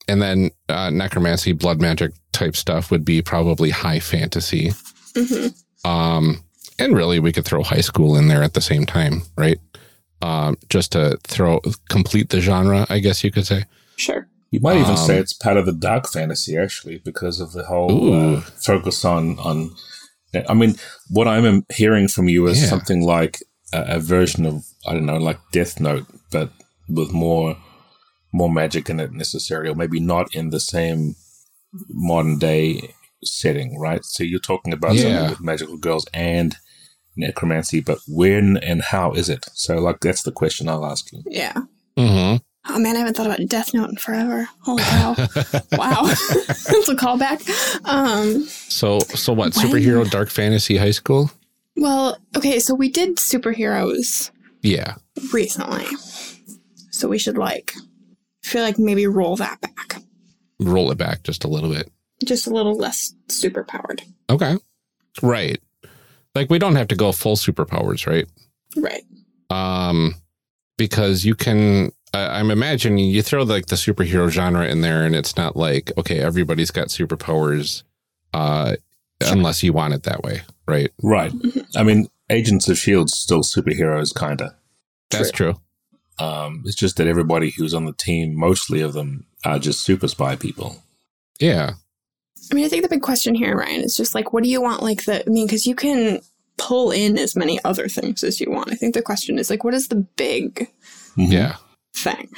and 0.08 0.22
then 0.22 0.52
uh, 0.70 0.90
necromancy, 0.92 1.52
blood 1.54 1.82
magic 1.82 2.12
type 2.34 2.56
stuff 2.56 2.92
would 2.92 3.04
be 3.04 3.22
probably 3.22 3.72
high 3.72 4.00
fantasy. 4.00 4.72
Mhm. 5.14 5.54
Um, 5.84 6.44
and 6.80 6.96
really, 6.96 7.20
we 7.20 7.32
could 7.34 7.46
throw 7.46 7.64
high 7.64 7.82
school 7.82 8.16
in 8.16 8.28
there 8.28 8.44
at 8.44 8.54
the 8.54 8.62
same 8.62 8.86
time, 8.86 9.24
right? 9.36 9.58
Um, 10.22 10.58
just 10.70 10.92
to 10.92 11.18
throw 11.24 11.60
complete 11.90 12.30
the 12.30 12.40
genre, 12.42 12.86
I 12.90 13.00
guess 13.00 13.24
you 13.24 13.32
could 13.32 13.48
say. 13.48 13.66
Sure. 13.96 14.28
You 14.52 14.60
might 14.62 14.78
even 14.78 14.92
Um, 14.92 14.98
say 14.98 15.18
it's 15.18 15.34
part 15.34 15.58
of 15.58 15.66
the 15.66 15.74
dark 15.74 16.08
fantasy, 16.08 16.56
actually, 16.58 17.00
because 17.00 17.40
of 17.42 17.52
the 17.52 17.64
whole 17.66 18.14
uh, 18.38 18.42
focus 18.42 19.04
on 19.04 19.40
on. 19.40 19.72
I 20.50 20.54
mean, 20.54 20.76
what 21.10 21.28
I'm 21.28 21.66
hearing 21.74 22.08
from 22.08 22.28
you 22.30 22.48
is 22.48 22.62
Yeah. 22.62 22.68
something 22.70 23.02
like 23.02 23.40
a, 23.74 23.96
a 23.96 24.00
version 24.00 24.46
of 24.46 24.66
I 24.86 24.94
don't 24.94 25.06
know, 25.06 25.18
like 25.18 25.40
Death 25.52 25.80
Note, 25.80 26.06
but 26.32 26.52
with 26.90 27.12
more 27.12 27.58
more 28.34 28.50
magic 28.52 28.90
in 28.90 29.00
it 29.00 29.12
necessarily, 29.14 29.70
or 29.70 29.76
maybe 29.76 30.00
not 30.00 30.34
in 30.36 30.50
the 30.50 30.60
same 30.60 31.16
modern 31.90 32.38
day 32.38 32.94
setting, 33.24 33.80
right? 33.80 34.04
So 34.06 34.24
you're 34.24 34.40
talking 34.40 34.74
about 34.74 34.96
Yeah. 34.96 35.04
something 35.04 35.30
with 35.30 35.42
magical 35.42 35.78
girls 35.78 36.06
and 36.14 36.56
necromancy, 37.16 37.80
but 37.80 38.00
when 38.08 38.58
and 38.58 38.82
how 38.82 39.14
is 39.14 39.28
it? 39.30 39.46
So, 39.54 39.78
like, 39.78 40.02
that's 40.02 40.24
the 40.24 40.32
question 40.32 40.70
I'll 40.70 40.86
ask 40.86 41.12
you. 41.12 41.24
Yeah. 41.26 41.54
Mm-hmm. 41.98 42.38
Oh 42.70 42.80
man, 42.80 42.96
I 42.96 43.00
haven't 43.00 43.16
thought 43.16 43.26
about 43.28 43.40
Death 43.48 43.74
Note 43.74 43.90
in 43.90 43.96
forever. 43.98 44.48
Holy 44.60 44.84
cow! 44.84 45.16
wow, 45.74 46.04
that's 46.08 46.90
a 46.90 46.96
callback. 46.96 47.48
Um, 47.86 48.44
So, 48.46 49.00
so 49.00 49.34
what? 49.34 49.56
When? 49.56 49.66
Superhero 49.68 50.10
dark 50.10 50.30
fantasy 50.30 50.78
high 50.78 50.92
school? 50.92 51.32
well, 51.76 52.18
okay, 52.36 52.60
so 52.60 52.74
we 52.76 52.90
did 52.90 53.18
superheroes 53.18 54.32
Yeah. 54.64 54.96
recently, 55.32 55.86
so 56.92 57.08
we 57.08 57.18
should 57.20 57.38
like 57.38 57.74
feel 58.44 58.64
like 58.64 58.78
maybe 58.80 59.08
roll 59.08 59.36
that 59.38 59.62
back, 59.62 60.02
Roll 60.60 60.92
it 60.92 60.98
back 60.98 61.24
just 61.24 61.44
a 61.44 61.48
little 61.48 61.70
bit. 61.72 61.90
just 62.26 62.48
a 62.48 62.50
little 62.50 62.76
less 62.76 63.14
super 63.30 63.64
powered. 63.64 64.02
Okay. 64.30 64.58
Right. 65.22 65.60
Like 66.36 66.50
we 66.50 66.60
don't 66.60 66.76
have 66.76 66.88
to 66.90 66.96
go 66.96 67.12
full 67.12 67.36
superpowers, 67.36 68.06
right? 68.08 68.28
Right. 68.76 69.04
Um, 69.50 70.16
because 70.78 71.24
you 71.26 71.34
can. 71.36 71.92
I 72.14 72.40
I'm 72.40 72.52
imagining 72.52 73.10
you 73.10 73.22
throw 73.22 73.44
like 73.44 73.68
the 73.68 73.76
superhero 73.76 74.30
genre 74.30 74.66
in 74.68 74.82
there, 74.82 75.06
and 75.06 75.16
it's 75.16 75.36
not 75.36 75.56
like 75.56 75.92
okay, 75.98 76.20
everybody's 76.20 76.72
got 76.72 76.88
superpowers, 76.88 77.84
uh, 78.34 78.76
unless 79.22 79.64
you 79.64 79.74
want 79.74 79.94
it 79.94 80.04
that 80.04 80.24
way, 80.24 80.42
right? 80.68 80.92
Right. 81.04 81.32
I 81.76 81.84
mean, 81.84 82.08
Agents 82.30 82.68
of 82.68 82.78
Shield's 82.78 83.18
still 83.18 83.42
superheroes, 83.42 84.14
kind 84.14 84.42
of. 84.42 84.54
That's 85.10 85.32
true. 85.32 85.56
Um, 86.20 86.64
it's 86.66 86.76
just 86.76 86.98
that 86.98 87.08
everybody 87.08 87.52
who's 87.52 87.74
on 87.74 87.86
the 87.86 87.94
team, 87.94 88.36
mostly 88.36 88.82
of 88.82 88.94
them, 88.94 89.26
are 89.46 89.60
just 89.60 89.82
super 89.82 90.08
spy 90.08 90.36
people. 90.36 90.78
Yeah. 91.40 91.74
I 92.52 92.56
mean, 92.56 92.66
I 92.66 92.70
think 92.70 92.84
the 92.84 92.90
big 92.90 93.02
question 93.02 93.36
here, 93.36 93.56
Ryan, 93.56 93.82
is 93.82 93.96
just 93.96 94.16
like, 94.16 94.34
what 94.34 94.44
do 94.44 94.50
you 94.50 94.62
want? 94.62 94.82
Like 94.82 95.06
the, 95.06 95.26
I 95.26 95.30
mean, 95.30 95.46
because 95.46 95.68
you 95.68 95.76
can 95.76 96.20
pull 96.58 96.92
in 96.92 97.18
as 97.18 97.36
many 97.36 97.64
other 97.64 97.88
things 97.88 98.24
as 98.24 98.42
you 98.42 98.50
want. 98.50 98.72
I 98.72 98.76
think 98.76 98.96
the 98.96 99.02
question 99.02 99.38
is 99.38 99.50
like, 99.50 99.64
what 99.64 99.74
is 99.76 99.90
the 99.90 99.96
big 99.96 100.70
Mhm. 101.18 101.32
Yeah. 101.32 101.56
Thing? 101.98 102.30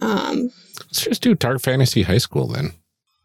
Um. 0.00 0.50
Let's 0.80 1.02
just 1.02 1.22
do 1.22 1.34
dark 1.34 1.60
fantasy 1.60 2.02
high 2.02 2.18
school 2.18 2.46
then. 2.48 2.72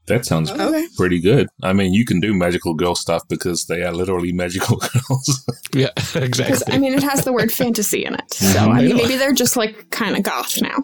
That 0.07 0.25
sounds 0.25 0.51
Okay. 0.51 0.86
pretty 0.97 1.21
good. 1.21 1.47
I 1.62 1.71
mean, 1.71 1.93
you 1.93 2.03
can 2.03 2.19
do 2.19 2.33
magical 2.33 2.73
girl 2.73 2.93
stuff 2.93 3.21
because 3.29 3.67
they 3.67 3.83
are 3.83 3.93
literally 3.93 4.33
magical 4.33 4.77
girls. 5.09 5.45
Yeah. 5.73 5.89
Exactly. 6.15 6.73
I 6.73 6.77
mean, 6.77 6.93
it 6.93 7.03
has 7.03 7.23
the 7.23 7.31
word 7.31 7.51
fantasy 7.53 8.03
in 8.03 8.15
it, 8.15 8.33
so. 8.33 8.59
I 8.59 8.79
I 8.79 8.81
mean, 8.81 8.97
maybe 8.97 9.15
they're 9.15 9.31
just 9.33 9.55
like 9.55 9.89
kind 9.91 10.17
of 10.17 10.23
goth 10.23 10.62
now, 10.62 10.77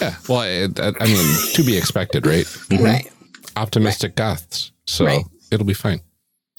yeah. 0.00 0.14
Well, 0.28 0.42
it, 0.42 0.80
I 0.80 0.92
I 0.98 1.06
mean, 1.06 1.36
to 1.54 1.62
be 1.62 1.76
expected, 1.76 2.26
right? 2.26 2.46
Mhm. 2.46 2.82
right? 2.82 3.12
Optimistic 3.56 4.16
goths. 4.16 4.72
So 4.86 5.04
Right. 5.04 5.24
it'll 5.50 5.66
be 5.66 5.74
fine. 5.74 6.00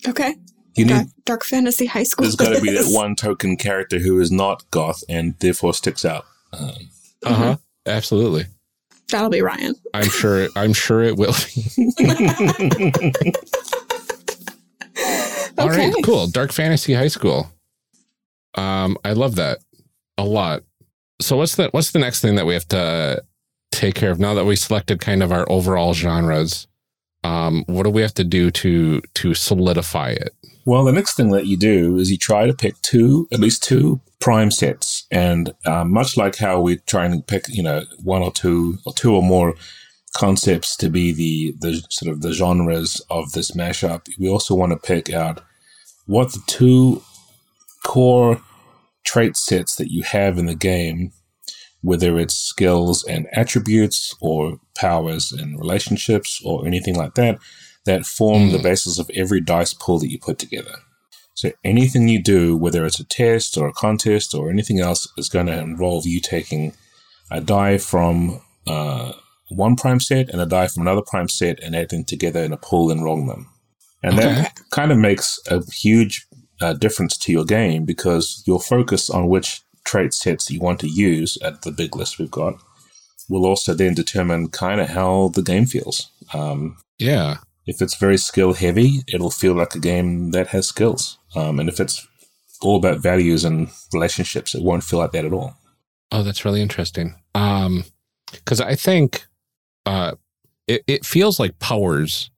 Okay. 0.07 0.35
You 0.75 0.85
Got 0.85 0.97
need, 1.05 1.07
dark 1.25 1.43
fantasy 1.43 1.87
high 1.87 2.03
school. 2.03 2.23
there's 2.23 2.35
got 2.35 2.53
to 2.55 2.61
be 2.61 2.71
that 2.71 2.91
one 2.93 3.15
token 3.15 3.57
character 3.57 3.99
who 3.99 4.19
is 4.19 4.31
not 4.31 4.69
goth 4.71 5.03
and 5.09 5.35
therefore 5.39 5.73
sticks 5.73 6.05
out. 6.05 6.25
Um, 6.51 6.89
Uh 7.25 7.33
huh. 7.33 7.55
Absolutely. 7.85 8.45
That'll 9.09 9.29
be 9.29 9.41
Ryan. 9.41 9.75
I'm 9.93 10.09
sure. 10.09 10.47
I'm 10.55 10.73
sure 10.73 11.03
it 11.03 11.17
will. 11.17 11.33
be. 11.55 13.33
All 15.57 15.69
right, 15.69 15.89
Okay. 15.91 16.01
cool. 16.03 16.27
Dark 16.27 16.51
Fantasy 16.51 16.93
High 16.93 17.07
School. 17.07 17.51
Um, 18.55 18.97
I 19.03 19.13
love 19.13 19.35
that 19.35 19.59
a 20.17 20.25
lot. 20.25 20.63
So 21.21 21.37
what's 21.37 21.55
the 21.55 21.69
what's 21.71 21.91
the 21.91 21.99
next 21.99 22.21
thing 22.21 22.35
that 22.35 22.45
we 22.45 22.53
have 22.53 22.67
to 22.69 23.23
take 23.71 23.95
care 23.95 24.11
of 24.11 24.19
now 24.19 24.33
that 24.33 24.45
we 24.45 24.55
selected 24.55 24.99
kind 24.99 25.23
of 25.23 25.31
our 25.31 25.49
overall 25.51 25.93
genres? 25.93 26.67
Um, 27.23 27.63
what 27.67 27.83
do 27.83 27.89
we 27.89 28.01
have 28.01 28.13
to 28.15 28.23
do 28.23 28.51
to 28.51 29.01
to 29.13 29.33
solidify 29.33 30.09
it? 30.11 30.33
Well, 30.65 30.83
the 30.83 30.91
next 30.91 31.15
thing 31.15 31.29
that 31.31 31.45
you 31.45 31.57
do 31.57 31.97
is 31.97 32.11
you 32.11 32.17
try 32.17 32.45
to 32.47 32.53
pick 32.53 32.79
two, 32.81 33.27
at 33.31 33.39
least 33.39 33.63
two 33.63 33.99
prime 34.19 34.49
sets, 34.51 34.92
and 35.13 35.53
um, 35.67 35.93
much 35.93 36.17
like 36.17 36.37
how 36.37 36.59
we 36.59 36.77
try 36.77 37.05
and 37.05 37.25
pick, 37.27 37.45
you 37.47 37.61
know, 37.61 37.83
one 38.03 38.23
or 38.23 38.31
two 38.31 38.79
or 38.83 38.93
two 38.93 39.13
or 39.15 39.21
more 39.21 39.53
concepts 40.15 40.75
to 40.77 40.89
be 40.89 41.11
the 41.11 41.53
the 41.59 41.83
sort 41.91 42.11
of 42.11 42.21
the 42.21 42.33
genres 42.33 42.99
of 43.11 43.31
this 43.33 43.51
mashup, 43.51 44.07
we 44.19 44.27
also 44.27 44.55
want 44.55 44.71
to 44.71 44.87
pick 44.87 45.13
out 45.13 45.41
what 46.07 46.33
the 46.33 46.41
two 46.47 47.03
core 47.85 48.41
trait 49.05 49.37
sets 49.37 49.75
that 49.75 49.91
you 49.91 50.01
have 50.01 50.39
in 50.39 50.47
the 50.47 50.55
game, 50.55 51.11
whether 51.81 52.17
it's 52.17 52.33
skills 52.33 53.03
and 53.03 53.27
attributes 53.33 54.15
or 54.19 54.59
powers 54.75 55.31
and 55.31 55.59
relationships 55.59 56.41
or 56.43 56.65
anything 56.65 56.95
like 56.95 57.13
that, 57.13 57.37
that 57.85 58.03
form 58.03 58.49
the 58.49 58.57
basis 58.57 58.97
of 58.97 59.11
every 59.13 59.39
dice 59.39 59.75
pool 59.75 59.99
that 59.99 60.09
you 60.09 60.17
put 60.19 60.39
together. 60.39 60.75
So 61.35 61.51
anything 61.63 62.07
you 62.07 62.21
do, 62.21 62.55
whether 62.55 62.85
it's 62.85 62.99
a 62.99 63.03
test 63.05 63.57
or 63.57 63.67
a 63.67 63.73
contest 63.73 64.33
or 64.35 64.49
anything 64.49 64.79
else, 64.79 65.07
is 65.17 65.29
going 65.29 65.47
to 65.47 65.59
involve 65.59 66.05
you 66.05 66.19
taking 66.19 66.73
a 67.31 67.41
die 67.41 67.77
from 67.77 68.41
uh, 68.67 69.13
one 69.49 69.75
prime 69.75 69.99
set 69.99 70.29
and 70.29 70.39
a 70.41 70.45
die 70.45 70.67
from 70.67 70.81
another 70.83 71.01
prime 71.01 71.27
set 71.29 71.59
and 71.61 71.75
add 71.75 71.89
them 71.89 72.03
together 72.03 72.41
in 72.43 72.53
a 72.53 72.57
pool 72.57 72.91
and 72.91 73.03
rolling 73.03 73.27
them. 73.27 73.49
And 74.03 74.17
that 74.17 74.59
kind 74.71 74.91
of 74.91 74.97
makes 74.97 75.39
a 75.49 75.63
huge 75.71 76.27
uh, 76.61 76.73
difference 76.73 77.17
to 77.17 77.31
your 77.31 77.45
game 77.45 77.85
because 77.85 78.43
your 78.45 78.59
focus 78.59 79.09
on 79.09 79.27
which 79.27 79.61
trait 79.85 80.13
sets 80.13 80.51
you 80.51 80.59
want 80.59 80.79
to 80.81 80.87
use 80.87 81.37
at 81.41 81.61
the 81.63 81.71
big 81.71 81.95
list 81.95 82.19
we've 82.19 82.29
got 82.31 82.55
will 83.29 83.45
also 83.45 83.73
then 83.73 83.93
determine 83.93 84.49
kind 84.49 84.81
of 84.81 84.89
how 84.89 85.29
the 85.29 85.41
game 85.41 85.65
feels. 85.65 86.09
Um, 86.33 86.77
Yeah. 86.99 87.37
if 87.65 87.81
it's 87.81 87.95
very 87.95 88.17
skill 88.17 88.53
heavy, 88.53 89.01
it'll 89.07 89.31
feel 89.31 89.53
like 89.53 89.73
a 89.73 89.79
game 89.79 90.31
that 90.31 90.47
has 90.47 90.67
skills. 90.67 91.17
Um, 91.35 91.59
and 91.59 91.69
if 91.69 91.79
it's 91.79 92.07
all 92.61 92.77
about 92.77 92.99
values 92.99 93.43
and 93.43 93.69
relationships, 93.93 94.55
it 94.55 94.63
won't 94.63 94.83
feel 94.83 94.99
like 94.99 95.11
that 95.11 95.25
at 95.25 95.33
all. 95.33 95.55
Oh, 96.11 96.23
that's 96.23 96.45
really 96.45 96.61
interesting. 96.61 97.15
Um, 97.35 97.85
because 98.31 98.61
I 98.61 98.75
think 98.75 99.25
uh, 99.85 100.13
it 100.67 100.83
it 100.87 101.05
feels 101.05 101.39
like 101.39 101.59
powers 101.59 102.29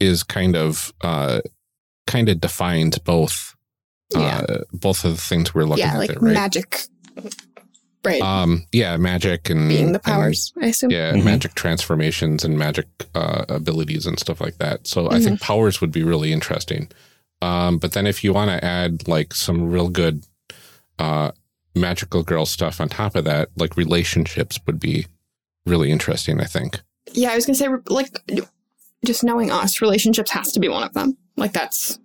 is 0.00 0.22
kind 0.22 0.56
of 0.56 0.92
uh 1.02 1.40
kind 2.06 2.28
of 2.28 2.40
defines 2.40 2.98
both 2.98 3.54
Yeah. 4.14 4.44
uh 4.48 4.58
both 4.72 5.04
of 5.04 5.16
the 5.16 5.20
things 5.20 5.54
we're 5.54 5.64
looking 5.64 5.84
yeah, 5.86 5.94
at 5.94 5.98
like 5.98 6.10
there, 6.10 6.18
right? 6.20 6.34
magic. 6.34 6.78
Right. 8.04 8.22
um, 8.22 8.66
yeah, 8.70 8.96
magic 8.98 9.50
and 9.50 9.68
being 9.68 9.86
the 9.90 9.94
and, 9.94 10.02
powers, 10.04 10.52
I 10.62 10.66
assume. 10.66 10.92
yeah, 10.92 11.12
Mhm. 11.12 11.24
magic 11.24 11.54
transformations 11.56 12.44
and 12.44 12.56
magic 12.56 12.86
uh, 13.16 13.44
abilities 13.48 14.06
and 14.06 14.16
stuff 14.16 14.40
like 14.40 14.58
that. 14.58 14.86
So 14.86 15.06
I 15.10 15.14
Mm-hmm. 15.14 15.24
think 15.24 15.40
powers 15.40 15.80
would 15.80 15.90
be 15.90 16.04
really 16.04 16.32
interesting. 16.32 16.88
Um, 17.42 17.78
but 17.78 17.92
then 17.92 18.06
if 18.06 18.24
you 18.24 18.32
want 18.32 18.50
to 18.50 18.64
add 18.64 19.06
like 19.08 19.34
some 19.34 19.70
real 19.70 19.88
good 19.88 20.24
uh, 20.98 21.32
magical 21.74 22.22
girl 22.22 22.46
stuff 22.46 22.80
on 22.80 22.88
top 22.88 23.14
of 23.16 23.24
that, 23.24 23.50
like 23.56 23.76
relationships 23.76 24.58
would 24.66 24.80
be 24.80 25.06
really 25.66 25.90
interesting. 25.90 26.40
I 26.40 26.44
think. 26.44 26.80
Yeah, 27.12 27.30
I 27.30 27.34
was 27.36 27.46
gonna 27.46 27.56
say 27.56 27.68
like 27.88 28.10
just 29.04 29.22
knowing 29.22 29.50
us, 29.50 29.80
relationships 29.80 30.30
has 30.32 30.52
to 30.52 30.60
be 30.60 30.68
one 30.68 30.82
of 30.82 30.92
them. 30.94 31.16
Like 31.36 31.52
that's 31.52 31.98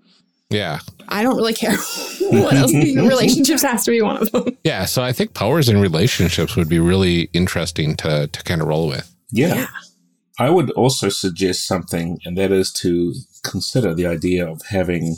Yeah, 0.50 0.80
I 1.08 1.24
don't 1.24 1.38
really 1.38 1.54
care 1.54 1.76
what 2.20 2.54
else. 2.54 2.74
relationships 2.74 3.64
has 3.64 3.86
to 3.86 3.92
be 3.92 4.02
one 4.02 4.18
of 4.18 4.32
them. 4.32 4.58
yeah. 4.64 4.86
So 4.86 5.02
I 5.02 5.14
think 5.14 5.34
powers 5.34 5.70
and 5.70 5.82
relationships 5.82 6.56
would 6.56 6.70
be 6.70 6.80
really 6.80 7.30
interesting 7.34 7.96
to 7.98 8.28
to 8.28 8.44
kind 8.44 8.62
of 8.62 8.68
roll 8.68 8.88
with. 8.90 9.10
Yeah. 9.32 9.56
Yeah. 9.56 9.68
I 10.40 10.50
would 10.50 10.72
also 10.72 11.10
suggest 11.10 11.68
something, 11.68 12.20
and 12.26 12.38
that 12.38 12.52
is 12.52 12.72
to 12.74 13.14
consider 13.44 13.94
the 13.94 14.08
idea 14.08 14.48
of 14.48 14.62
having 14.70 15.16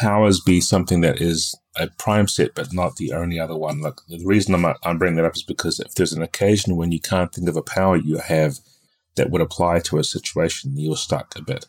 powers 0.00 0.40
be 0.40 0.60
something 0.60 1.00
that 1.00 1.20
is 1.20 1.54
a 1.76 1.88
prime 1.98 2.28
set, 2.28 2.54
but 2.54 2.72
not 2.72 2.96
the 2.96 3.12
only 3.12 3.38
other 3.38 3.56
one. 3.56 3.80
Like 3.80 3.94
the 4.08 4.24
reason 4.24 4.54
I'm, 4.54 4.74
I'm 4.84 4.98
bringing 4.98 5.16
that 5.16 5.24
up 5.24 5.36
is 5.36 5.42
because 5.42 5.80
if 5.80 5.94
there's 5.94 6.12
an 6.12 6.22
occasion 6.22 6.76
when 6.76 6.92
you 6.92 7.00
can't 7.00 7.32
think 7.32 7.48
of 7.48 7.56
a 7.56 7.62
power 7.62 7.96
you 7.96 8.18
have 8.18 8.58
that 9.16 9.30
would 9.30 9.40
apply 9.40 9.80
to 9.80 9.98
a 9.98 10.04
situation, 10.04 10.72
you're 10.76 10.96
stuck 10.96 11.34
a 11.36 11.42
bit. 11.42 11.66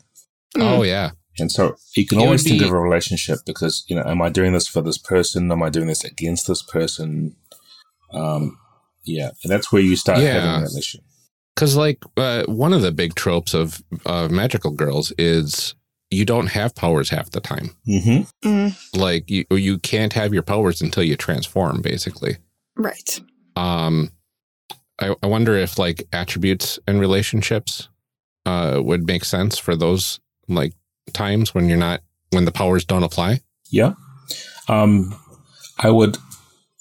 Oh 0.58 0.84
yeah, 0.84 1.12
And 1.40 1.52
so 1.52 1.76
you 1.96 2.06
can 2.06 2.18
It 2.18 2.22
would 2.22 2.26
always 2.28 2.44
think 2.44 2.62
of 2.62 2.70
a 2.72 2.80
relationship 2.80 3.40
because, 3.46 3.84
you 3.88 3.96
know, 3.96 4.04
am 4.04 4.22
I 4.22 4.30
doing 4.30 4.54
this 4.54 4.68
for 4.68 4.82
this 4.82 4.98
person? 4.98 5.52
Am 5.52 5.62
I 5.64 5.70
doing 5.70 5.88
this 5.88 6.04
against 6.04 6.48
this 6.48 6.62
person? 6.64 7.36
Um, 8.12 8.58
yeah. 9.06 9.32
And 9.44 9.52
that's 9.52 9.72
where 9.72 9.82
you 9.82 9.96
start 9.96 10.20
Yeah. 10.20 10.42
having 10.42 10.66
that 10.66 10.78
issue. 10.78 11.00
because 11.56 11.76
like 11.76 12.04
uh, 12.18 12.44
one 12.46 12.74
of 12.74 12.82
the 12.82 12.92
big 12.92 13.16
tropes 13.16 13.54
of 13.54 13.84
of 14.06 14.32
magical 14.32 14.72
girls 14.72 15.12
is 15.18 15.76
you 16.12 16.26
don't 16.26 16.48
have 16.48 16.74
powers 16.76 17.10
half 17.10 17.30
the 17.32 17.40
time. 17.42 17.72
Mm-hmm. 17.88 18.48
Mm, 18.48 18.96
Like 18.96 19.30
you 19.30 19.46
you 19.52 19.78
can't 19.78 20.14
have 20.14 20.34
your 20.34 20.44
powers 20.44 20.82
until 20.82 21.04
you 21.04 21.16
transform, 21.16 21.82
basically. 21.82 22.38
right. 22.76 23.20
Um, 23.56 24.12
I, 25.02 25.16
I 25.22 25.28
wonder 25.28 25.56
if 25.58 25.78
like 25.78 26.04
attributes 26.14 26.80
and 26.88 27.00
relationships 27.00 27.90
uh, 28.46 28.80
would 28.84 29.06
make 29.06 29.26
sense 29.26 29.58
for 29.58 29.76
those 29.76 30.20
like 30.48 30.74
times 31.14 31.54
when 31.54 31.68
you're 31.70 31.78
not 31.78 32.02
when 32.32 32.46
the 32.46 32.52
powers 32.52 32.86
don't 32.86 33.04
apply. 33.04 33.42
Yeah. 33.70 33.94
Um, 34.68 35.16
I 35.80 35.90
would 35.90 36.18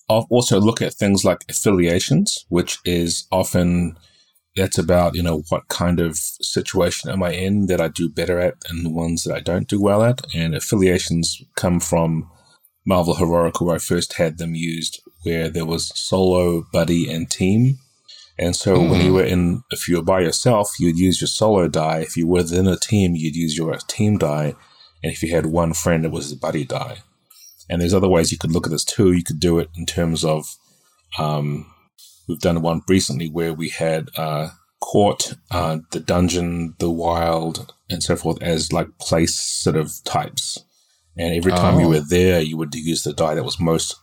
also 0.09 0.61
look 0.61 0.81
at 0.83 0.95
things 0.95 1.25
like 1.25 1.45
affiliations, 1.49 2.45
which 2.49 2.79
is 2.85 3.27
often 3.31 3.97
that's 4.59 4.79
about 4.79 5.15
you 5.15 5.23
know 5.23 5.43
what 5.49 5.69
kind 5.69 6.01
of 6.01 6.19
situation 6.19 7.11
am 7.11 7.23
I 7.23 7.33
in 7.33 7.67
that 7.67 7.81
I 7.81 7.89
do 7.89 8.09
better 8.09 8.39
at 8.39 8.55
and 8.69 8.85
the 8.85 8.91
ones 8.91 9.25
that 9.25 9.35
I 9.35 9.41
don't 9.41 9.69
do 9.69 9.81
well 9.81 10.03
at. 10.03 10.21
And 10.35 10.55
affiliations 10.55 11.43
come 11.57 11.81
from 11.81 12.31
Marvel 12.85 13.17
Heroic, 13.17 13.61
where 13.61 13.77
I 13.77 13.79
first 13.79 14.15
had 14.15 14.39
them 14.39 14.55
used, 14.55 15.03
where 15.23 15.49
there 15.49 15.67
was 15.67 15.93
solo, 15.95 16.65
buddy, 16.73 17.11
and 17.13 17.31
team. 17.31 17.79
And 18.39 18.55
so 18.55 18.81
when 18.81 19.05
you 19.05 19.13
were 19.13 19.25
in, 19.25 19.63
if 19.71 19.89
you 19.89 19.97
were 19.97 20.03
by 20.03 20.21
yourself, 20.21 20.71
you'd 20.79 20.99
use 20.99 21.21
your 21.21 21.29
solo 21.29 21.69
die. 21.69 21.99
If 21.99 22.17
you 22.17 22.27
were 22.27 22.39
within 22.39 22.69
a 22.69 22.77
team, 22.77 23.15
you'd 23.15 23.37
use 23.37 23.59
your 23.59 23.77
team 23.89 24.17
die. 24.17 24.55
And 25.03 25.13
if 25.13 25.23
you 25.23 25.35
had 25.35 25.47
one 25.47 25.75
friend, 25.75 26.05
it 26.05 26.13
was 26.13 26.31
the 26.31 26.37
buddy 26.37 26.65
die. 26.65 26.99
And 27.69 27.83
there's 27.83 27.95
other 27.95 28.09
ways 28.09 28.33
you 28.33 28.39
could 28.39 28.53
look 28.53 28.67
at 28.67 28.71
this 28.71 28.85
too. 28.85 29.13
You 29.13 29.25
could 29.25 29.41
do 29.41 29.59
it 29.59 29.69
in 29.77 29.85
terms 29.85 30.25
of, 30.25 30.47
um, 31.19 31.67
we've 32.29 32.41
done 32.41 32.61
one 32.63 32.83
recently 32.89 33.29
where 33.31 33.55
we 33.55 33.71
had 33.71 34.09
uh, 34.17 34.51
court, 34.81 35.35
uh, 35.51 35.79
the 35.93 36.01
dungeon, 36.01 36.75
the 36.79 36.91
wild, 36.91 37.73
and 37.91 38.03
so 38.03 38.17
forth 38.17 38.41
as 38.43 38.73
like 38.73 38.99
place 38.99 39.35
sort 39.35 39.77
of 39.77 39.93
types. 40.05 40.63
And 41.17 41.35
every 41.35 41.51
time 41.53 41.81
you 41.81 41.87
Oh. 41.87 41.91
were 41.91 42.01
there, 42.01 42.41
you 42.41 42.57
would 42.57 42.75
use 42.75 43.03
the 43.03 43.13
die 43.13 43.35
that 43.35 43.45
was 43.45 43.59
most 43.59 43.97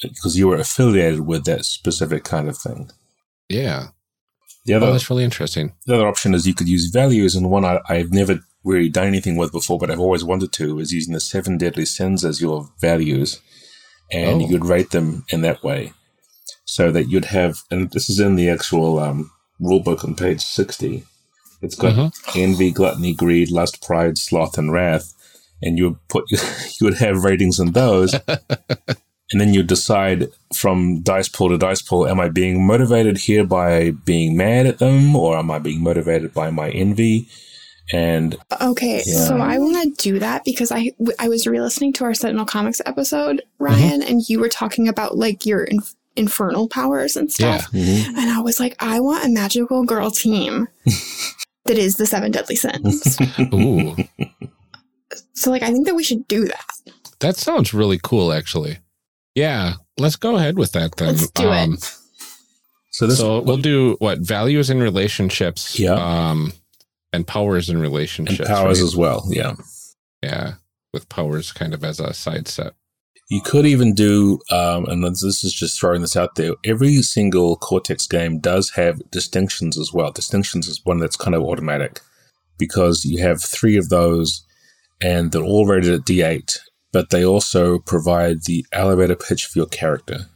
because 0.00 0.36
you 0.36 0.48
were 0.48 0.56
affiliated 0.56 1.20
with 1.26 1.44
that 1.44 1.64
specific 1.64 2.24
kind 2.24 2.48
of 2.48 2.56
thing. 2.58 2.90
Yeah, 3.48 3.88
The 4.66 4.74
oh, 4.74 4.76
other 4.78 4.92
that's 4.92 5.10
really 5.10 5.24
interesting. 5.24 5.72
the 5.86 5.94
other 5.94 6.06
option 6.08 6.34
is 6.34 6.46
you 6.46 6.54
could 6.54 6.68
use 6.68 6.86
values, 6.86 7.34
and 7.34 7.50
one 7.50 7.64
I, 7.64 7.80
I've 7.88 8.12
never 8.12 8.40
really 8.64 8.88
done 8.88 9.06
anything 9.08 9.36
with 9.36 9.50
before, 9.52 9.78
but 9.78 9.90
I've 9.90 9.98
always 10.00 10.22
wanted 10.24 10.52
to, 10.52 10.78
is 10.78 10.92
using 10.92 11.14
the 11.14 11.20
seven 11.20 11.58
deadly 11.58 11.84
sins 11.84 12.24
as 12.24 12.40
your 12.40 12.68
values, 12.80 13.40
and 14.12 14.40
Oh. 14.40 14.44
you 14.46 14.48
could 14.58 14.66
rate 14.68 14.90
them 14.90 15.24
in 15.30 15.40
that 15.42 15.62
way, 15.64 15.92
so 16.76 16.90
that 16.90 17.08
you'd 17.10 17.26
have, 17.26 17.58
and 17.70 17.90
this 17.92 18.08
is 18.08 18.18
in 18.18 18.36
the 18.36 18.48
actual 18.48 18.98
um, 18.98 19.30
rule 19.60 19.80
book 19.80 20.04
on 20.04 20.14
page 20.14 20.40
sixty. 20.40 21.04
It's 21.60 21.74
got 21.76 21.94
Mhm. 21.94 22.10
envy, 22.36 22.70
gluttony, 22.72 23.14
greed, 23.14 23.50
lust, 23.50 23.82
pride, 23.82 24.16
sloth, 24.18 24.56
and 24.58 24.72
wrath, 24.72 25.12
and 25.62 25.76
you 25.78 25.84
would 25.90 26.08
put 26.08 26.24
you 26.80 26.84
would 26.86 26.98
have 26.98 27.24
ratings 27.24 27.58
in 27.60 27.72
those. 27.72 28.14
And 29.30 29.40
then 29.40 29.54
you 29.54 29.62
decide 29.62 30.28
from 30.54 31.00
dice 31.00 31.26
pool 31.30 31.48
to 31.48 31.56
dice 31.56 31.80
pool, 31.80 32.06
am 32.06 32.20
I 32.20 32.28
being 32.28 32.66
motivated 32.66 33.16
here 33.16 33.46
by 33.46 33.92
being 34.04 34.36
mad 34.36 34.66
at 34.66 34.78
them 34.78 35.16
or 35.16 35.38
am 35.38 35.50
I 35.50 35.58
being 35.58 35.82
motivated 35.82 36.34
by 36.34 36.50
my 36.50 36.68
envy? 36.68 37.28
And 37.94 38.36
Okay, 38.60 39.02
Yeah. 39.06 39.24
so 39.28 39.38
I 39.38 39.56
want 39.58 39.96
to 39.96 40.02
do 40.10 40.18
that 40.18 40.44
because 40.44 40.70
I 40.70 40.92
I 41.18 41.28
was 41.30 41.46
re-listening 41.46 41.94
to 41.94 42.04
our 42.04 42.12
Sentinel 42.12 42.44
Comics 42.44 42.82
episode, 42.84 43.40
Ryan, 43.58 44.02
and 44.02 44.20
you 44.28 44.38
were 44.38 44.50
talking 44.50 44.86
about 44.86 45.16
like 45.16 45.46
your 45.46 45.64
inf- 45.64 45.94
infernal 46.16 46.68
powers 46.68 47.16
and 47.16 47.32
stuff, 47.32 47.72
and 47.74 48.30
I 48.30 48.40
was 48.40 48.60
like, 48.60 48.76
I 48.80 49.00
want 49.00 49.24
a 49.24 49.28
magical 49.28 49.84
girl 49.84 50.10
team 50.10 50.68
that 51.64 51.78
is 51.78 51.96
the 51.96 52.06
seven 52.06 52.30
deadly 52.32 52.56
sins. 52.56 53.18
Ooh, 53.54 53.96
so 55.34 55.50
like, 55.50 55.62
I 55.62 55.70
think 55.72 55.86
that 55.86 55.94
we 55.94 56.04
should 56.04 56.26
do 56.28 56.44
that. 56.46 56.64
that 57.20 57.36
sounds 57.36 57.74
really 57.74 57.98
cool, 58.02 58.32
actually. 58.32 58.78
Yeah, 59.34 59.74
let's 59.98 60.16
go 60.16 60.36
ahead 60.36 60.58
with 60.58 60.72
that 60.72 60.96
then. 60.96 61.08
Um, 61.08 61.14
Let's 61.14 61.30
do 61.30 61.52
it. 61.52 61.98
so 62.90 63.06
this 63.06 63.18
so 63.18 63.40
we'll 63.40 63.56
do 63.56 63.96
what 63.98 64.18
values 64.18 64.68
and 64.70 64.82
relationships. 64.82 65.78
Yeah. 65.78 65.94
Um, 65.94 66.52
and 67.14 67.26
powers 67.26 67.68
and 67.68 67.76
and 67.76 67.82
relationships. 67.82 68.48
powers 68.48 68.80
right? 68.80 68.86
as 68.86 68.96
well. 68.96 69.24
Yeah. 69.28 69.54
Yeah, 70.22 70.54
with 70.92 71.08
powers 71.08 71.50
kind 71.52 71.74
of 71.74 71.82
as 71.82 71.98
a 71.98 72.14
side 72.14 72.46
set. 72.46 72.74
You 73.28 73.40
could 73.40 73.64
even 73.66 73.94
do, 73.94 74.40
um, 74.50 74.84
and 74.86 75.02
this 75.04 75.22
is 75.22 75.54
just 75.54 75.80
throwing 75.80 76.02
this 76.02 76.16
out 76.16 76.34
there. 76.34 76.52
Every 76.64 77.00
single 77.02 77.56
Cortex 77.56 78.06
game 78.06 78.38
does 78.38 78.70
have 78.70 79.10
distinctions 79.10 79.78
as 79.78 79.92
well. 79.92 80.10
Distinctions 80.10 80.68
is 80.68 80.84
one 80.84 80.98
that's 80.98 81.16
kind 81.16 81.34
of 81.34 81.42
automatic 81.42 82.00
because 82.58 83.04
you 83.04 83.22
have 83.22 83.42
three 83.42 83.76
of 83.76 83.88
those, 83.88 84.44
and 85.00 85.32
they're 85.32 85.42
all 85.42 85.66
rated 85.66 85.94
at 85.94 86.00
D8, 86.00 86.58
but 86.92 87.08
they 87.10 87.24
also 87.24 87.78
provide 87.78 88.44
the 88.44 88.66
elevator 88.72 89.16
pitch 89.16 89.46
for 89.46 89.60
your 89.60 89.66
character. 89.66 90.26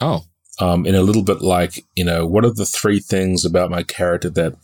Oh, 0.00 0.24
Um, 0.60 0.86
in 0.86 0.94
a 0.94 1.02
little 1.02 1.22
bit 1.22 1.40
like, 1.40 1.84
you 1.94 2.04
know, 2.04 2.26
what 2.26 2.44
are 2.44 2.50
the 2.52 2.66
three 2.66 2.98
things 2.98 3.44
about 3.44 3.70
my 3.70 3.82
character 3.84 4.30
that 4.30 4.54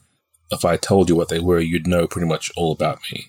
if 0.51 0.65
I 0.65 0.77
told 0.77 1.09
you 1.09 1.15
what 1.17 1.29
they 1.29 1.39
were, 1.39 1.61
you'd 1.61 1.87
know 1.87 2.07
pretty 2.07 2.27
much 2.27 2.51
all 2.57 2.73
about 2.73 3.01
me. 3.13 3.27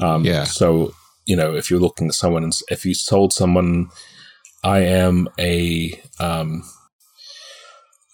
Um, 0.00 0.24
Yeah. 0.24 0.44
So 0.44 0.92
you 1.26 1.36
know, 1.36 1.54
if 1.54 1.70
you're 1.70 1.80
looking 1.80 2.08
at 2.08 2.14
someone, 2.14 2.44
and 2.44 2.52
if 2.68 2.84
you 2.84 2.94
told 2.94 3.32
someone, 3.32 3.88
I 4.62 4.80
am 4.80 5.28
a 5.38 6.00
um, 6.20 6.64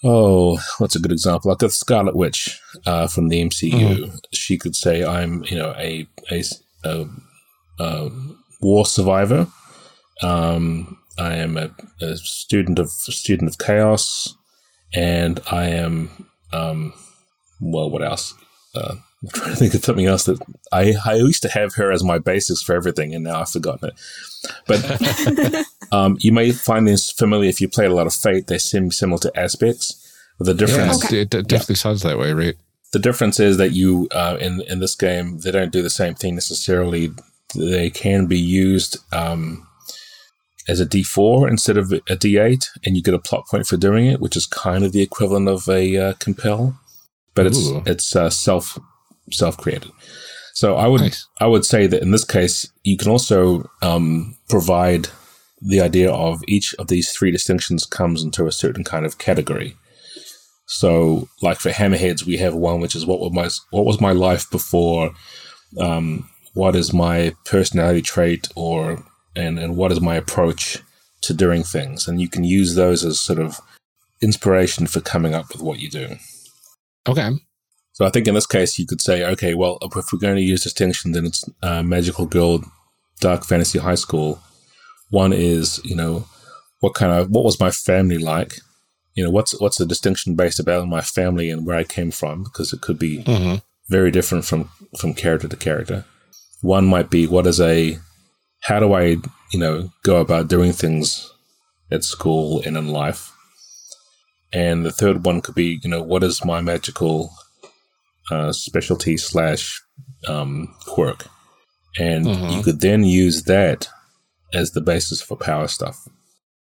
oh, 0.04 0.58
what's 0.78 0.96
a 0.96 1.00
good 1.00 1.12
example? 1.12 1.50
Like 1.50 1.58
the 1.58 1.70
Scarlet 1.70 2.16
Witch 2.16 2.60
uh, 2.86 3.06
from 3.06 3.28
the 3.28 3.42
MCU. 3.42 4.18
She 4.32 4.58
could 4.58 4.76
say, 4.76 5.04
I'm 5.04 5.44
you 5.44 5.56
know 5.56 5.74
a 5.76 6.06
a, 6.30 6.42
a, 6.84 7.06
a 7.78 8.10
war 8.60 8.86
survivor. 8.86 9.46
Um, 10.22 10.98
I 11.18 11.36
am 11.36 11.56
a, 11.56 11.70
a 12.00 12.16
student 12.16 12.78
of 12.78 12.90
student 12.90 13.50
of 13.50 13.58
chaos, 13.58 14.34
and 14.94 15.40
I 15.50 15.68
am 15.68 16.28
um, 16.52 16.92
well, 17.60 17.90
what 17.90 18.02
else? 18.02 18.34
Uh, 18.74 18.96
I'm 19.22 19.30
trying 19.30 19.50
to 19.50 19.56
think 19.56 19.74
of 19.74 19.84
something 19.84 20.06
else 20.06 20.24
that 20.24 20.40
I, 20.72 20.94
I 21.04 21.14
used 21.14 21.42
to 21.42 21.48
have 21.50 21.74
her 21.74 21.92
as 21.92 22.02
my 22.02 22.18
basis 22.18 22.62
for 22.62 22.74
everything, 22.74 23.14
and 23.14 23.24
now 23.24 23.40
I've 23.40 23.50
forgotten 23.50 23.90
it. 23.90 24.00
But 24.66 25.66
um, 25.92 26.16
you 26.20 26.32
may 26.32 26.52
find 26.52 26.88
this 26.88 27.10
familiar 27.10 27.48
if 27.48 27.60
you 27.60 27.68
play 27.68 27.86
a 27.86 27.94
lot 27.94 28.06
of 28.06 28.14
Fate. 28.14 28.46
They 28.46 28.58
seem 28.58 28.90
similar 28.90 29.20
to 29.20 29.38
aspects. 29.38 29.96
But 30.38 30.46
the 30.46 30.54
Yeah, 30.54 30.66
difference, 30.66 31.12
it, 31.12 31.34
it 31.34 31.48
definitely 31.48 31.74
sounds 31.76 32.02
that 32.02 32.18
way, 32.18 32.32
right? 32.32 32.56
the 32.92 32.98
difference 32.98 33.38
is 33.38 33.56
that 33.58 33.70
you 33.72 34.08
uh, 34.12 34.36
in 34.40 34.62
in 34.62 34.80
this 34.80 34.94
game 34.96 35.38
they 35.40 35.50
don't 35.50 35.72
do 35.72 35.82
the 35.82 35.90
same 35.90 36.14
thing 36.14 36.34
necessarily. 36.34 37.10
They 37.54 37.90
can 37.90 38.26
be 38.26 38.38
used 38.38 38.98
um, 39.12 39.66
as 40.68 40.80
a 40.80 40.86
D4 40.86 41.48
instead 41.48 41.76
of 41.76 41.92
a 41.92 42.00
D8, 42.00 42.66
and 42.84 42.96
you 42.96 43.02
get 43.02 43.14
a 43.14 43.18
plot 43.18 43.46
point 43.48 43.66
for 43.66 43.76
doing 43.76 44.06
it, 44.06 44.20
which 44.20 44.36
is 44.36 44.46
kind 44.46 44.84
of 44.84 44.92
the 44.92 45.02
equivalent 45.02 45.48
of 45.48 45.68
a 45.68 45.96
uh, 45.96 46.12
compel, 46.14 46.78
but 47.34 47.46
it's 47.46 47.68
Ooh. 47.68 47.82
it's 47.86 48.14
uh, 48.16 48.30
self 48.30 48.78
self 49.32 49.56
created. 49.56 49.90
So 50.54 50.76
I 50.76 50.86
would 50.86 51.00
Nice. 51.00 51.26
I 51.38 51.46
would 51.46 51.64
say 51.64 51.86
that 51.86 52.02
in 52.02 52.10
this 52.10 52.24
case 52.24 52.70
you 52.84 52.96
can 52.96 53.10
also 53.10 53.68
um, 53.82 54.36
provide 54.48 55.08
the 55.60 55.80
idea 55.80 56.10
of 56.10 56.42
each 56.48 56.74
of 56.74 56.88
these 56.88 57.12
three 57.12 57.30
distinctions 57.30 57.86
comes 57.86 58.22
into 58.22 58.46
a 58.46 58.52
certain 58.52 58.84
kind 58.84 59.04
of 59.04 59.18
category. 59.18 59.76
So, 60.66 61.28
like 61.42 61.58
for 61.58 61.70
hammerheads, 61.70 62.24
we 62.24 62.36
have 62.36 62.54
one 62.54 62.80
which 62.80 62.94
is 62.94 63.04
what 63.04 63.20
was 63.20 63.32
my 63.32 63.48
what 63.70 63.84
was 63.84 64.00
my 64.00 64.12
life 64.12 64.48
before, 64.50 65.12
um, 65.78 66.28
what 66.54 66.76
is 66.76 66.92
my 66.92 67.34
personality 67.44 68.02
trait, 68.02 68.48
or 68.54 69.04
and 69.34 69.58
and 69.58 69.76
what 69.76 69.92
is 69.92 70.00
my 70.00 70.14
approach 70.14 70.78
to 71.22 71.34
doing 71.34 71.62
things, 71.62 72.06
and 72.06 72.20
you 72.20 72.28
can 72.28 72.44
use 72.44 72.74
those 72.74 73.04
as 73.04 73.20
sort 73.20 73.38
of 73.38 73.60
inspiration 74.22 74.86
for 74.86 75.00
coming 75.00 75.34
up 75.34 75.48
with 75.52 75.60
what 75.60 75.80
you 75.80 75.90
do. 75.90 76.16
Okay. 77.08 77.30
So 78.00 78.06
I 78.06 78.08
think 78.08 78.26
in 78.26 78.34
this 78.34 78.46
case 78.46 78.78
you 78.78 78.86
could 78.86 79.02
say, 79.02 79.22
okay, 79.26 79.52
well, 79.52 79.76
if 79.82 80.10
we're 80.10 80.18
going 80.18 80.36
to 80.36 80.40
use 80.40 80.62
distinction, 80.62 81.12
then 81.12 81.26
it's 81.26 81.44
uh, 81.62 81.82
Magical 81.82 82.24
Girl, 82.24 82.64
Dark 83.20 83.44
Fantasy 83.44 83.78
High 83.78 83.96
School. 83.96 84.40
One 85.10 85.34
is, 85.34 85.82
you 85.84 85.94
know, 85.94 86.24
what 86.78 86.94
kind 86.94 87.12
of 87.12 87.28
what 87.28 87.44
was 87.44 87.60
my 87.60 87.70
family 87.70 88.16
like? 88.16 88.54
You 89.16 89.24
know, 89.24 89.30
what's 89.30 89.60
what's 89.60 89.76
the 89.76 89.84
distinction 89.84 90.34
based 90.34 90.58
about 90.58 90.88
my 90.88 91.02
family 91.02 91.50
and 91.50 91.66
where 91.66 91.76
I 91.76 91.84
came 91.84 92.10
from? 92.10 92.44
Because 92.44 92.72
it 92.72 92.80
could 92.80 92.98
be 92.98 93.20
hmm 93.20 93.56
very 93.90 94.10
different 94.10 94.46
from 94.46 94.70
from 94.98 95.12
character 95.12 95.48
to 95.48 95.56
character. 95.56 96.06
One 96.62 96.86
might 96.86 97.10
be 97.10 97.26
what 97.26 97.46
is 97.46 97.60
a 97.60 97.98
how 98.62 98.80
do 98.80 98.94
I 98.94 99.16
you 99.52 99.58
know 99.58 99.92
go 100.04 100.22
about 100.22 100.48
doing 100.48 100.72
things 100.72 101.30
at 101.90 102.04
school 102.04 102.62
and 102.64 102.78
in 102.78 102.88
life, 102.88 103.30
and 104.54 104.86
the 104.86 104.90
third 104.90 105.26
one 105.26 105.42
could 105.42 105.54
be 105.54 105.80
you 105.82 105.90
know 105.90 106.02
what 106.02 106.24
is 106.24 106.46
my 106.46 106.62
magical 106.62 107.34
uh, 108.30 108.52
specialty 108.52 109.16
slash 109.16 109.82
um, 110.28 110.74
quirk, 110.86 111.26
and 111.98 112.26
Mhm. 112.26 112.56
you 112.56 112.62
could 112.62 112.80
then 112.80 113.04
use 113.04 113.44
that 113.44 113.88
as 114.52 114.72
the 114.72 114.80
basis 114.80 115.22
for 115.22 115.36
power 115.36 115.68
stuff. 115.68 115.96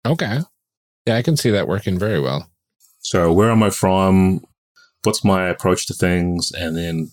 Okay. 0.06 0.40
Yeah, 1.06 1.16
I 1.18 1.22
can 1.22 1.38
see 1.38 1.50
that 1.52 1.68
working 1.68 1.98
very 1.98 2.20
well. 2.20 2.50
So 3.00 3.32
where 3.32 3.50
am 3.52 3.64
I 3.64 3.70
from? 3.70 4.44
What's 5.04 5.24
my 5.24 5.48
approach 5.48 5.86
to 5.88 5.94
things, 5.94 6.52
and 6.52 6.76
then 6.76 7.12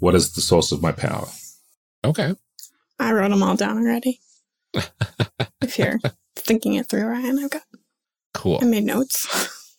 what 0.00 0.14
is 0.14 0.32
the 0.34 0.40
source 0.40 0.72
of 0.72 0.82
my 0.82 0.92
power? 0.92 1.28
Okay. 2.04 2.34
I 2.98 3.12
wrote 3.12 3.30
them 3.30 3.42
all 3.42 3.56
down 3.56 3.78
already. 3.78 4.20
if 5.62 5.78
you're 5.78 5.98
thinking 6.34 6.74
it 6.74 6.88
through, 6.88 7.04
Ryan, 7.06 7.38
I've 7.38 7.50
got 7.50 7.62
Cool. 8.34 8.58
I 8.60 8.64
made 8.64 8.84
notes. 8.84 9.26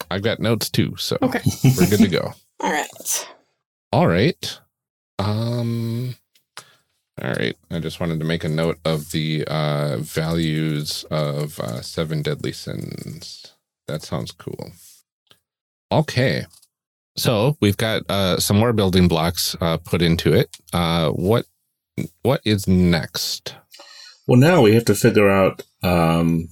I've 0.10 0.24
got 0.24 0.40
notes 0.40 0.70
too, 0.70 0.96
so 0.98 1.18
Okay. 1.22 1.42
we're 1.78 1.88
good 1.90 2.00
to 2.00 2.08
go. 2.08 2.34
All 2.62 2.72
right. 2.72 3.28
All 3.92 4.08
right. 4.08 4.60
Um 5.20 6.16
all 7.22 7.32
right. 7.32 7.56
I 7.72 7.80
just 7.80 8.00
wanted 8.00 8.20
to 8.20 8.26
make 8.26 8.44
a 8.44 8.50
note 8.50 8.78
of 8.86 9.12
the 9.12 9.44
uh 9.48 9.98
values 9.98 11.06
of 11.10 11.60
uh 11.60 11.82
seven 11.82 12.22
deadly 12.22 12.52
sins. 12.52 13.54
That 13.88 14.04
sounds 14.04 14.32
cool. 14.32 14.72
Okay. 15.92 16.46
So 17.16 17.58
we've 17.62 17.78
got 17.78 18.04
uh 18.10 18.40
some 18.40 18.58
more 18.58 18.74
building 18.74 19.08
blocks 19.08 19.56
uh 19.62 19.78
put 19.78 20.02
into 20.02 20.34
it. 20.34 20.56
Uh 20.74 21.10
what 21.12 21.46
what 22.22 22.42
is 22.46 22.68
next? 22.68 23.56
Well, 24.28 24.40
now 24.40 24.62
we 24.62 24.76
have 24.76 24.86
to 24.86 24.96
figure 24.96 25.30
out 25.30 25.64
um, 25.84 26.50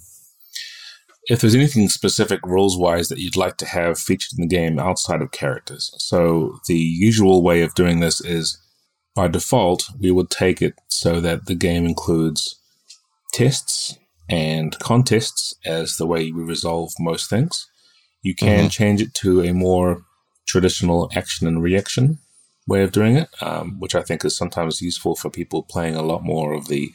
if 1.28 1.42
there's 1.42 1.56
anything 1.56 1.90
specific 1.90 2.40
rules 2.46 2.78
wise 2.78 3.10
that 3.10 3.20
you'd 3.20 3.36
like 3.36 3.58
to 3.58 3.66
have 3.66 3.98
featured 3.98 4.38
in 4.38 4.48
the 4.48 4.56
game 4.56 4.80
outside 4.80 5.22
of 5.22 5.32
characters. 5.32 5.92
So, 5.98 6.60
the 6.68 6.78
usual 6.78 7.42
way 7.44 7.62
of 7.62 7.74
doing 7.74 8.00
this 8.00 8.22
is 8.22 8.58
by 9.16 9.28
default, 9.28 9.90
we 10.00 10.12
would 10.12 10.30
take 10.30 10.62
it 10.62 10.76
so 10.90 11.20
that 11.22 11.46
the 11.46 11.56
game 11.56 11.86
includes 11.86 12.60
tests 13.34 13.98
and 14.30 14.78
contests 14.80 15.56
as 15.66 15.98
the 15.98 16.06
way 16.06 16.32
we 16.32 16.44
resolve 16.44 16.92
most 17.00 17.30
things. 17.30 17.68
You 18.22 18.36
can 18.36 18.66
Mhm. 18.66 18.72
change 18.72 19.02
it 19.02 19.14
to 19.16 19.44
a 19.44 19.54
more 19.54 20.04
traditional 20.48 21.10
action 21.16 21.48
and 21.48 21.62
reaction 21.62 22.20
way 22.68 22.82
of 22.84 22.92
doing 22.92 23.16
it, 23.16 23.30
um, 23.42 23.80
which 23.80 23.94
I 23.96 24.02
think 24.02 24.26
is 24.26 24.36
sometimes 24.36 24.82
useful 24.82 25.16
for 25.16 25.30
people 25.30 25.64
playing 25.64 25.96
a 25.96 26.02
lot 26.02 26.24
more 26.24 26.54
of 26.54 26.68
the 26.68 26.92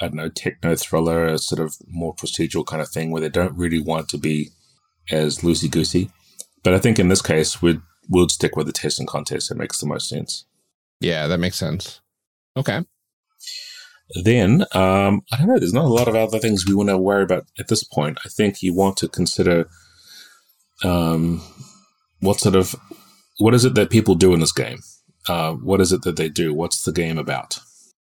I 0.00 0.08
don't 0.08 0.16
know, 0.16 0.28
techno 0.28 0.76
thriller, 0.76 1.26
a 1.26 1.38
sort 1.38 1.60
of 1.60 1.76
more 1.86 2.14
procedural 2.14 2.66
kind 2.66 2.82
of 2.82 2.88
thing 2.88 3.10
where 3.10 3.22
they 3.22 3.28
don't 3.28 3.56
really 3.56 3.80
want 3.80 4.08
to 4.10 4.18
be 4.18 4.50
as 5.10 5.38
loosey 5.38 5.70
goosey. 5.70 6.10
But 6.62 6.74
I 6.74 6.78
think 6.78 6.98
in 6.98 7.08
this 7.08 7.22
case, 7.22 7.62
we'd, 7.62 7.80
we'll 8.08 8.28
stick 8.28 8.56
with 8.56 8.66
the 8.66 8.72
test 8.72 8.98
and 8.98 9.08
contest. 9.08 9.50
It 9.50 9.56
makes 9.56 9.78
the 9.78 9.86
most 9.86 10.08
sense. 10.08 10.44
Yeah, 11.00 11.26
that 11.28 11.38
makes 11.38 11.56
sense. 11.56 12.00
Okay. 12.56 12.84
Then, 14.22 14.62
um, 14.72 15.22
I 15.32 15.38
don't 15.38 15.48
know, 15.48 15.58
there's 15.58 15.72
not 15.72 15.86
a 15.86 15.88
lot 15.88 16.08
of 16.08 16.14
other 16.14 16.38
things 16.38 16.66
we 16.66 16.74
want 16.74 16.90
to 16.90 16.98
worry 16.98 17.22
about 17.22 17.46
at 17.58 17.68
this 17.68 17.82
point. 17.82 18.18
I 18.24 18.28
think 18.28 18.62
you 18.62 18.74
want 18.74 18.96
to 18.98 19.08
consider 19.08 19.68
um, 20.84 21.42
what 22.20 22.38
sort 22.38 22.54
of, 22.54 22.74
what 23.38 23.54
is 23.54 23.64
it 23.64 23.74
that 23.74 23.90
people 23.90 24.14
do 24.14 24.32
in 24.32 24.40
this 24.40 24.52
game? 24.52 24.78
Uh, 25.28 25.54
what 25.54 25.80
is 25.80 25.92
it 25.92 26.02
that 26.02 26.16
they 26.16 26.28
do? 26.28 26.54
What's 26.54 26.84
the 26.84 26.92
game 26.92 27.18
about? 27.18 27.58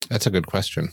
That's 0.10 0.28
a 0.28 0.32
good 0.32 0.48
question. 0.48 0.90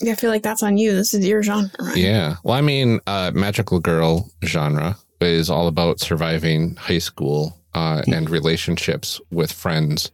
Yeah, 0.00 0.12
I 0.12 0.14
feel 0.16 0.30
like 0.30 0.42
that's 0.42 0.62
on 0.62 0.76
you. 0.76 0.94
This 0.94 1.14
is 1.14 1.26
your 1.26 1.42
genre, 1.42 1.70
right? 1.78 1.96
Yeah. 1.96 2.36
Well, 2.42 2.54
I 2.54 2.60
mean, 2.60 3.00
uh, 3.06 3.30
magical 3.34 3.78
girl 3.80 4.30
genre 4.44 4.96
is 5.20 5.48
all 5.48 5.68
about 5.68 6.00
surviving 6.00 6.74
high 6.76 6.98
school 6.98 7.56
uh, 7.74 8.02
and 8.08 8.28
relationships 8.28 9.20
with 9.30 9.52
friends, 9.52 10.10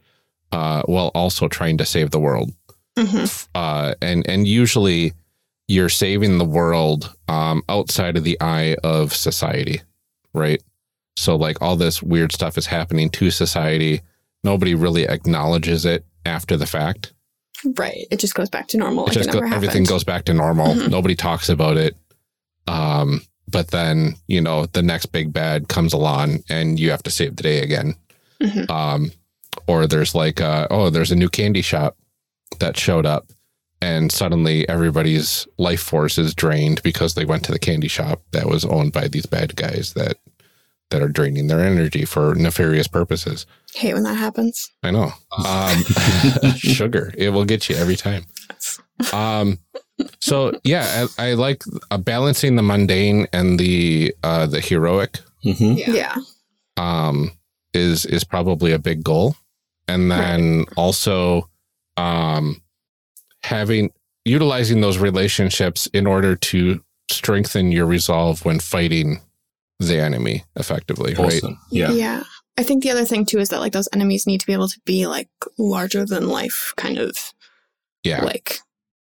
uh, 0.51 0.83
while 0.83 1.11
also 1.15 1.47
trying 1.47 1.77
to 1.77 1.85
save 1.85 2.11
the 2.11 2.19
world. 2.19 2.51
hmm 2.97 3.25
Uh, 3.55 3.95
and 4.01 4.27
and 4.29 4.47
usually, 4.47 5.13
you're 5.67 5.89
saving 5.89 6.37
the 6.37 6.45
world 6.45 7.13
um, 7.27 7.63
outside 7.69 8.17
of 8.17 8.23
the 8.23 8.37
eye 8.41 8.75
of 8.83 9.13
society, 9.13 9.81
right? 10.33 10.61
So, 11.17 11.35
like 11.35 11.61
all 11.61 11.75
this 11.75 12.01
weird 12.03 12.31
stuff 12.31 12.57
is 12.57 12.65
happening 12.67 13.09
to 13.11 13.31
society. 13.31 14.01
Nobody 14.43 14.75
really 14.75 15.07
acknowledges 15.07 15.85
it 15.85 16.05
after 16.25 16.57
the 16.57 16.65
fact. 16.65 17.13
Right. 17.77 18.07
It 18.11 18.19
just 18.19 18.33
goes 18.33 18.49
back 18.49 18.67
to 18.69 18.77
normal. 18.77 19.05
it 19.05 19.15
Like 19.15 19.25
just 19.25 19.31
go, 19.31 19.39
everything 19.39 19.83
goes 19.83 20.03
back 20.03 20.25
to 20.25 20.33
normal. 20.33 20.73
Mhm. 20.73 20.89
Nobody 20.89 21.15
talks 21.15 21.49
about 21.49 21.77
it. 21.77 21.95
Um, 22.67 23.21
but 23.47 23.71
then 23.71 24.15
you 24.27 24.41
know 24.41 24.65
the 24.67 24.81
next 24.81 25.07
big 25.07 25.33
bad 25.33 25.67
comes 25.67 25.93
along, 25.93 26.43
and 26.49 26.79
you 26.79 26.91
have 26.91 27.03
to 27.03 27.11
save 27.11 27.35
the 27.35 27.43
day 27.43 27.59
again. 27.59 27.95
Mhm. 28.41 28.69
Um, 28.69 29.11
or 29.67 29.85
there's 29.87 30.15
like, 30.15 30.39
uh, 30.41 30.67
oh, 30.71 30.89
there's 30.89 31.11
a 31.11 31.15
new 31.15 31.29
candy 31.29 31.61
shop 31.61 31.97
that 32.59 32.77
showed 32.77 33.05
up, 33.05 33.27
and 33.81 34.11
suddenly 34.11 34.67
everybody's 34.69 35.47
life 35.57 35.81
force 35.81 36.17
is 36.17 36.33
drained 36.33 36.81
because 36.83 37.13
they 37.13 37.25
went 37.25 37.43
to 37.45 37.51
the 37.51 37.59
candy 37.59 37.87
shop 37.87 38.21
that 38.31 38.47
was 38.47 38.63
owned 38.65 38.93
by 38.93 39.07
these 39.07 39.25
bad 39.25 39.55
guys 39.55 39.93
that 39.95 40.17
that 40.89 41.01
are 41.01 41.07
draining 41.09 41.47
their 41.47 41.61
energy 41.61 42.03
for 42.05 42.35
nefarious 42.35 42.87
purposes. 42.87 43.45
Hate 43.73 43.93
when 43.93 44.03
that 44.03 44.15
happens. 44.15 44.69
I 44.83 44.91
know. 44.91 45.11
Um, 45.45 45.83
sugar, 46.57 47.13
it 47.17 47.29
will 47.29 47.45
get 47.45 47.69
you 47.69 47.75
every 47.75 47.95
time. 47.95 48.25
Um, 49.13 49.59
so 50.19 50.51
yeah, 50.63 51.07
I, 51.17 51.29
I 51.29 51.33
like 51.33 51.63
uh, 51.89 51.97
balancing 51.97 52.55
the 52.55 52.63
mundane 52.63 53.27
and 53.33 53.59
the 53.59 54.13
uh, 54.23 54.45
the 54.47 54.59
heroic. 54.61 55.19
hmm 55.43 55.73
Yeah. 55.77 56.15
Um, 56.77 57.31
is 57.73 58.05
is 58.05 58.23
probably 58.23 58.71
a 58.73 58.79
big 58.79 59.03
goal. 59.03 59.35
and 59.87 60.11
then 60.11 60.65
also 60.77 61.49
um, 61.97 62.61
having 63.43 63.91
utilizing 64.25 64.81
those 64.81 64.97
relationships 64.97 65.87
in 65.93 66.05
order 66.07 66.35
to 66.35 66.83
strengthen 67.09 67.71
your 67.71 67.85
resolve 67.85 68.43
when 68.45 68.59
fighting 68.59 69.19
the 69.79 69.97
enemy 69.99 70.43
effectively, 70.55 71.13
right? 71.15 71.41
Yeah. 71.71 71.91
Yeah. 71.91 72.23
I 72.57 72.63
think 72.63 72.83
the 72.83 72.91
other 72.91 73.05
thing 73.05 73.25
too 73.25 73.39
is 73.39 73.49
that 73.49 73.59
like 73.59 73.73
those 73.73 73.89
enemies 73.93 74.27
need 74.27 74.39
to 74.41 74.45
be 74.47 74.53
able 74.53 74.67
to 74.67 74.79
be 74.85 75.07
like 75.07 75.29
larger 75.57 76.05
than 76.05 76.27
life 76.27 76.73
kind 76.77 76.97
of 76.97 77.33
Yeah, 78.03 78.23
like 78.23 78.59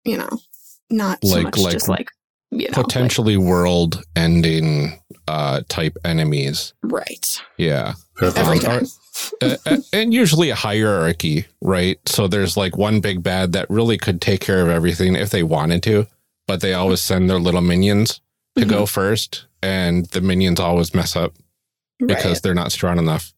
you 0.05 0.16
know, 0.16 0.28
not 0.91 1.18
so 1.24 1.34
Like- 1.37 1.45
much 1.45 1.59
like 1.59 1.72
just 1.72 1.89
like 1.89 2.11
you 2.51 2.68
know, 2.68 2.74
potentially 2.82 3.37
world-ending 3.37 4.99
uh, 5.28 5.62
type 5.68 5.97
enemies. 6.05 6.72
right. 6.82 7.41
Yeah, 7.59 7.95
Every 8.22 8.59
Um, 8.59 8.59
time. 8.61 8.87
uh, 9.43 9.57
uh, 9.66 9.76
and 9.93 10.14
usually 10.14 10.51
a 10.51 10.55
hierarchy, 10.55 11.47
right? 11.61 11.99
So 12.07 12.28
there's 12.28 12.57
like 12.57 12.76
one 12.76 13.01
big 13.01 13.22
bad 13.22 13.53
that 13.53 13.68
really 13.68 13.99
could 13.99 14.20
take 14.20 14.41
care 14.41 14.62
of 14.62 14.68
everything 14.68 15.16
if 15.16 15.30
they 15.30 15.43
wanted 15.43 15.82
to, 15.84 16.07
but 16.47 16.61
they 16.61 16.72
always 16.72 17.01
send 17.01 17.28
their 17.28 17.41
little 17.41 17.61
minions 17.61 18.20
to 18.57 18.62
Mm-hmm. 18.62 18.70
go 18.70 18.87
first, 18.87 19.47
and 19.62 20.07
the 20.07 20.20
minions 20.20 20.61
always 20.61 20.95
mess 20.95 21.16
up 21.16 21.34
because 21.99 22.24
right. 22.24 22.42
they're 22.42 22.55
not 22.55 22.72
strong 22.72 22.99
enough. 22.99 23.32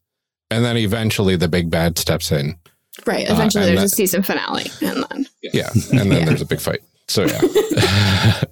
And 0.51 0.65
then 0.65 0.77
eventually 0.77 1.37
the 1.37 1.49
big 1.49 1.71
bad 1.71 1.99
steps 1.99 2.33
in. 2.33 2.57
right. 3.07 3.29
uh, 3.29 3.35
Eventually 3.35 3.69
and 3.69 3.79
there's 3.79 3.93
a 3.93 3.95
season 3.97 4.23
finale 4.23 4.71
and 4.81 5.05
then 5.11 5.27
Yeah. 5.43 5.69
And 5.93 6.11
then 6.11 6.13
Yeah. 6.21 6.25
there's 6.25 6.41
a 6.43 6.47
big 6.47 6.61
fight. 6.61 6.81
So 7.09 7.25
yeah. 7.27 7.41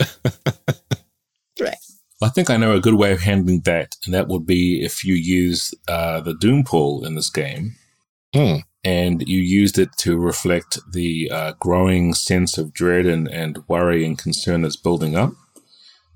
Right. 1.61 1.77
I 2.23 2.29
think 2.29 2.51
I 2.51 2.57
know 2.57 2.75
a 2.75 2.81
good 2.81 2.95
way 2.95 3.13
of 3.13 3.21
handling 3.21 3.61
that, 3.65 3.97
and 4.05 4.15
that 4.15 4.29
would 4.29 4.47
be 4.47 4.83
if 4.85 5.05
you 5.05 5.15
use 5.15 5.73
uh, 5.89 6.21
the 6.21 6.35
Doom 6.35 6.65
pool 6.65 7.05
in 7.05 7.15
this 7.15 7.31
game, 7.31 7.77
Hmm. 8.35 8.57
and 8.85 9.27
you 9.27 9.41
used 9.41 9.79
it 9.79 9.91
to 9.99 10.17
reflect 10.19 10.79
the 10.93 11.31
uh, 11.31 11.53
growing 11.59 12.13
sense 12.15 12.59
of 12.59 12.73
dread 12.75 13.07
and, 13.07 13.29
and 13.29 13.59
worry 13.69 14.05
and 14.05 14.19
concern 14.19 14.63
that's 14.63 14.77
building 14.77 15.17
up, 15.17 15.33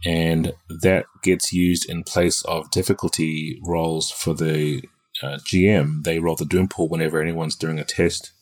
and 0.05 0.53
that 0.69 1.07
gets 1.23 1.53
used 1.53 1.89
in 1.89 2.05
place 2.05 2.43
of 2.45 2.71
difficulty 2.71 3.61
rolls 3.65 4.11
for 4.11 4.35
the 4.35 4.83
uh, 5.23 5.39
GM. 5.39 6.05
They 6.05 6.19
roll 6.19 6.37
the 6.37 6.45
Doom 6.45 6.69
pool 6.69 6.89
whenever 6.89 7.21
anyone's 7.21 7.57
doing 7.57 7.79
a 7.79 7.85
test, 7.85 8.33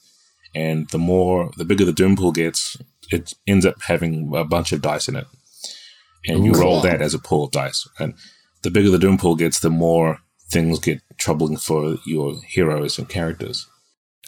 and 0.55 0.89
the 0.91 0.99
more, 0.99 1.51
the 1.57 1.65
bigger 1.65 1.85
the 1.85 1.93
Doom 1.93 2.17
pool 2.17 2.33
gets, 2.33 2.77
it 3.11 3.35
ends 3.47 3.67
up 3.67 3.83
having 3.83 4.35
a 4.35 4.45
bunch 4.45 4.73
of 4.73 4.83
dice 4.83 5.09
in 5.09 5.17
it 5.17 5.27
and 6.27 6.45
you 6.45 6.53
roll 6.53 6.81
that 6.81 7.01
as 7.01 7.15
a 7.15 7.19
pool 7.19 7.45
of 7.45 7.51
dice. 7.51 7.89
And 7.99 8.15
the 8.63 8.71
bigger 8.71 8.91
the 8.91 8.99
doom 8.99 9.19
pool 9.19 9.37
gets, 9.37 9.61
the 9.61 9.71
more 9.71 10.19
things 10.51 10.79
get 10.79 11.01
troubling 11.17 11.57
for 11.57 11.97
your 12.07 12.37
heroes 12.47 12.99
and 12.99 13.09
characters. 13.09 13.67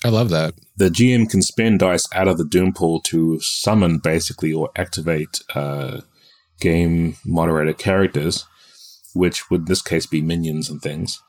I 0.05 0.09
love 0.09 0.31
that. 0.31 0.55
The 0.77 0.89
GM 0.89 1.29
can 1.29 1.43
spend 1.43 1.81
dice 1.81 2.09
out 2.15 2.29
of 2.29 2.39
the 2.39 2.45
doom 2.45 2.73
pool 2.73 3.01
to 3.03 3.39
summon, 3.41 3.99
basically, 3.99 4.53
or 4.53 4.71
activate 4.77 5.43
uh, 5.55 6.01
game 6.61 7.17
moderator 7.25 7.73
characters, 7.73 8.47
which 9.15 9.51
would 9.51 9.63
in 9.63 9.65
this 9.67 9.83
case 9.83 10.07
be 10.07 10.21
minions 10.23 10.69
and 10.71 10.81
things. 10.81 11.21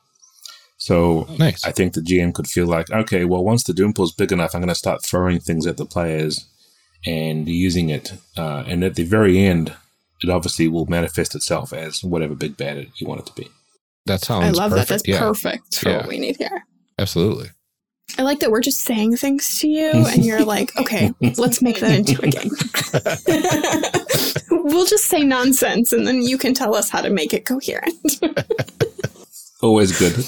So 0.77 1.27
Nice. 1.37 1.63
I 1.63 1.71
think 1.71 1.93
the 1.93 2.01
GM 2.01 2.33
could 2.33 2.47
feel 2.47 2.65
like, 2.67 2.89
okay, 2.91 3.23
well, 3.25 3.43
once 3.43 3.63
the 3.63 3.73
doom 3.73 3.93
pool's 3.93 4.13
big 4.13 4.31
enough, 4.31 4.53
I'm 4.55 4.61
going 4.61 4.69
to 4.69 4.75
start 4.75 5.03
throwing 5.05 5.39
things 5.39 5.67
at 5.67 5.77
the 5.77 5.85
players 5.85 6.45
and 7.05 7.47
using 7.47 7.89
it. 7.89 8.13
Uh, 8.37 8.63
and 8.67 8.83
at 8.83 8.95
the 8.95 9.03
very 9.03 9.37
end, 9.39 9.73
it 10.23 10.29
obviously 10.29 10.67
will 10.67 10.85
manifest 10.87 11.35
itself 11.35 11.71
as 11.73 12.03
whatever 12.03 12.35
big 12.35 12.57
bad 12.57 12.87
you 12.97 13.07
want 13.07 13.21
it 13.21 13.27
to 13.27 13.33
be. 13.33 13.47
That 14.07 14.21
sounds 14.21 14.45
I 14.45 14.49
love 14.63 14.71
perfect. 14.71 14.87
that. 14.87 14.93
That's 14.93 15.07
yeah, 15.07 15.19
perfect 15.19 15.75
for 15.77 15.89
Yeah. 15.89 15.97
what 15.97 16.07
we 16.07 16.17
need 16.19 16.37
here. 16.37 16.63
absolutely. 16.97 17.49
I 18.17 18.23
like 18.23 18.39
that 18.39 18.51
we're 18.51 18.61
just 18.61 18.81
saying 18.81 19.17
things 19.17 19.59
to 19.59 19.67
you 19.67 19.91
and 20.07 20.25
you're 20.25 20.43
like, 20.45 20.75
okay, 20.77 21.13
let's 21.37 21.61
make 21.61 21.79
that 21.79 21.91
into 21.91 22.21
a 22.23 22.27
game. 22.27 22.51
we'll 24.63 24.85
just 24.85 25.05
say 25.05 25.23
nonsense 25.23 25.93
and 25.93 26.05
then 26.05 26.21
you 26.21 26.37
can 26.37 26.53
tell 26.53 26.75
us 26.75 26.89
how 26.89 27.01
to 27.01 27.09
make 27.09 27.33
it 27.33 27.45
coherent. 27.45 28.19
Always 29.61 29.97
good. 29.97 30.25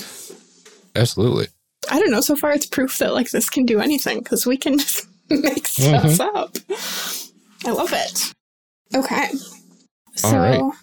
Absolutely. 0.96 1.48
I 1.90 2.00
don't 2.00 2.12
know. 2.12 2.22
So 2.22 2.36
far, 2.36 2.52
it's 2.52 2.66
proof 2.66 2.98
that 3.00 3.14
like 3.14 3.32
this 3.32 3.50
can 3.50 3.66
do 3.66 3.80
anything 3.80 4.20
because 4.20 4.46
we 4.46 4.58
can 4.58 4.78
just 4.78 5.08
make 5.30 5.64
mm-hmm. 5.64 6.10
stuff 6.10 6.36
up. 6.36 6.58
I 7.66 7.72
love 7.72 7.92
it. 7.94 8.34
Okay. 8.96 9.30
So, 10.16 10.28
All 10.28 10.38
right. 10.38 10.74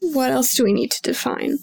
what 0.00 0.30
else 0.30 0.54
do 0.54 0.64
we 0.64 0.72
need 0.72 0.92
to 0.92 1.02
define? 1.02 1.58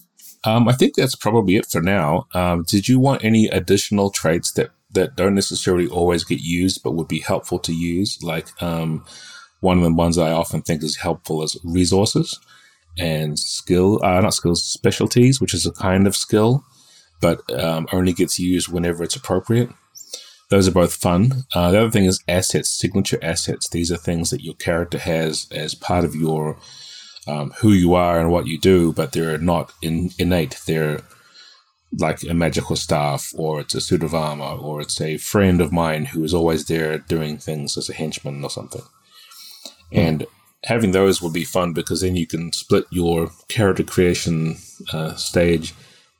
Um, 0.45 0.67
I 0.67 0.73
think 0.73 0.95
that's 0.95 1.15
probably 1.15 1.55
it 1.55 1.65
for 1.65 1.81
now. 1.81 2.27
Um, 2.33 2.63
did 2.67 2.87
you 2.87 2.99
want 2.99 3.23
any 3.23 3.47
additional 3.47 4.09
traits 4.09 4.51
that, 4.53 4.71
that 4.91 5.15
don't 5.15 5.35
necessarily 5.35 5.87
always 5.87 6.23
get 6.23 6.39
used 6.39 6.83
but 6.83 6.93
would 6.93 7.07
be 7.07 7.19
helpful 7.19 7.59
to 7.59 7.73
use? 7.73 8.21
Like 8.21 8.61
um, 8.61 9.03
one 9.61 9.77
of 9.77 9.83
the 9.83 9.93
ones 9.93 10.17
I 10.17 10.31
often 10.31 10.61
think 10.61 10.83
is 10.83 10.97
helpful 10.97 11.43
is 11.43 11.59
resources 11.63 12.39
and 12.97 13.37
skill, 13.37 13.99
uh, 14.03 14.21
not 14.21 14.33
skills, 14.33 14.63
specialties, 14.63 15.41
which 15.41 15.53
is 15.53 15.65
a 15.65 15.71
kind 15.71 16.07
of 16.07 16.15
skill, 16.15 16.63
but 17.21 17.41
um, 17.59 17.87
only 17.91 18.13
gets 18.13 18.39
used 18.39 18.69
whenever 18.69 19.03
it's 19.03 19.15
appropriate. 19.15 19.69
Those 20.49 20.67
are 20.67 20.71
both 20.71 20.93
fun. 20.93 21.43
Uh, 21.53 21.71
the 21.71 21.79
other 21.79 21.91
thing 21.91 22.05
is 22.05 22.23
assets, 22.27 22.69
signature 22.69 23.17
assets. 23.21 23.67
These 23.67 23.91
are 23.91 23.97
things 23.97 24.29
that 24.29 24.43
your 24.43 24.53
character 24.53 24.99
has 24.99 25.47
as 25.51 25.73
part 25.73 26.05
of 26.05 26.15
your 26.15 26.57
um, 27.27 27.51
who 27.59 27.71
you 27.71 27.93
are 27.93 28.19
and 28.19 28.31
what 28.31 28.47
you 28.47 28.57
do, 28.57 28.93
but 28.93 29.11
they're 29.11 29.37
not 29.37 29.73
in, 29.81 30.11
innate. 30.17 30.59
They're 30.65 31.01
like 31.97 32.23
a 32.23 32.33
magical 32.33 32.75
staff, 32.75 33.31
or 33.35 33.61
it's 33.61 33.75
a 33.75 33.81
suit 33.81 34.03
of 34.03 34.13
armor, 34.13 34.43
or 34.43 34.81
it's 34.81 34.99
a 34.99 35.17
friend 35.17 35.61
of 35.61 35.71
mine 35.71 36.05
who 36.05 36.23
is 36.23 36.33
always 36.33 36.65
there 36.65 36.97
doing 36.97 37.37
things 37.37 37.77
as 37.77 37.89
a 37.89 37.93
henchman 37.93 38.43
or 38.43 38.49
something. 38.49 38.83
And 39.91 40.25
having 40.65 40.91
those 40.91 41.21
would 41.21 41.33
be 41.33 41.45
fun 41.45 41.73
because 41.73 42.01
then 42.01 42.15
you 42.15 42.27
can 42.27 42.51
split 42.51 42.85
your 42.89 43.31
character 43.47 43.83
creation 43.83 44.57
uh, 44.91 45.15
stage 45.15 45.73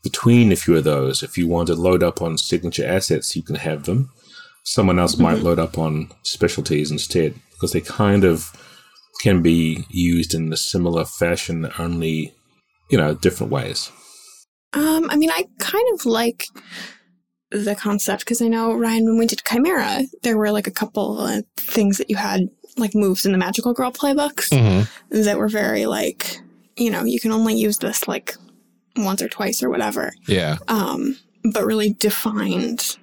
between 0.03 0.51
a 0.51 0.55
few 0.55 0.77
of 0.77 0.83
those. 0.83 1.23
If 1.23 1.37
you 1.37 1.47
want 1.47 1.67
to 1.67 1.75
load 1.75 2.03
up 2.03 2.21
on 2.21 2.37
signature 2.37 2.85
assets, 2.85 3.35
you 3.35 3.41
can 3.41 3.55
have 3.55 3.85
them. 3.85 4.11
Someone 4.63 4.99
else 4.99 5.17
might 5.17 5.39
load 5.39 5.59
up 5.59 5.77
on 5.77 6.11
specialties 6.23 6.91
instead 6.91 7.35
because 7.51 7.71
they 7.71 7.81
kind 7.81 8.23
of 8.23 8.51
can 9.21 9.41
be 9.41 9.85
used 9.89 10.33
in 10.33 10.51
a 10.53 10.57
similar 10.57 11.05
fashion, 11.05 11.69
only, 11.79 12.33
you 12.89 12.97
know, 12.97 13.13
different 13.15 13.51
ways. 13.51 13.91
Um, 14.73 15.09
I 15.09 15.15
mean, 15.15 15.31
I 15.31 15.45
kind 15.59 15.85
of 15.93 16.05
like 16.05 16.45
the 17.51 17.75
concept 17.75 18.21
because 18.25 18.41
I 18.41 18.47
know 18.47 18.73
Ryan, 18.73 19.05
when 19.05 19.17
we 19.17 19.25
did 19.25 19.41
Chimera, 19.47 20.03
there 20.23 20.37
were 20.37 20.51
like 20.51 20.67
a 20.67 20.71
couple 20.71 21.19
of 21.19 21.43
things 21.57 21.97
that 21.97 22.09
you 22.09 22.17
had 22.17 22.49
like 22.77 22.93
moves 22.93 23.25
in 23.25 23.31
the 23.31 23.37
Magical 23.37 23.73
Girl 23.73 23.91
playbooks 23.91 24.49
Mm-hmm. 24.49 25.21
that 25.23 25.37
were 25.37 25.47
very 25.47 25.85
like, 25.85 26.37
you 26.75 26.91
know, 26.91 27.03
you 27.05 27.19
can 27.21 27.31
only 27.31 27.55
use 27.55 27.77
this 27.77 28.07
like 28.07 28.35
once 28.97 29.21
or 29.21 29.29
twice 29.29 29.63
or 29.63 29.69
whatever. 29.69 30.11
Yeah. 30.27 30.57
Um, 30.67 31.17
but 31.53 31.65
really 31.65 31.93
defined 31.93 32.97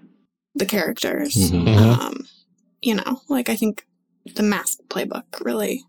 the 0.54 0.66
characters. 0.66 1.34
Mhm. 1.34 1.64
Mhm. 1.64 1.98
Um, 1.98 2.26
you 2.82 2.94
know, 2.96 3.22
like 3.30 3.48
I 3.48 3.56
think 3.56 3.86
the 4.34 4.42
Mask 4.42 4.78
playbook 4.90 5.24
really, 5.40 5.82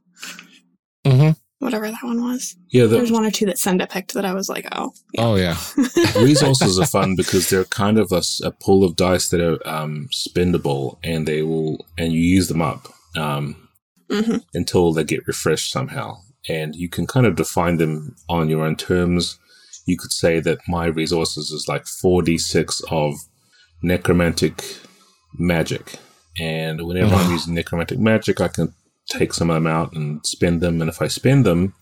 Mm-hmm. 1.06 1.32
whatever 1.60 1.90
that 1.90 2.04
one 2.04 2.22
was. 2.24 2.56
Yeah, 2.70 2.86
There's 2.86 3.12
one 3.12 3.26
or 3.26 3.32
two 3.32 3.46
that 3.48 3.58
Senda 3.60 3.88
picked 3.88 4.14
that 4.14 4.26
I 4.26 4.34
was 4.34 4.50
like, 4.50 4.68
oh, 4.72 4.94
Oh 5.18 5.36
yeah. 5.36 5.58
resources 6.16 6.80
are 6.80 6.86
fun 6.86 7.16
because 7.16 7.50
they're 7.50 7.66
kind 7.66 8.00
of 8.00 8.12
a, 8.12 8.22
a 8.44 8.52
pool 8.52 8.84
of 8.84 8.96
dice 8.96 9.30
that 9.30 9.42
are 9.42 9.66
um, 9.68 10.08
spendable, 10.12 10.98
and 11.04 11.28
they 11.28 11.42
will, 11.42 11.86
and 11.98 12.14
you 12.14 12.22
use 12.22 12.48
them 12.48 12.62
up 12.62 12.88
um, 13.16 13.56
hmm 14.10 14.38
until 14.54 14.94
they 14.94 15.04
get 15.04 15.28
refreshed 15.28 15.72
somehow, 15.72 16.16
and 16.50 16.76
you 16.76 16.90
can 16.90 17.08
kind 17.08 17.26
of 17.26 17.36
define 17.36 17.78
them 17.78 18.16
on 18.30 18.50
your 18.50 18.64
own 18.64 18.76
terms. 18.76 19.38
You 19.86 19.98
could 19.98 20.12
say 20.14 20.40
that 20.42 20.60
my 20.68 20.86
resources 20.86 21.52
is 21.52 21.68
like 21.68 21.86
four 21.86 22.22
d 22.22 22.38
six 22.38 22.82
of 22.90 23.16
necromantic 23.82 24.64
magic, 25.38 25.96
and 26.40 26.86
whenever 26.86 27.16
I'm 27.16 27.32
using 27.32 27.54
necromantic 27.54 28.00
magic, 28.00 28.40
I 28.42 28.48
can 28.48 28.74
take 29.10 29.34
some 29.34 29.50
of 29.50 29.56
them 29.56 29.68
out 29.68 29.94
and 29.94 30.26
spend 30.26 30.62
them. 30.62 30.82
And 30.82 30.90
if 30.90 31.02
I 31.02 31.08
spend 31.08 31.46
them, 31.46 31.74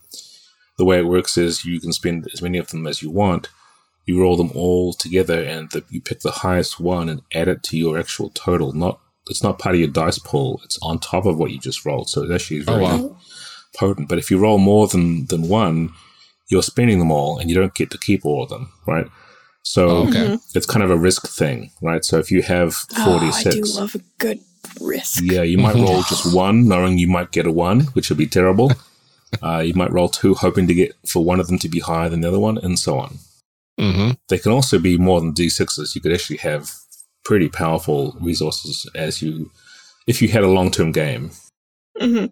the 0.78 0.84
way 0.84 0.98
it 0.98 1.06
works 1.06 1.36
is 1.36 1.64
you 1.64 1.80
can 1.80 1.92
spend 1.92 2.28
as 2.32 2.42
many 2.42 2.58
of 2.58 2.68
them 2.68 2.86
as 2.86 3.02
you 3.02 3.10
want. 3.10 3.48
You 4.06 4.20
roll 4.20 4.36
them 4.36 4.50
all 4.54 4.92
together, 4.92 5.40
and 5.42 5.70
the, 5.70 5.84
you 5.88 6.00
pick 6.00 6.20
the 6.20 6.30
highest 6.32 6.80
one 6.80 7.08
and 7.08 7.22
add 7.32 7.46
it 7.46 7.62
to 7.64 7.78
your 7.78 7.98
actual 7.98 8.30
total. 8.30 8.72
Not 8.72 8.98
it's 9.30 9.44
not 9.44 9.60
part 9.60 9.76
of 9.76 9.80
your 9.80 9.90
dice 9.90 10.18
pool; 10.18 10.60
it's 10.64 10.78
on 10.82 10.98
top 10.98 11.24
of 11.24 11.38
what 11.38 11.52
you 11.52 11.60
just 11.60 11.86
rolled. 11.86 12.08
So 12.10 12.24
it 12.24 12.34
actually 12.34 12.58
is 12.58 12.68
Oh 12.68 12.72
very 12.72 12.82
wow. 12.82 13.16
potent. 13.76 14.08
But 14.08 14.18
if 14.18 14.28
you 14.30 14.38
roll 14.38 14.58
more 14.58 14.88
than 14.88 15.26
than 15.26 15.48
one, 15.48 15.90
you're 16.48 16.64
spending 16.64 16.98
them 16.98 17.12
all, 17.12 17.38
and 17.38 17.48
you 17.48 17.54
don't 17.54 17.74
get 17.76 17.92
to 17.92 17.98
keep 17.98 18.24
all 18.26 18.42
of 18.42 18.48
them, 18.48 18.72
right? 18.88 19.06
So 19.62 19.88
Oh, 19.88 20.08
okay. 20.08 20.24
Mm-hmm. 20.26 20.56
it's 20.56 20.66
kind 20.66 20.82
of 20.82 20.90
a 20.90 20.96
risk 20.98 21.28
thing, 21.28 21.70
right? 21.80 22.04
So 22.04 22.18
if 22.18 22.32
you 22.32 22.42
have 22.42 22.74
Oh, 22.96 23.18
I 23.18 23.20
do 23.20 23.62
46, 23.62 23.76
love 23.76 23.94
a 23.94 24.00
good 24.18 24.40
risk. 24.80 25.22
yeah, 25.22 25.42
you 25.42 25.58
might 25.58 25.74
roll 25.74 26.02
just 26.08 26.34
one, 26.34 26.68
knowing 26.68 26.98
you 26.98 27.08
might 27.08 27.30
get 27.32 27.46
a 27.46 27.52
one, 27.52 27.80
which 27.94 28.08
would 28.08 28.18
be 28.18 28.26
terrible. 28.26 28.72
Uh, 29.42 29.60
you 29.60 29.72
might 29.72 29.90
roll 29.90 30.10
two, 30.10 30.34
hoping 30.34 30.66
to 30.66 30.74
get 30.74 30.94
for 31.06 31.24
one 31.24 31.40
of 31.40 31.46
them 31.46 31.58
to 31.58 31.66
be 31.66 31.80
higher 31.80 32.10
than 32.10 32.20
the 32.20 32.28
other 32.28 32.38
one, 32.38 32.58
and 32.58 32.78
so 32.78 32.98
on. 32.98 33.18
Mm-hmm. 33.80 34.10
They 34.28 34.36
can 34.36 34.52
also 34.52 34.78
be 34.78 34.98
more 34.98 35.20
than 35.20 35.32
d6s. 35.32 35.94
You 35.94 36.02
could 36.02 36.12
actually 36.12 36.36
have 36.36 36.70
pretty 37.24 37.48
powerful 37.48 38.14
resources 38.20 38.86
as 38.94 39.22
you 39.22 39.50
if 40.06 40.20
you 40.20 40.28
had 40.28 40.44
a 40.44 40.48
long 40.48 40.70
term 40.70 40.92
game, 40.92 41.30
hmm 41.98 42.26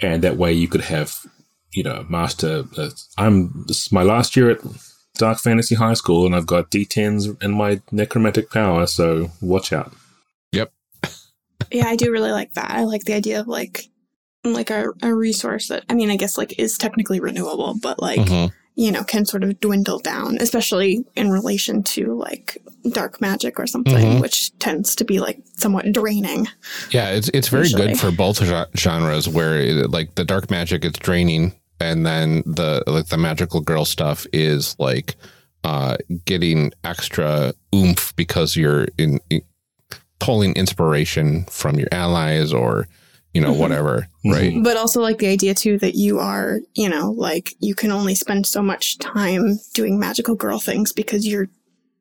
and 0.00 0.24
that 0.24 0.36
way 0.36 0.52
you 0.52 0.66
could 0.66 0.80
have 0.80 1.24
you 1.72 1.84
know 1.84 2.04
master. 2.08 2.64
Uh, 2.76 2.90
I'm 3.16 3.64
this 3.68 3.86
is 3.86 3.92
my 3.92 4.02
last 4.02 4.36
year 4.36 4.50
at 4.50 4.58
Dark 5.18 5.38
Fantasy 5.38 5.76
High 5.76 5.94
School, 5.94 6.26
and 6.26 6.34
I've 6.34 6.46
got 6.46 6.72
D10s 6.72 7.40
in 7.42 7.52
my 7.52 7.80
necromantic 7.92 8.50
power, 8.50 8.86
so 8.86 9.30
watch 9.40 9.72
out. 9.72 9.92
Yeah, 11.72 11.86
I 11.86 11.96
do 11.96 12.10
really 12.10 12.32
like 12.32 12.52
that. 12.54 12.70
I 12.70 12.84
like 12.84 13.04
the 13.04 13.14
idea 13.14 13.40
of 13.40 13.48
like 13.48 13.88
like 14.44 14.70
a, 14.70 14.86
a 15.02 15.14
resource 15.14 15.68
that 15.68 15.84
I 15.88 15.94
mean, 15.94 16.10
I 16.10 16.16
guess 16.16 16.36
like 16.36 16.58
is 16.58 16.76
technically 16.76 17.20
renewable, 17.20 17.74
but 17.80 18.00
like 18.02 18.18
Mhm. 18.20 18.50
you 18.74 18.90
know 18.90 19.04
can 19.04 19.24
sort 19.24 19.44
of 19.44 19.60
dwindle 19.60 20.00
down, 20.00 20.36
especially 20.40 21.04
in 21.14 21.30
relation 21.30 21.82
to 21.84 22.14
like 22.18 22.58
dark 22.90 23.20
magic 23.20 23.60
or 23.60 23.66
something, 23.68 23.94
Mhm. 24.16 24.20
which 24.20 24.56
tends 24.58 24.96
to 24.96 25.04
be 25.04 25.20
like 25.20 25.38
somewhat 25.56 25.90
draining. 25.92 26.48
Yeah, 26.90 27.10
it's 27.10 27.28
it's 27.32 27.48
very 27.48 27.64
Usually. 27.64 27.86
good 27.88 28.00
for 28.00 28.10
both 28.10 28.42
genres 28.76 29.28
where 29.28 29.60
it, 29.60 29.90
like 29.90 30.14
the 30.16 30.24
dark 30.24 30.50
magic 30.50 30.84
it's 30.84 30.98
draining 30.98 31.54
and 31.78 32.04
then 32.04 32.42
the 32.44 32.82
like 32.88 33.06
the 33.06 33.16
magical 33.18 33.60
girl 33.60 33.84
stuff 33.84 34.26
is 34.32 34.74
like 34.80 35.14
uh 35.62 35.96
getting 36.24 36.72
extra 36.82 37.54
oomph 37.72 38.12
because 38.16 38.56
you're 38.56 38.88
in 38.98 39.20
pulling 40.22 40.54
inspiration 40.54 41.44
from 41.50 41.78
your 41.78 41.88
allies 41.92 42.52
or 42.52 42.88
you 43.34 43.40
know 43.40 43.52
Mhm. 43.54 43.58
whatever, 43.58 44.08
Mhm. 44.24 44.32
right? 44.32 44.54
But 44.62 44.76
also 44.76 45.00
like 45.00 45.18
the 45.18 45.28
idea 45.28 45.54
too 45.54 45.78
that 45.78 45.94
you 45.94 46.18
are, 46.18 46.60
you 46.74 46.88
know, 46.88 47.12
like 47.16 47.54
you 47.60 47.74
can 47.74 47.90
only 47.90 48.14
spend 48.14 48.46
so 48.46 48.62
much 48.62 48.98
time 48.98 49.58
doing 49.74 49.98
magical 49.98 50.34
girl 50.34 50.58
things 50.60 50.92
because 50.92 51.26
you're 51.26 51.48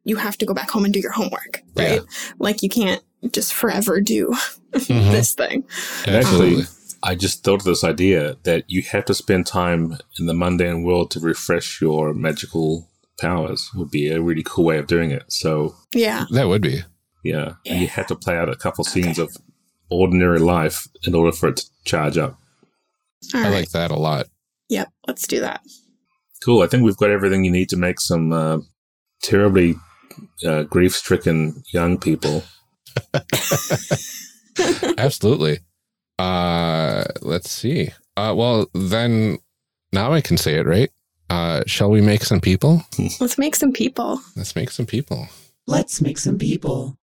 you 0.03 0.15
have 0.15 0.35
to 0.39 0.45
go 0.47 0.53
back 0.53 0.69
home 0.71 0.83
and 0.83 0.93
do 0.93 0.99
your 0.99 1.11
homework, 1.11 1.61
right? 1.75 2.01
Like 2.39 2.63
you 2.63 2.69
can't 2.69 3.01
just 3.31 3.53
forever 3.53 4.01
do 4.01 4.33
Mhm. 4.73 5.11
this 5.11 5.33
thing. 5.33 5.63
And 6.07 6.15
actually, 6.15 6.47
Absolutely. 6.57 6.65
I 7.03 7.15
just 7.15 7.43
thought 7.43 7.61
of 7.61 7.63
this 7.65 7.83
idea 7.83 8.35
that 8.43 8.63
you 8.67 8.81
have 8.91 9.05
to 9.05 9.13
spend 9.13 9.45
time 9.47 9.97
in 10.19 10.25
the 10.25 10.33
mundane 10.33 10.83
world 10.83 11.11
to 11.11 11.19
refresh 11.19 11.81
your 11.81 12.13
magical 12.15 12.87
powers 13.19 13.69
would 13.75 13.91
be 13.91 14.07
a 14.09 14.21
really 14.21 14.43
cool 14.43 14.65
way 14.65 14.79
of 14.79 14.87
doing 14.87 15.11
it. 15.11 15.23
So 15.29 15.75
Yeah. 15.93 16.25
That 16.31 16.47
would 16.47 16.61
be. 16.63 16.83
Yeah, 17.23 17.53
and 17.65 17.81
you 17.81 17.87
have 17.87 18.07
to 18.07 18.15
play 18.15 18.37
out 18.37 18.49
a 18.49 18.55
couple 18.55 18.83
scenes 18.83 19.19
of 19.19 19.35
ordinary 19.89 20.39
life 20.39 20.87
in 21.05 21.13
order 21.15 21.31
for 21.31 21.49
it 21.49 21.57
to 21.57 21.65
charge 21.85 22.17
up. 22.17 22.37
All 23.33 23.39
I 23.39 23.43
right. 23.43 23.51
like 23.51 23.69
that 23.71 23.91
a 23.91 23.95
lot. 23.95 24.27
Yep. 24.69 24.89
Let's 25.07 25.27
do 25.27 25.39
that. 25.41 25.61
Cool. 26.43 26.61
I 26.63 26.67
think 26.67 26.83
we've 26.83 26.97
got 26.97 27.11
everything 27.11 27.43
you 27.43 27.51
need 27.51 27.69
to 27.69 27.77
make 27.77 27.99
some 27.99 28.31
uh, 28.31 28.59
terribly 29.21 29.75
uh, 30.45 30.63
grief-stricken 30.63 31.61
young 31.73 31.97
people. 31.97 32.43
Absolutely. 34.97 35.59
Uh 36.19 37.03
let's 37.21 37.49
see. 37.49 37.89
Uh 38.17 38.33
well 38.35 38.67
then 38.73 39.39
now 39.91 40.13
I 40.13 40.21
can 40.21 40.37
say 40.37 40.55
it, 40.55 40.65
right? 40.65 40.91
Uh 41.29 41.63
shall 41.65 41.89
we 41.89 42.01
make 42.01 42.23
some 42.23 42.41
people? 42.41 42.83
Let's 43.19 43.37
make 43.37 43.55
some 43.55 43.71
people. 43.71 44.21
Let's 44.35 44.55
make 44.55 44.69
some 44.71 44.85
people. 44.85 45.27
Let's 45.67 46.01
make 46.01 46.17
some 46.17 46.37
people. 46.37 46.97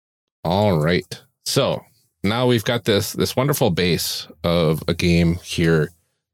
All 0.45 0.79
right. 0.79 1.23
So 1.45 1.85
now 2.23 2.47
we've 2.47 2.65
got 2.65 2.85
this 2.85 3.13
this 3.13 3.37
wonderful 3.37 3.71
base 3.71 4.27
of 4.43 4.83
a 4.89 4.95
game 4.95 5.37
here. 5.37 5.91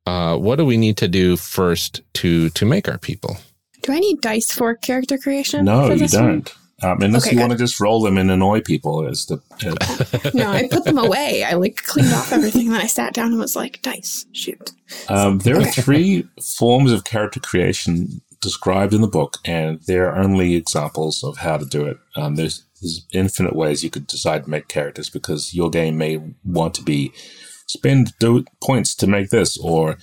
Uh, 0.07 0.37
what 0.37 0.57
do 0.57 0.65
we 0.65 0.77
need 0.77 0.97
to 0.99 1.09
do 1.09 1.37
first 1.37 2.01
to 2.15 2.51
to 2.51 2.65
make 2.67 2.89
our 2.89 2.99
people? 2.99 3.37
Do 3.83 3.93
I 3.93 3.99
need 3.99 4.21
dice 4.21 4.51
for 4.51 4.75
character 4.75 5.17
creation? 5.19 5.65
No, 5.65 5.91
you 5.91 6.09
don't. 6.09 6.53
Um, 6.83 7.03
unless 7.03 7.27
Okay, 7.27 7.37
you 7.37 7.41
want 7.41 7.53
to 7.53 7.59
just 7.59 7.79
roll 7.79 8.01
them 8.01 8.17
and 8.17 8.31
annoy 8.31 8.63
people 8.63 9.07
as 9.07 9.27
the 9.27 9.39
as 9.65 10.35
No, 10.35 10.51
I 10.51 10.67
put 10.67 10.85
them 10.85 10.97
away. 10.97 11.45
I 11.45 11.53
like 11.53 11.83
cleaned 11.85 12.13
off 12.13 12.33
everything, 12.33 12.67
and 12.67 12.75
then 12.75 12.81
I 12.81 12.87
sat 12.87 13.13
down 13.13 13.33
and 13.33 13.39
was 13.39 13.55
like, 13.55 13.83
"Dice, 13.83 14.25
shoot." 14.33 14.73
Um, 15.09 15.41
there 15.41 15.61
are 15.61 15.65
three 15.67 16.27
forms 16.43 16.91
of 16.93 17.05
character 17.05 17.39
creation 17.39 18.23
described 18.41 18.95
in 18.95 19.01
the 19.01 19.07
book, 19.09 19.39
and 19.45 19.81
they're 19.87 20.17
only 20.17 20.55
examples 20.55 21.23
of 21.25 21.39
how 21.39 21.57
to 21.59 21.65
do 21.67 21.85
it. 21.87 21.99
Um, 22.17 22.37
there's, 22.37 22.65
there's 22.81 23.07
infinite 23.13 23.55
ways 23.55 23.85
you 23.85 23.91
could 23.91 24.07
decide 24.07 24.45
to 24.45 24.51
make 24.51 24.69
characters 24.69 25.11
because 25.11 25.55
your 25.55 25.71
game 25.71 25.99
may 25.99 26.19
want 26.45 26.75
to 26.75 26.83
be 26.83 27.13
spend 27.67 28.13
do- 28.19 28.45
points 28.63 28.95
to 28.97 29.07
make 29.07 29.31
this, 29.31 29.57
or 29.59 29.97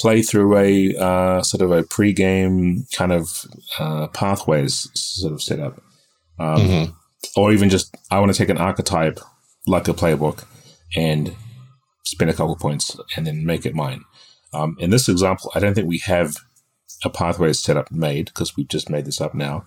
play 0.00 0.22
through 0.22 0.56
a 0.56 0.94
uh, 0.96 1.42
sort 1.42 1.62
of 1.62 1.70
a 1.72 1.82
pre-game 1.82 2.84
kind 2.92 3.12
of 3.12 3.44
uh, 3.78 4.06
pathways 4.08 4.88
sort 4.94 5.32
of 5.32 5.42
setup, 5.42 5.82
um, 6.38 6.60
Mhm. 6.60 6.94
or 7.36 7.52
even 7.52 7.68
just 7.68 7.96
I 8.10 8.20
want 8.20 8.32
to 8.32 8.38
take 8.38 8.48
an 8.48 8.58
archetype 8.58 9.18
like 9.66 9.88
a 9.88 9.92
playbook 9.94 10.44
and 10.96 11.34
spend 12.04 12.30
a 12.30 12.34
couple 12.34 12.56
points 12.56 12.96
and 13.16 13.26
then 13.26 13.44
make 13.44 13.66
it 13.66 13.74
mine. 13.74 14.02
Um, 14.52 14.76
in 14.78 14.90
this 14.90 15.08
example, 15.08 15.50
I 15.54 15.60
don't 15.60 15.74
think 15.74 15.88
we 15.88 15.98
have 15.98 16.36
a 17.04 17.10
pathway 17.10 17.50
is 17.50 17.60
set 17.60 17.74
setup 17.74 17.90
made 17.92 18.26
because 18.26 18.56
we've 18.56 18.68
just 18.68 18.90
made 18.90 19.04
this 19.04 19.20
up 19.20 19.34
now. 19.34 19.64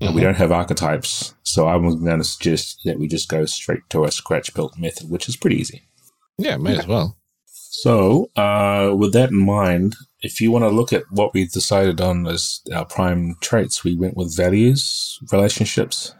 And 0.00 0.14
we 0.14 0.20
Mhm. 0.20 0.24
don't 0.24 0.36
have 0.36 0.50
archetypes. 0.52 1.34
So 1.44 1.68
I 1.68 1.76
was 1.76 1.94
going 1.96 2.18
to 2.18 2.24
suggest 2.24 2.80
that 2.84 2.98
we 2.98 3.06
just 3.06 3.28
go 3.28 3.44
straight 3.46 3.82
to 3.90 4.04
a 4.04 4.10
scratch 4.10 4.52
built 4.54 4.76
method, 4.78 5.08
which 5.10 5.28
is 5.28 5.36
pretty 5.36 5.56
easy. 5.56 5.82
Yeah, 6.38 6.56
might 6.56 6.78
as 6.78 6.86
well. 6.88 7.16
So, 7.46 8.30
uh, 8.36 8.92
with 8.96 9.12
that 9.12 9.30
in 9.30 9.38
mind, 9.38 9.94
if 10.20 10.40
you 10.40 10.50
want 10.50 10.64
to 10.64 10.68
look 10.70 10.92
at 10.92 11.04
what 11.10 11.32
we've 11.34 11.50
decided 11.50 12.00
on 12.00 12.26
as 12.26 12.60
our 12.74 12.84
prime 12.84 13.36
traits, 13.40 13.84
we 13.84 13.94
went 13.94 14.16
with 14.16 14.36
values, 14.36 15.18
relationships, 15.30 16.14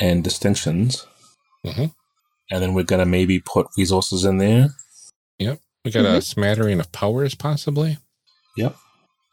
and 0.00 0.22
distinctions. 0.22 1.06
Mhm. 1.64 1.94
And 2.50 2.62
then 2.62 2.74
we're 2.74 2.84
going 2.84 3.00
to 3.00 3.06
maybe 3.06 3.40
put 3.40 3.66
resources 3.76 4.24
in 4.24 4.38
there. 4.38 4.74
Yep. 5.38 5.60
We 5.84 5.90
got 5.90 6.04
a 6.04 6.22
smattering 6.22 6.80
of 6.80 6.92
powers, 6.92 7.34
possibly. 7.34 7.98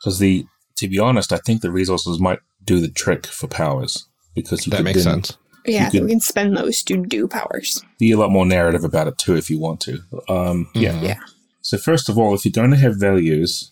Because 0.04 0.20
the, 0.20 0.46
to 0.78 0.88
be 0.88 1.00
honest, 1.00 1.32
I 1.32 1.38
think 1.38 1.62
the 1.62 1.72
resources 1.72 2.20
might 2.20 2.40
do 2.64 2.80
the 2.80 2.90
trick 2.90 3.26
for 3.26 3.48
powers 3.48 4.06
because 4.36 4.66
you 4.66 4.72
That 4.72 4.78
could 4.78 4.84
makes 4.86 5.04
then 5.06 5.24
sense. 5.24 5.38
Yeah, 5.66 5.90
could- 5.90 6.04
we 6.04 6.10
can 6.10 6.20
spend 6.20 6.58
those 6.58 6.84
to 6.84 6.98
do 6.98 7.28
powers. 7.28 7.82
be 8.00 8.12
a 8.12 8.18
lot 8.18 8.32
more 8.32 8.46
narrative 8.46 8.84
about 8.84 9.08
it 9.08 9.18
too 9.18 9.36
if 9.38 9.50
you 9.50 9.60
want 9.60 9.80
to. 9.82 10.00
Um, 10.28 10.68
yeah. 10.74 10.94
Mhm. 10.94 11.04
Yeah. 11.08 11.20
So 11.62 11.78
first 11.78 12.10
of 12.10 12.18
all, 12.18 12.34
if 12.34 12.44
you're 12.44 12.52
going 12.52 12.72
to 12.72 12.78
have 12.78 13.00
values, 13.00 13.72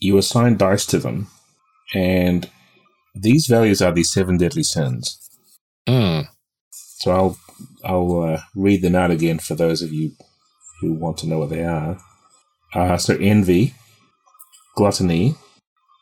you 0.00 0.18
assign 0.18 0.56
dice 0.56 0.84
to 0.86 0.98
them, 0.98 1.28
and 1.94 2.48
these 3.14 3.46
values 3.46 3.80
are 3.80 3.92
the 3.92 4.02
seven 4.02 4.36
deadly 4.36 4.64
sins. 4.64 5.18
Mm. 5.88 6.26
So 6.72 7.10
I'll 7.12 7.38
I'll 7.84 8.22
uh, 8.22 8.40
read 8.56 8.82
them 8.82 8.96
out 8.96 9.10
again 9.12 9.38
for 9.38 9.54
those 9.54 9.82
of 9.82 9.92
you 9.92 10.12
who 10.80 10.92
want 10.94 11.18
to 11.18 11.28
know 11.28 11.38
what 11.38 11.50
they 11.50 11.64
are. 11.64 11.98
Uh, 12.74 12.96
so 12.96 13.16
envy, 13.16 13.74
gluttony, 14.76 15.34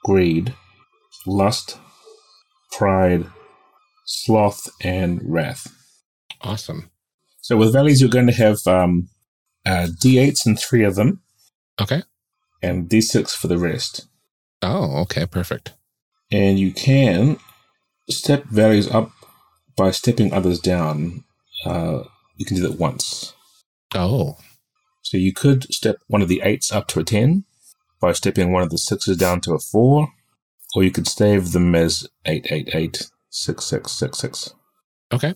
greed, 0.06 0.54
lust, 1.26 1.78
pride, 2.70 3.26
sloth, 4.04 4.68
and 4.80 5.20
wrath. 5.24 5.66
Awesome. 6.42 6.90
So 7.40 7.56
with 7.56 7.72
values, 7.72 8.00
you're 8.00 8.08
going 8.18 8.28
to 8.28 8.32
have 8.32 8.58
um, 8.68 9.08
uh, 9.66 9.88
d8s 10.00 10.46
and 10.46 10.56
three 10.58 10.84
of 10.84 10.94
them, 10.94 11.22
Okay. 11.80 12.02
and 12.62 12.88
d6 12.88 13.32
for 13.34 13.48
the 13.48 13.58
rest. 13.58 14.06
Oh, 14.62 15.00
okay. 15.02 15.26
Perfect. 15.26 15.72
And 16.30 16.56
you 16.58 16.72
can 16.72 17.38
step 18.08 18.44
values 18.44 18.88
up 18.88 19.10
by 19.76 19.90
stepping 19.90 20.32
others 20.32 20.60
down. 20.60 21.24
Uh, 21.64 22.04
you 22.36 22.44
can 22.46 22.56
do 22.56 22.62
that 22.62 22.78
once. 22.78 23.34
Oh, 23.92 24.36
So 25.02 25.16
you 25.16 25.32
could 25.32 25.64
step 25.74 25.96
one 26.06 26.22
of 26.22 26.28
the 26.28 26.42
eights 26.44 26.70
up 26.70 26.86
to 26.88 27.00
a 27.00 27.04
10 27.04 27.44
by 28.00 28.12
stepping 28.12 28.52
one 28.52 28.62
of 28.62 28.70
the 28.70 28.78
sixes 28.78 29.16
down 29.16 29.40
to 29.42 29.54
a 29.54 29.58
4, 29.58 30.08
or 30.74 30.82
you 30.84 30.90
could 30.90 31.08
save 31.08 31.52
them 31.52 31.74
as 31.74 32.06
eight 32.24 32.46
eight 32.50 32.68
eight 32.74 33.08
six 33.30 33.64
six 33.64 33.92
six 33.92 34.18
six. 34.18 34.54
okay. 35.12 35.34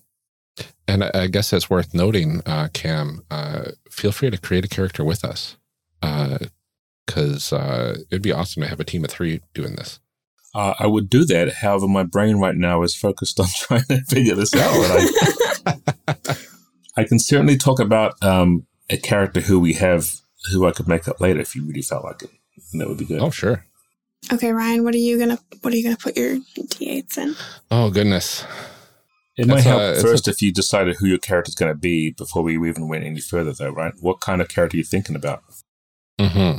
And 0.87 1.05
I, 1.05 1.11
I 1.15 1.27
guess 1.29 1.53
it's 1.53 1.71
worth 1.71 1.95
noting, 1.95 2.43
uh, 2.45 2.69
Cam, 2.75 3.25
uh, 3.31 3.71
feel 3.91 4.13
free 4.13 4.31
to 4.31 4.37
create 4.37 4.65
a 4.65 4.69
character 4.69 5.05
with 5.05 5.25
us. 5.25 5.57
Because 6.01 7.53
uh, 7.53 7.99
it'd 8.11 8.23
be 8.23 8.33
awesome 8.33 8.63
to 8.63 8.69
have 8.69 8.81
a 8.81 8.85
team 8.85 9.05
of 9.05 9.11
three 9.11 9.41
doing 9.55 9.77
this. 9.77 10.01
Uh, 10.55 10.75
I 10.79 10.87
would 10.89 11.09
do 11.09 11.25
that. 11.27 11.53
However, 11.55 11.87
my 11.87 12.03
brain 12.03 12.37
right 12.37 12.57
now 12.57 12.83
is 12.83 12.97
focused 12.97 13.39
on 13.39 13.47
trying 13.61 13.85
to 13.85 14.03
figure 14.03 14.35
this 14.35 14.55
out. 14.55 14.71
I, 15.67 16.37
I 16.97 17.05
can 17.05 17.19
certainly 17.21 17.57
talk 17.57 17.79
about 17.79 18.21
um, 18.23 18.67
a 18.91 18.97
character 18.97 19.41
who 19.41 19.61
we 19.61 19.75
have, 19.75 20.11
who 20.51 20.67
I 20.67 20.73
could 20.73 20.89
make 20.89 21.07
up 21.07 21.21
later 21.21 21.41
if 21.41 21.55
you 21.55 21.65
really 21.65 21.83
felt 21.83 22.05
like 22.05 22.23
it. 22.23 22.31
And 22.73 22.81
that 22.81 22.89
would 22.89 22.99
be 22.99 23.05
good. 23.05 23.21
Oh, 23.21 23.31
sure. 23.31 23.65
Okay, 24.33 24.53
Ryan, 24.53 24.85
what 24.85 24.95
are 24.95 24.99
you 24.99 25.19
gonna 25.19 25.39
what 25.63 25.73
are 25.73 25.77
you 25.77 25.83
gonna 25.83 25.97
put 25.97 26.17
your 26.17 26.37
d8s 26.59 27.19
in? 27.19 27.35
Oh, 27.71 27.91
goodness. 27.91 28.45
it 29.37 29.47
might 29.49 29.63
help 29.63 29.81
a- 29.81 29.93
it's 29.93 30.03
first 30.03 30.29
if 30.29 30.43
you 30.43 30.53
decided 30.53 30.97
who 30.97 31.07
your 31.07 31.19
character's 31.19 31.55
going 31.55 31.73
to 31.73 31.79
be 31.79 32.11
before 32.11 32.43
we 32.43 32.55
even 32.69 32.87
went 32.89 33.05
any 33.05 33.21
further, 33.21 33.53
though, 33.55 33.71
right? 33.71 33.95
What 34.01 34.21
kind 34.21 34.41
of 34.43 34.49
character 34.49 34.77
are 34.77 34.79
you 34.79 34.85
thinking 34.85 35.17
about? 35.17 35.43
hmm 36.21 36.59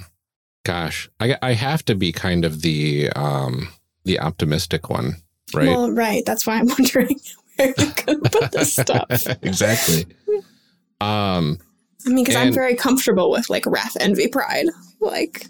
Gosh, 0.65 1.09
I, 1.19 1.37
I 1.41 1.53
have 1.53 1.83
to 1.85 1.95
be 1.95 2.11
kind 2.11 2.45
of 2.45 2.61
the 2.61 3.09
um, 3.15 3.69
the 4.05 4.19
optimistic 4.19 4.89
one, 4.89 5.17
right? 5.53 5.67
Well, 5.69 5.91
right. 5.91 6.23
That's 6.25 6.45
why 6.47 6.55
I'm 6.57 6.67
wondering 6.79 7.19
where 7.57 7.73
you 7.77 7.91
gonna 8.05 8.19
put 8.21 8.51
this 8.51 8.73
stuff? 8.73 9.05
exactly. 9.43 10.05
Um, 10.99 11.59
I 12.05 12.09
mean, 12.09 12.23
because 12.23 12.35
I'm 12.35 12.53
very 12.53 12.75
comfortable 12.75 13.31
with 13.31 13.49
like 13.49 13.65
wrath, 13.65 13.95
envy, 13.99 14.27
pride. 14.27 14.67
Like, 14.99 15.47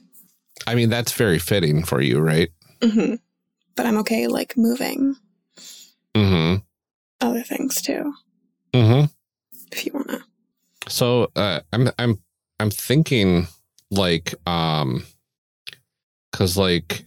I 0.68 0.76
mean, 0.76 0.90
that's 0.90 1.12
very 1.14 1.40
fitting 1.40 1.84
for 1.84 2.02
you, 2.02 2.20
right? 2.20 2.50
hmm 2.84 3.16
but 3.76 3.86
I'm 3.86 3.98
okay 4.00 4.28
like 4.28 4.58
moving 4.58 5.16
Mm-hmm. 6.16 6.58
other 7.22 7.42
things 7.44 7.82
too, 7.82 8.14
Mm-hmm. 8.74 9.06
if 9.72 9.86
you 9.86 9.92
wanna. 9.94 10.24
So 10.88 11.32
uh, 11.36 11.62
I'm 11.72 11.90
I'm 11.98 12.20
I'm 12.60 12.70
thinking 12.70 13.48
like 13.92 14.34
um 14.48 15.04
because 16.32 16.58
like 16.58 17.06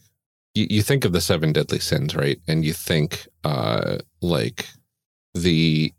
you, 0.54 0.66
you 0.70 0.82
think 0.82 1.04
of 1.04 1.12
the 1.12 1.20
seven 1.20 1.52
deadly 1.52 1.80
sins, 1.80 2.14
right? 2.14 2.40
And 2.48 2.64
you 2.64 2.72
think 2.72 3.28
uh 3.44 3.98
like 4.22 4.66
the 5.34 5.92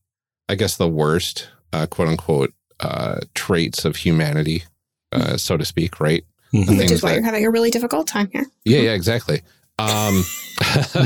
I 0.49 0.55
guess 0.55 0.77
the 0.77 0.87
worst 0.89 1.49
uh 1.73 1.85
quote 1.85 2.07
unquote 2.07 2.53
uh 2.79 3.19
traits 3.35 3.85
of 3.85 3.97
humanity, 3.97 4.63
uh, 5.11 5.37
so 5.37 5.57
to 5.57 5.65
speak, 5.65 5.99
right? 5.99 6.23
Mhm. 6.55 6.77
Which 6.77 6.91
is 6.91 7.03
why 7.03 7.09
that- 7.09 7.15
you're 7.15 7.23
having 7.25 7.45
a 7.45 7.51
really 7.51 7.69
difficult 7.71 8.07
time 8.07 8.29
here. 8.31 8.45
Yeah, 8.63 8.79
yeah, 8.79 8.91
exactly. 8.93 9.41
Um 9.77 10.23
but 10.93 10.95
I'm, 10.95 11.01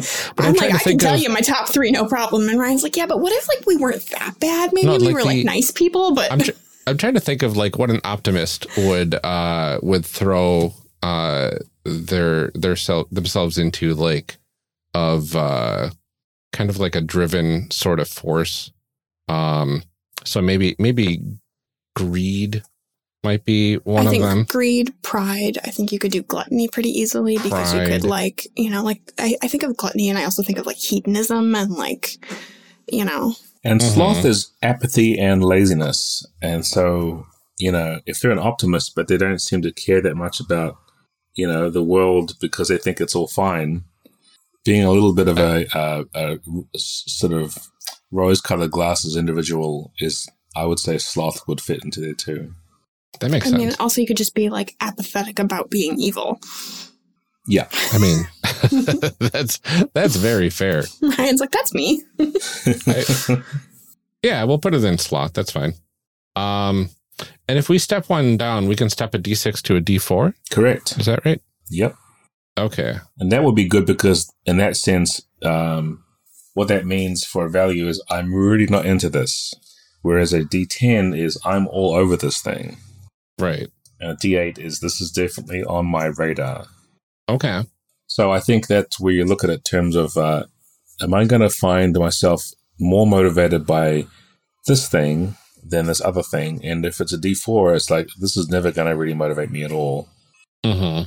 like, 0.00 0.36
trying 0.36 0.54
to 0.54 0.64
I 0.64 0.68
can 0.70 0.78
think 0.78 1.00
tell 1.00 1.14
of- 1.14 1.20
you 1.20 1.28
my 1.28 1.40
top 1.40 1.68
three, 1.68 1.90
no 1.90 2.06
problem. 2.06 2.48
And 2.48 2.58
Ryan's 2.58 2.82
like, 2.82 2.96
yeah, 2.96 3.06
but 3.06 3.20
what 3.20 3.32
if 3.32 3.46
like 3.48 3.66
we 3.66 3.76
weren't 3.76 4.02
that 4.10 4.40
bad? 4.40 4.70
Maybe 4.72 4.86
No, 4.86 4.92
we 4.94 4.98
like 5.06 5.14
were 5.14 5.24
like 5.24 5.44
nice 5.44 5.70
people, 5.70 6.14
but 6.14 6.32
I'm 6.32 6.38
tr- 6.40 6.52
I'm 6.86 6.96
trying 6.96 7.14
to 7.14 7.20
think 7.20 7.42
of 7.42 7.56
like 7.56 7.78
what 7.78 7.90
an 7.90 8.00
optimist 8.04 8.66
would 8.78 9.14
uh 9.22 9.80
would 9.82 10.06
throw 10.06 10.72
uh 11.02 11.50
their 11.84 12.50
their 12.54 12.76
self 12.76 13.08
themselves 13.10 13.58
into 13.58 13.92
like 13.94 14.38
of 14.94 15.36
uh 15.36 15.90
kind 16.52 16.70
of 16.70 16.78
like 16.78 16.96
a 16.96 17.00
driven 17.02 17.70
sort 17.70 18.00
of 18.00 18.08
force. 18.08 18.70
Um 19.28 19.82
so 20.24 20.40
maybe 20.40 20.74
maybe 20.78 21.20
greed 21.94 22.62
might 23.24 23.44
be 23.44 23.76
one 23.76 24.06
I 24.06 24.10
of 24.10 24.10
think 24.10 24.24
them. 24.24 24.44
greed, 24.44 24.94
pride. 25.02 25.58
I 25.64 25.70
think 25.70 25.90
you 25.92 25.98
could 25.98 26.12
do 26.12 26.22
gluttony 26.22 26.68
pretty 26.68 26.90
easily 26.90 27.38
because 27.38 27.74
you 27.74 27.80
could 27.82 28.04
like, 28.04 28.46
you 28.56 28.70
know, 28.70 28.82
like 28.82 29.00
I, 29.18 29.36
I 29.42 29.48
think 29.48 29.62
of 29.62 29.76
gluttony 29.76 30.08
and 30.08 30.18
I 30.18 30.24
also 30.24 30.42
think 30.42 30.58
of 30.58 30.66
like 30.66 30.76
hedonism 30.76 31.54
and 31.54 31.72
like, 31.72 32.18
you 32.88 33.04
know, 33.04 33.34
And 33.64 33.80
Mhm. 33.80 33.94
sloth 33.94 34.24
is 34.24 34.52
apathy 34.62 35.18
and 35.18 35.42
laziness. 35.42 36.24
And 36.40 36.64
so, 36.64 37.26
you 37.58 37.72
know, 37.72 38.00
if 38.06 38.20
they're 38.20 38.30
an 38.30 38.38
optimist, 38.38 38.94
but 38.94 39.08
they 39.08 39.16
don't 39.16 39.40
seem 39.40 39.60
to 39.62 39.72
care 39.72 40.00
that 40.02 40.14
much 40.16 40.38
about, 40.38 40.76
you 41.34 41.48
know, 41.48 41.68
the 41.68 41.82
world 41.82 42.34
because 42.40 42.68
they 42.68 42.78
think 42.78 43.00
it's 43.00 43.16
all 43.16 43.26
fine, 43.26 43.84
being 44.64 44.84
a 44.84 44.92
little 44.92 45.12
bit 45.14 45.26
of 45.26 45.38
a 45.38 45.66
a 46.14 46.38
sort 46.76 47.32
of 47.32 47.58
rose 48.12 48.40
colored 48.40 48.70
glasses 48.70 49.16
individual 49.16 49.92
is, 49.98 50.28
I 50.54 50.64
would 50.64 50.78
say, 50.78 50.96
sloth 50.98 51.46
would 51.48 51.60
fit 51.60 51.82
into 51.84 52.00
there 52.00 52.14
too. 52.14 52.54
That 53.20 53.30
makes 53.30 53.46
I 53.46 53.50
sense. 53.50 53.62
mean, 53.62 53.72
also 53.78 54.00
you 54.00 54.06
could 54.06 54.16
just 54.16 54.34
be 54.34 54.48
like 54.48 54.74
apathetic 54.80 55.38
about 55.38 55.70
being 55.70 55.98
evil. 55.98 56.40
Yeah. 57.46 57.68
I 57.92 57.98
mean, 57.98 58.26
that's 59.32 59.58
that's 59.94 60.16
very 60.16 60.50
fair. 60.50 60.84
Ryan's 61.18 61.40
like, 61.40 61.52
that's 61.52 61.72
me. 61.74 62.02
Yeah, 64.22 64.42
we'll 64.44 64.58
put 64.58 64.74
it 64.74 64.82
in 64.84 64.98
slot. 64.98 65.34
That's 65.34 65.52
fine. 65.52 65.74
Um, 66.34 66.90
and 67.48 67.58
if 67.58 67.68
we 67.68 67.78
step 67.78 68.08
one 68.08 68.36
down, 68.36 68.66
we 68.66 68.74
can 68.76 68.90
step 68.90 69.14
a 69.14 69.18
D6 69.18 69.62
to 69.62 69.76
a 69.76 69.80
D4. 69.80 70.34
Correct. 70.50 70.98
Is 70.98 71.06
that 71.06 71.24
right? 71.24 71.40
Yep. 71.70 71.94
Okay. 72.58 72.96
And 73.18 73.30
that 73.30 73.44
would 73.44 73.54
be 73.54 73.68
good 73.68 73.86
because, 73.86 74.32
in 74.44 74.56
that 74.56 74.76
sense, 74.76 75.22
um, 75.42 76.02
what 76.54 76.68
that 76.68 76.86
means 76.86 77.24
for 77.24 77.48
value 77.48 77.86
is 77.86 78.02
I'm 78.10 78.34
really 78.34 78.66
not 78.66 78.86
into 78.86 79.08
this. 79.08 79.54
Whereas 80.02 80.32
a 80.32 80.40
D10 80.40 81.16
is 81.16 81.38
I'm 81.44 81.66
all 81.68 81.94
over 81.94 82.16
this 82.16 82.40
thing. 82.40 82.78
Right. 83.38 83.68
And 84.00 84.10
a 84.12 84.14
D8 84.16 84.58
is 84.58 84.80
this 84.80 85.00
is 85.00 85.10
definitely 85.10 85.64
on 85.64 85.86
my 85.86 86.06
radar. 86.06 86.66
Okay. 87.28 87.62
So 88.06 88.30
I 88.30 88.40
think 88.40 88.66
that's 88.66 89.00
where 89.00 89.12
you 89.12 89.24
look 89.24 89.42
at 89.44 89.50
it 89.50 89.54
in 89.54 89.60
terms 89.62 89.96
of 89.96 90.16
uh, 90.16 90.44
am 91.00 91.14
I 91.14 91.24
going 91.24 91.42
to 91.42 91.50
find 91.50 91.94
myself 91.98 92.44
more 92.78 93.06
motivated 93.06 93.66
by 93.66 94.06
this 94.66 94.88
thing 94.88 95.36
than 95.62 95.86
this 95.86 96.00
other 96.00 96.22
thing? 96.22 96.64
And 96.64 96.84
if 96.86 97.00
it's 97.00 97.12
a 97.12 97.18
D4, 97.18 97.74
it's 97.74 97.90
like 97.90 98.08
this 98.20 98.36
is 98.36 98.48
never 98.48 98.70
going 98.70 98.88
to 98.88 98.96
really 98.96 99.14
motivate 99.14 99.50
me 99.50 99.64
at 99.64 99.72
all. 99.72 100.08
hmm 100.64 101.02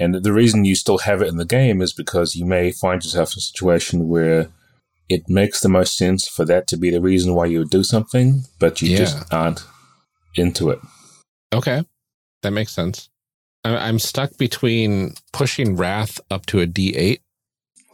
And 0.00 0.14
the 0.22 0.32
reason 0.32 0.64
you 0.64 0.74
still 0.74 0.98
have 0.98 1.22
it 1.22 1.28
in 1.28 1.36
the 1.36 1.44
game 1.46 1.80
is 1.80 1.92
because 1.92 2.34
you 2.36 2.44
may 2.44 2.72
find 2.72 3.02
yourself 3.02 3.32
in 3.34 3.38
a 3.38 3.40
situation 3.40 4.08
where 4.08 4.48
it 5.08 5.22
makes 5.28 5.60
the 5.60 5.68
most 5.70 5.96
sense 5.96 6.28
for 6.28 6.44
that 6.44 6.66
to 6.68 6.76
be 6.76 6.90
the 6.90 7.00
reason 7.00 7.34
why 7.34 7.46
you 7.46 7.60
would 7.60 7.70
do 7.70 7.82
something, 7.82 8.42
but 8.58 8.82
you 8.82 8.90
Yeah. 8.90 8.98
just 8.98 9.32
aren't 9.32 9.64
into 10.34 10.68
it. 10.68 10.80
Okay. 11.52 11.84
That 12.42 12.50
makes 12.52 12.72
sense. 12.72 13.08
I- 13.64 13.88
I'm 13.88 13.98
stuck 13.98 14.36
between 14.38 15.14
pushing 15.32 15.76
Wrath 15.76 16.20
up 16.30 16.46
to 16.46 16.60
a 16.60 16.66
D8 16.66 17.20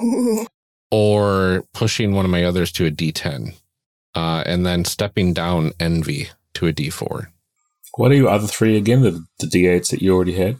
Ooh. 0.03 0.47
or 0.91 1.65
pushing 1.73 2.13
one 2.15 2.25
of 2.25 2.31
my 2.31 2.45
others 2.45 2.71
to 2.73 2.87
a 2.87 2.91
D10, 2.91 3.55
uh, 4.15 4.43
and 4.47 4.65
then 4.67 4.85
stepping 4.85 5.33
down 5.33 5.73
Envy 5.81 6.29
to 6.55 6.67
a 6.67 6.73
D4. 6.73 7.29
What 7.97 8.11
are 8.11 8.17
your 8.17 8.29
other 8.29 8.47
three 8.49 8.77
again? 8.77 9.03
The, 9.03 9.25
the 9.39 9.47
D8s 9.47 9.91
that 9.91 10.03
you 10.03 10.15
already 10.15 10.35
had? 10.35 10.57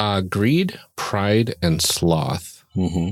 Uh, 0.00 0.20
greed, 0.20 0.78
pride, 0.96 1.54
and 1.60 1.82
sloth. 1.82 2.64
hmm 2.74 3.10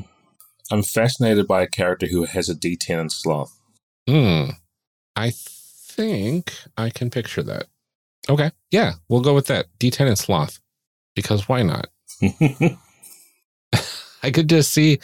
I'm 0.70 0.82
fascinated 0.82 1.46
by 1.46 1.62
a 1.62 1.66
character 1.68 2.06
who 2.06 2.24
has 2.24 2.48
a 2.48 2.54
D10 2.54 3.00
in 3.00 3.10
sloth. 3.10 3.56
Hmm. 4.08 4.50
I 5.14 5.30
think 5.32 6.52
I 6.76 6.90
can 6.90 7.08
picture 7.10 7.42
that. 7.44 7.66
Okay. 8.28 8.50
Yeah, 8.70 8.94
we'll 9.08 9.20
go 9.20 9.34
with 9.34 9.46
that. 9.46 9.66
D10 9.78 10.08
and 10.08 10.18
sloth. 10.18 10.60
Because 11.14 11.48
why 11.48 11.62
not? 11.62 11.88
I 14.22 14.30
could 14.30 14.48
just 14.48 14.72
see 14.72 14.98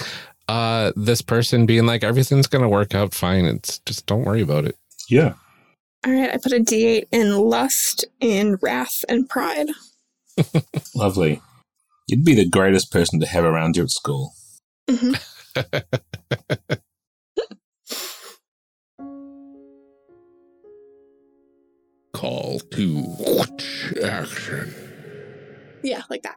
uh 0.49 0.93
this 0.97 1.23
person 1.23 1.67
being 1.67 1.87
like, 1.87 2.03
everything's 2.05 2.47
gonna 2.47 2.69
work 2.69 2.95
out 2.95 3.15
fine. 3.15 3.45
It's 3.45 3.79
just 3.81 4.07
don't 4.07 4.25
worry 4.25 4.43
about 4.43 4.65
it. 4.65 4.77
yeah. 5.09 5.35
All 6.05 6.13
right, 6.13 6.31
I 6.35 6.37
put 6.39 6.51
a 6.53 6.57
D8 6.57 7.07
in 7.13 7.39
lust, 7.39 8.05
in 8.19 8.57
wrath, 8.61 9.05
and 9.09 9.29
pride. 9.29 9.69
Lovely. 10.97 11.41
You'd 12.09 12.25
be 12.25 12.35
the 12.35 12.49
greatest 12.49 12.91
person 12.91 13.21
to 13.21 13.27
have 13.27 13.45
around 13.45 13.77
you 13.77 13.85
at 13.85 13.91
school. 13.91 14.35
hmm 14.91 15.13
Call 22.23 22.61
to 22.61 23.17
action. 24.05 24.73
Yeah, 25.83 26.03
like 26.09 26.23
that. 26.23 26.37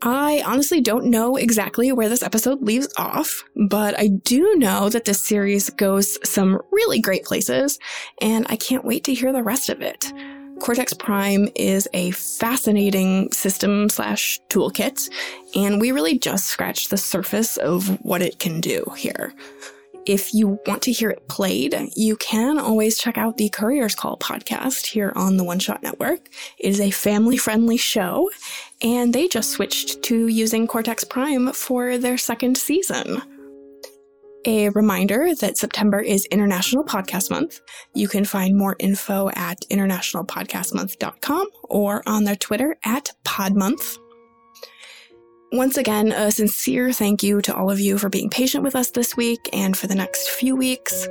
I 0.00 0.40
honestly 0.46 0.80
don't 0.80 1.06
know 1.06 1.34
exactly 1.34 1.90
where 1.90 2.08
this 2.08 2.22
episode 2.22 2.62
leaves 2.62 2.86
off, 2.96 3.42
but 3.68 3.98
I 3.98 4.06
do 4.06 4.54
know 4.54 4.88
that 4.88 5.04
this 5.04 5.20
series 5.20 5.68
goes 5.70 6.16
some 6.22 6.62
really 6.70 7.00
great 7.00 7.24
places, 7.24 7.80
and 8.20 8.46
I 8.48 8.54
can't 8.54 8.84
wait 8.84 9.02
to 9.02 9.14
hear 9.14 9.32
the 9.32 9.42
rest 9.42 9.68
of 9.68 9.80
it. 9.80 10.12
Cortex 10.60 10.94
Prime 10.94 11.48
is 11.56 11.88
a 11.92 12.12
fascinating 12.12 13.32
system 13.32 13.88
slash 13.88 14.38
toolkit, 14.48 15.10
and 15.56 15.80
we 15.80 15.90
really 15.90 16.20
just 16.20 16.46
scratched 16.46 16.90
the 16.90 16.96
surface 16.96 17.56
of 17.56 18.00
what 18.04 18.22
it 18.22 18.38
can 18.38 18.60
do 18.60 18.84
here. 18.96 19.34
If 20.06 20.32
you 20.32 20.60
want 20.66 20.82
to 20.82 20.92
hear 20.92 21.10
it 21.10 21.26
played, 21.26 21.74
you 21.96 22.16
can 22.16 22.58
always 22.58 22.96
check 22.96 23.18
out 23.18 23.38
the 23.38 23.48
Courier's 23.48 23.96
Call 23.96 24.16
podcast 24.16 24.86
here 24.86 25.12
on 25.16 25.36
the 25.36 25.42
One 25.42 25.58
Shot 25.58 25.82
Network. 25.82 26.28
It 26.58 26.68
is 26.68 26.80
a 26.80 26.92
family 26.92 27.36
friendly 27.36 27.76
show, 27.76 28.30
and 28.80 29.12
they 29.12 29.26
just 29.26 29.50
switched 29.50 30.02
to 30.04 30.28
using 30.28 30.68
Cortex 30.68 31.02
Prime 31.02 31.52
for 31.52 31.98
their 31.98 32.18
second 32.18 32.56
season. 32.56 33.20
A 34.44 34.68
reminder 34.68 35.34
that 35.34 35.58
September 35.58 36.00
is 36.00 36.24
International 36.26 36.84
Podcast 36.84 37.32
Month. 37.32 37.60
You 37.94 38.06
can 38.06 38.24
find 38.24 38.56
more 38.56 38.76
info 38.78 39.28
at 39.30 39.62
internationalpodcastmonth.com 39.62 41.48
or 41.64 42.02
on 42.06 42.22
their 42.22 42.36
Twitter 42.36 42.76
at 42.84 43.10
PodMonth. 43.24 43.98
Once 45.52 45.76
again, 45.76 46.10
a 46.10 46.30
sincere 46.30 46.92
thank 46.92 47.22
you 47.22 47.40
to 47.40 47.54
all 47.54 47.70
of 47.70 47.78
you 47.78 47.98
for 47.98 48.08
being 48.08 48.28
patient 48.28 48.64
with 48.64 48.74
us 48.74 48.90
this 48.90 49.16
week 49.16 49.48
and 49.52 49.76
for 49.76 49.86
the 49.86 49.94
next 49.94 50.28
few 50.28 50.56
weeks. 50.56 51.06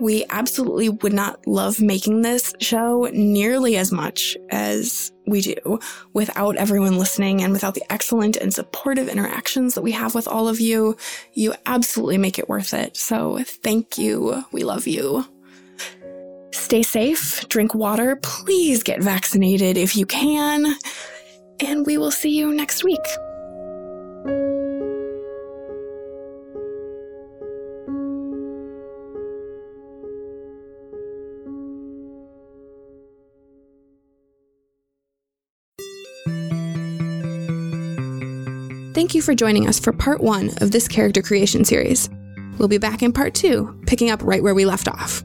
We 0.00 0.26
absolutely 0.28 0.90
would 0.90 1.14
not 1.14 1.46
love 1.46 1.80
making 1.80 2.20
this 2.20 2.52
show 2.60 3.08
nearly 3.12 3.78
as 3.78 3.90
much 3.90 4.36
as 4.50 5.12
we 5.26 5.40
do 5.40 5.78
without 6.12 6.56
everyone 6.56 6.98
listening 6.98 7.42
and 7.42 7.52
without 7.52 7.74
the 7.74 7.84
excellent 7.90 8.36
and 8.36 8.52
supportive 8.52 9.08
interactions 9.08 9.74
that 9.74 9.82
we 9.82 9.92
have 9.92 10.14
with 10.14 10.28
all 10.28 10.46
of 10.46 10.60
you. 10.60 10.96
You 11.32 11.54
absolutely 11.64 12.18
make 12.18 12.38
it 12.38 12.50
worth 12.50 12.74
it. 12.74 12.98
So 12.98 13.38
thank 13.44 13.96
you. 13.96 14.44
We 14.52 14.62
love 14.62 14.86
you. 14.86 15.24
Stay 16.52 16.82
safe, 16.82 17.48
drink 17.48 17.74
water, 17.74 18.16
please 18.22 18.82
get 18.82 19.02
vaccinated 19.02 19.76
if 19.76 19.96
you 19.96 20.04
can, 20.04 20.76
and 21.60 21.86
we 21.86 21.96
will 21.96 22.10
see 22.10 22.36
you 22.36 22.52
next 22.52 22.84
week. 22.84 23.00
Thank 38.92 39.14
you 39.14 39.22
for 39.22 39.34
joining 39.34 39.66
us 39.66 39.80
for 39.80 39.92
part 39.92 40.20
one 40.20 40.50
of 40.60 40.72
this 40.72 40.86
character 40.86 41.22
creation 41.22 41.64
series. 41.64 42.10
We'll 42.58 42.68
be 42.68 42.78
back 42.78 43.02
in 43.02 43.12
part 43.12 43.34
two, 43.34 43.80
picking 43.86 44.10
up 44.10 44.22
right 44.22 44.42
where 44.42 44.54
we 44.54 44.66
left 44.66 44.88
off. 44.88 45.24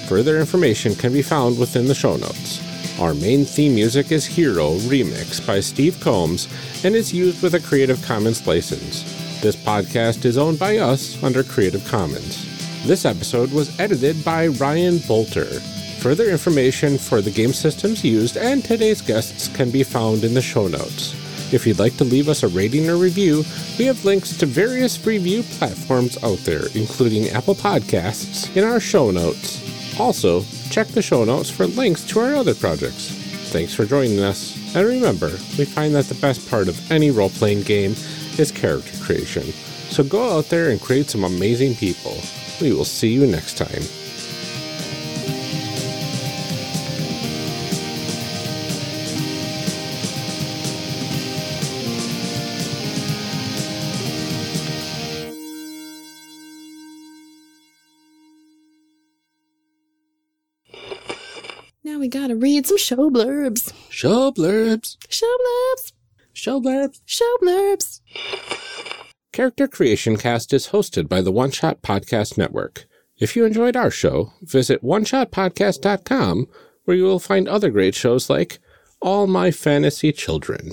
Further 0.07 0.39
information 0.39 0.95
can 0.95 1.13
be 1.13 1.21
found 1.21 1.57
within 1.57 1.87
the 1.87 1.95
show 1.95 2.15
notes. 2.15 2.61
Our 2.99 3.13
main 3.13 3.43
theme 3.43 3.75
music 3.75 4.11
is 4.11 4.25
Hero 4.25 4.75
Remix 4.77 5.45
by 5.45 5.59
Steve 5.59 5.99
Combs 5.99 6.47
and 6.85 6.95
is 6.95 7.13
used 7.13 7.43
with 7.43 7.55
a 7.55 7.59
Creative 7.59 8.01
Commons 8.03 8.47
license. 8.47 9.14
This 9.41 9.55
podcast 9.55 10.25
is 10.25 10.37
owned 10.37 10.57
by 10.57 10.77
us 10.77 11.21
under 11.23 11.43
Creative 11.43 11.85
Commons. 11.85 12.45
This 12.87 13.05
episode 13.05 13.51
was 13.51 13.79
edited 13.79 14.23
by 14.25 14.47
Ryan 14.47 14.95
Boelter. 14.95 15.61
Further 16.01 16.29
information 16.29 16.97
for 16.97 17.21
the 17.21 17.29
game 17.31 17.53
systems 17.53 18.03
used 18.03 18.37
and 18.37 18.63
today's 18.63 19.01
guests 19.01 19.47
can 19.47 19.69
be 19.69 19.83
found 19.83 20.23
in 20.23 20.33
the 20.33 20.41
show 20.41 20.67
notes. 20.67 21.13
If 21.53 21.67
you'd 21.67 21.79
like 21.79 21.95
to 21.97 22.03
leave 22.03 22.27
us 22.27 22.41
a 22.41 22.47
rating 22.47 22.89
or 22.89 22.97
review, 22.97 23.43
we 23.77 23.85
have 23.85 24.03
links 24.03 24.35
to 24.37 24.47
various 24.47 25.05
review 25.05 25.43
platforms 25.43 26.17
out 26.23 26.39
there, 26.39 26.65
including 26.73 27.29
Apple 27.29 27.55
Podcasts, 27.55 28.55
in 28.57 28.63
our 28.63 28.79
show 28.79 29.11
notes. 29.11 29.61
Also, 29.99 30.41
check 30.71 30.87
the 30.87 31.01
show 31.03 31.23
notes 31.23 31.51
for 31.51 31.67
links 31.67 32.03
to 32.05 32.19
our 32.19 32.35
other 32.35 32.55
projects. 32.55 33.11
Thanks 33.51 33.73
for 33.73 33.85
joining 33.85 34.19
us, 34.19 34.57
and 34.75 34.85
remember, 34.87 35.29
we 35.57 35.65
find 35.65 35.93
that 35.93 36.05
the 36.05 36.15
best 36.15 36.49
part 36.49 36.67
of 36.67 36.91
any 36.91 37.11
role 37.11 37.29
playing 37.29 37.61
game 37.61 37.95
is 38.39 38.51
character 38.51 38.97
creation. 39.03 39.43
So 39.89 40.03
go 40.03 40.37
out 40.37 40.45
there 40.45 40.69
and 40.69 40.81
create 40.81 41.09
some 41.09 41.23
amazing 41.23 41.75
people. 41.75 42.17
We 42.61 42.73
will 42.73 42.85
see 42.85 43.09
you 43.09 43.25
next 43.25 43.57
time. 43.57 43.83
Now 61.83 61.99
we 61.99 62.07
gotta 62.07 62.35
read 62.35 62.65
some 62.65 62.77
show 62.77 63.09
blurbs. 63.09 63.71
Show 63.89 64.31
blurbs. 64.31 64.97
Show 65.07 65.27
blurbs. 65.27 65.94
Show 66.35 66.59
blurbs. 66.59 66.99
Show 67.05 67.37
blurbs. 67.41 68.01
Character 69.31 69.69
Creation 69.69 70.17
Cast 70.17 70.53
is 70.53 70.67
hosted 70.67 71.07
by 71.07 71.21
the 71.21 71.31
One 71.31 71.49
Shot 71.49 71.81
Podcast 71.81 72.37
Network. 72.37 72.85
If 73.17 73.37
you 73.37 73.45
enjoyed 73.45 73.77
our 73.77 73.89
show, 73.89 74.33
visit 74.41 74.83
oneshotpodcast.com 74.83 76.47
where 76.83 76.97
you 76.97 77.03
will 77.03 77.19
find 77.19 77.47
other 77.47 77.69
great 77.69 77.95
shows 77.95 78.29
like 78.29 78.59
All 79.01 79.27
My 79.27 79.49
Fantasy 79.49 80.11
Children. 80.11 80.71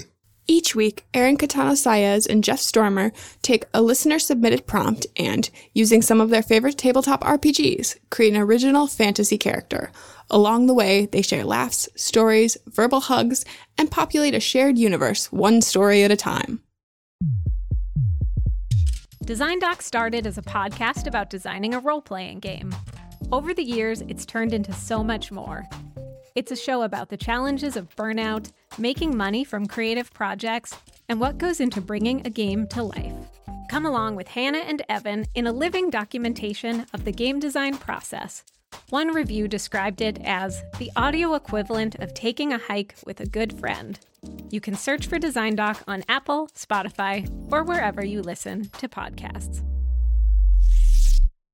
Each 0.49 0.75
week, 0.75 1.07
Aaron 1.15 1.37
Catano 1.37 1.73
Saez 1.73 2.29
and 2.29 2.43
Jeff 2.43 2.59
Stormer 2.59 3.13
take 3.43 3.65
a 3.73 3.81
listener 3.81 4.19
submitted 4.19 4.67
prompt 4.67 5.07
and, 5.17 5.49
using 5.73 6.03
some 6.03 6.21
of 6.21 6.31
their 6.31 6.43
favorite 6.43 6.77
tabletop 6.77 7.23
RPGs, 7.23 7.97
create 8.11 8.35
an 8.35 8.41
original 8.41 8.89
fantasy 8.89 9.39
character. 9.39 9.93
Along 10.31 10.67
the 10.67 10.75
way, 10.75 11.07
they 11.07 11.23
share 11.23 11.45
laughs, 11.45 11.89
stories, 11.95 12.57
verbal 12.67 13.01
hugs, 13.01 13.45
and 13.79 13.91
populate 13.91 14.35
a 14.35 14.41
shared 14.41 14.79
universe 14.79 15.31
one 15.31 15.63
story 15.63 16.03
at 16.03 16.11
a 16.11 16.17
time. 16.17 16.61
Design 19.25 19.61
Doc 19.61 19.83
started 19.83 20.27
as 20.27 20.39
a 20.39 20.43
podcast 20.43 21.07
about 21.07 21.31
designing 21.31 21.75
a 21.75 21.79
role 21.79 22.03
playing 22.03 22.41
game. 22.41 22.75
Over 23.31 23.55
the 23.55 23.63
years, 23.63 24.01
it's 24.03 24.27
turned 24.27 24.53
into 24.53 24.73
so 24.73 25.05
much 25.05 25.31
more. 25.31 25.69
It's 26.35 26.51
a 26.51 26.57
show 26.57 26.83
about 26.83 27.11
the 27.11 27.17
challenges 27.19 27.77
of 27.77 27.95
burnout, 27.95 28.53
making 28.79 29.17
money 29.17 29.45
from 29.45 29.67
creative 29.67 30.13
projects, 30.15 30.75
and 31.09 31.21
what 31.21 31.37
goes 31.37 31.61
into 31.61 31.83
bringing 31.83 32.27
a 32.27 32.31
game 32.31 32.67
to 32.69 32.83
life. 32.83 33.13
Come 33.69 33.85
along 33.85 34.17
with 34.17 34.29
Hannah 34.29 34.59
and 34.59 34.83
Evan 34.89 35.27
in 35.35 35.47
a 35.47 35.53
living 35.53 35.91
documentation 35.91 36.87
of 36.95 37.05
the 37.05 37.13
game 37.13 37.39
design 37.39 37.77
process. 37.77 38.45
One 38.89 39.09
review 39.09 39.47
described 39.47 40.01
it 40.01 40.19
as 40.25 40.63
the 40.79 40.91
audio 40.97 41.35
equivalent 41.35 41.97
of 41.97 42.15
taking 42.15 42.53
a 42.53 42.59
hike 42.59 42.95
with 43.05 43.21
a 43.21 43.27
good 43.27 43.59
friend. 43.59 43.99
You 44.51 44.61
can 44.61 44.75
search 44.75 45.07
for 45.07 45.19
Design 45.19 45.55
Doc 45.55 45.83
on 45.87 46.03
Apple, 46.09 46.49
Spotify, 46.57 47.29
or 47.53 47.63
wherever 47.63 48.03
you 48.03 48.23
listen 48.23 48.71
to 48.79 48.89
podcasts. 48.89 49.63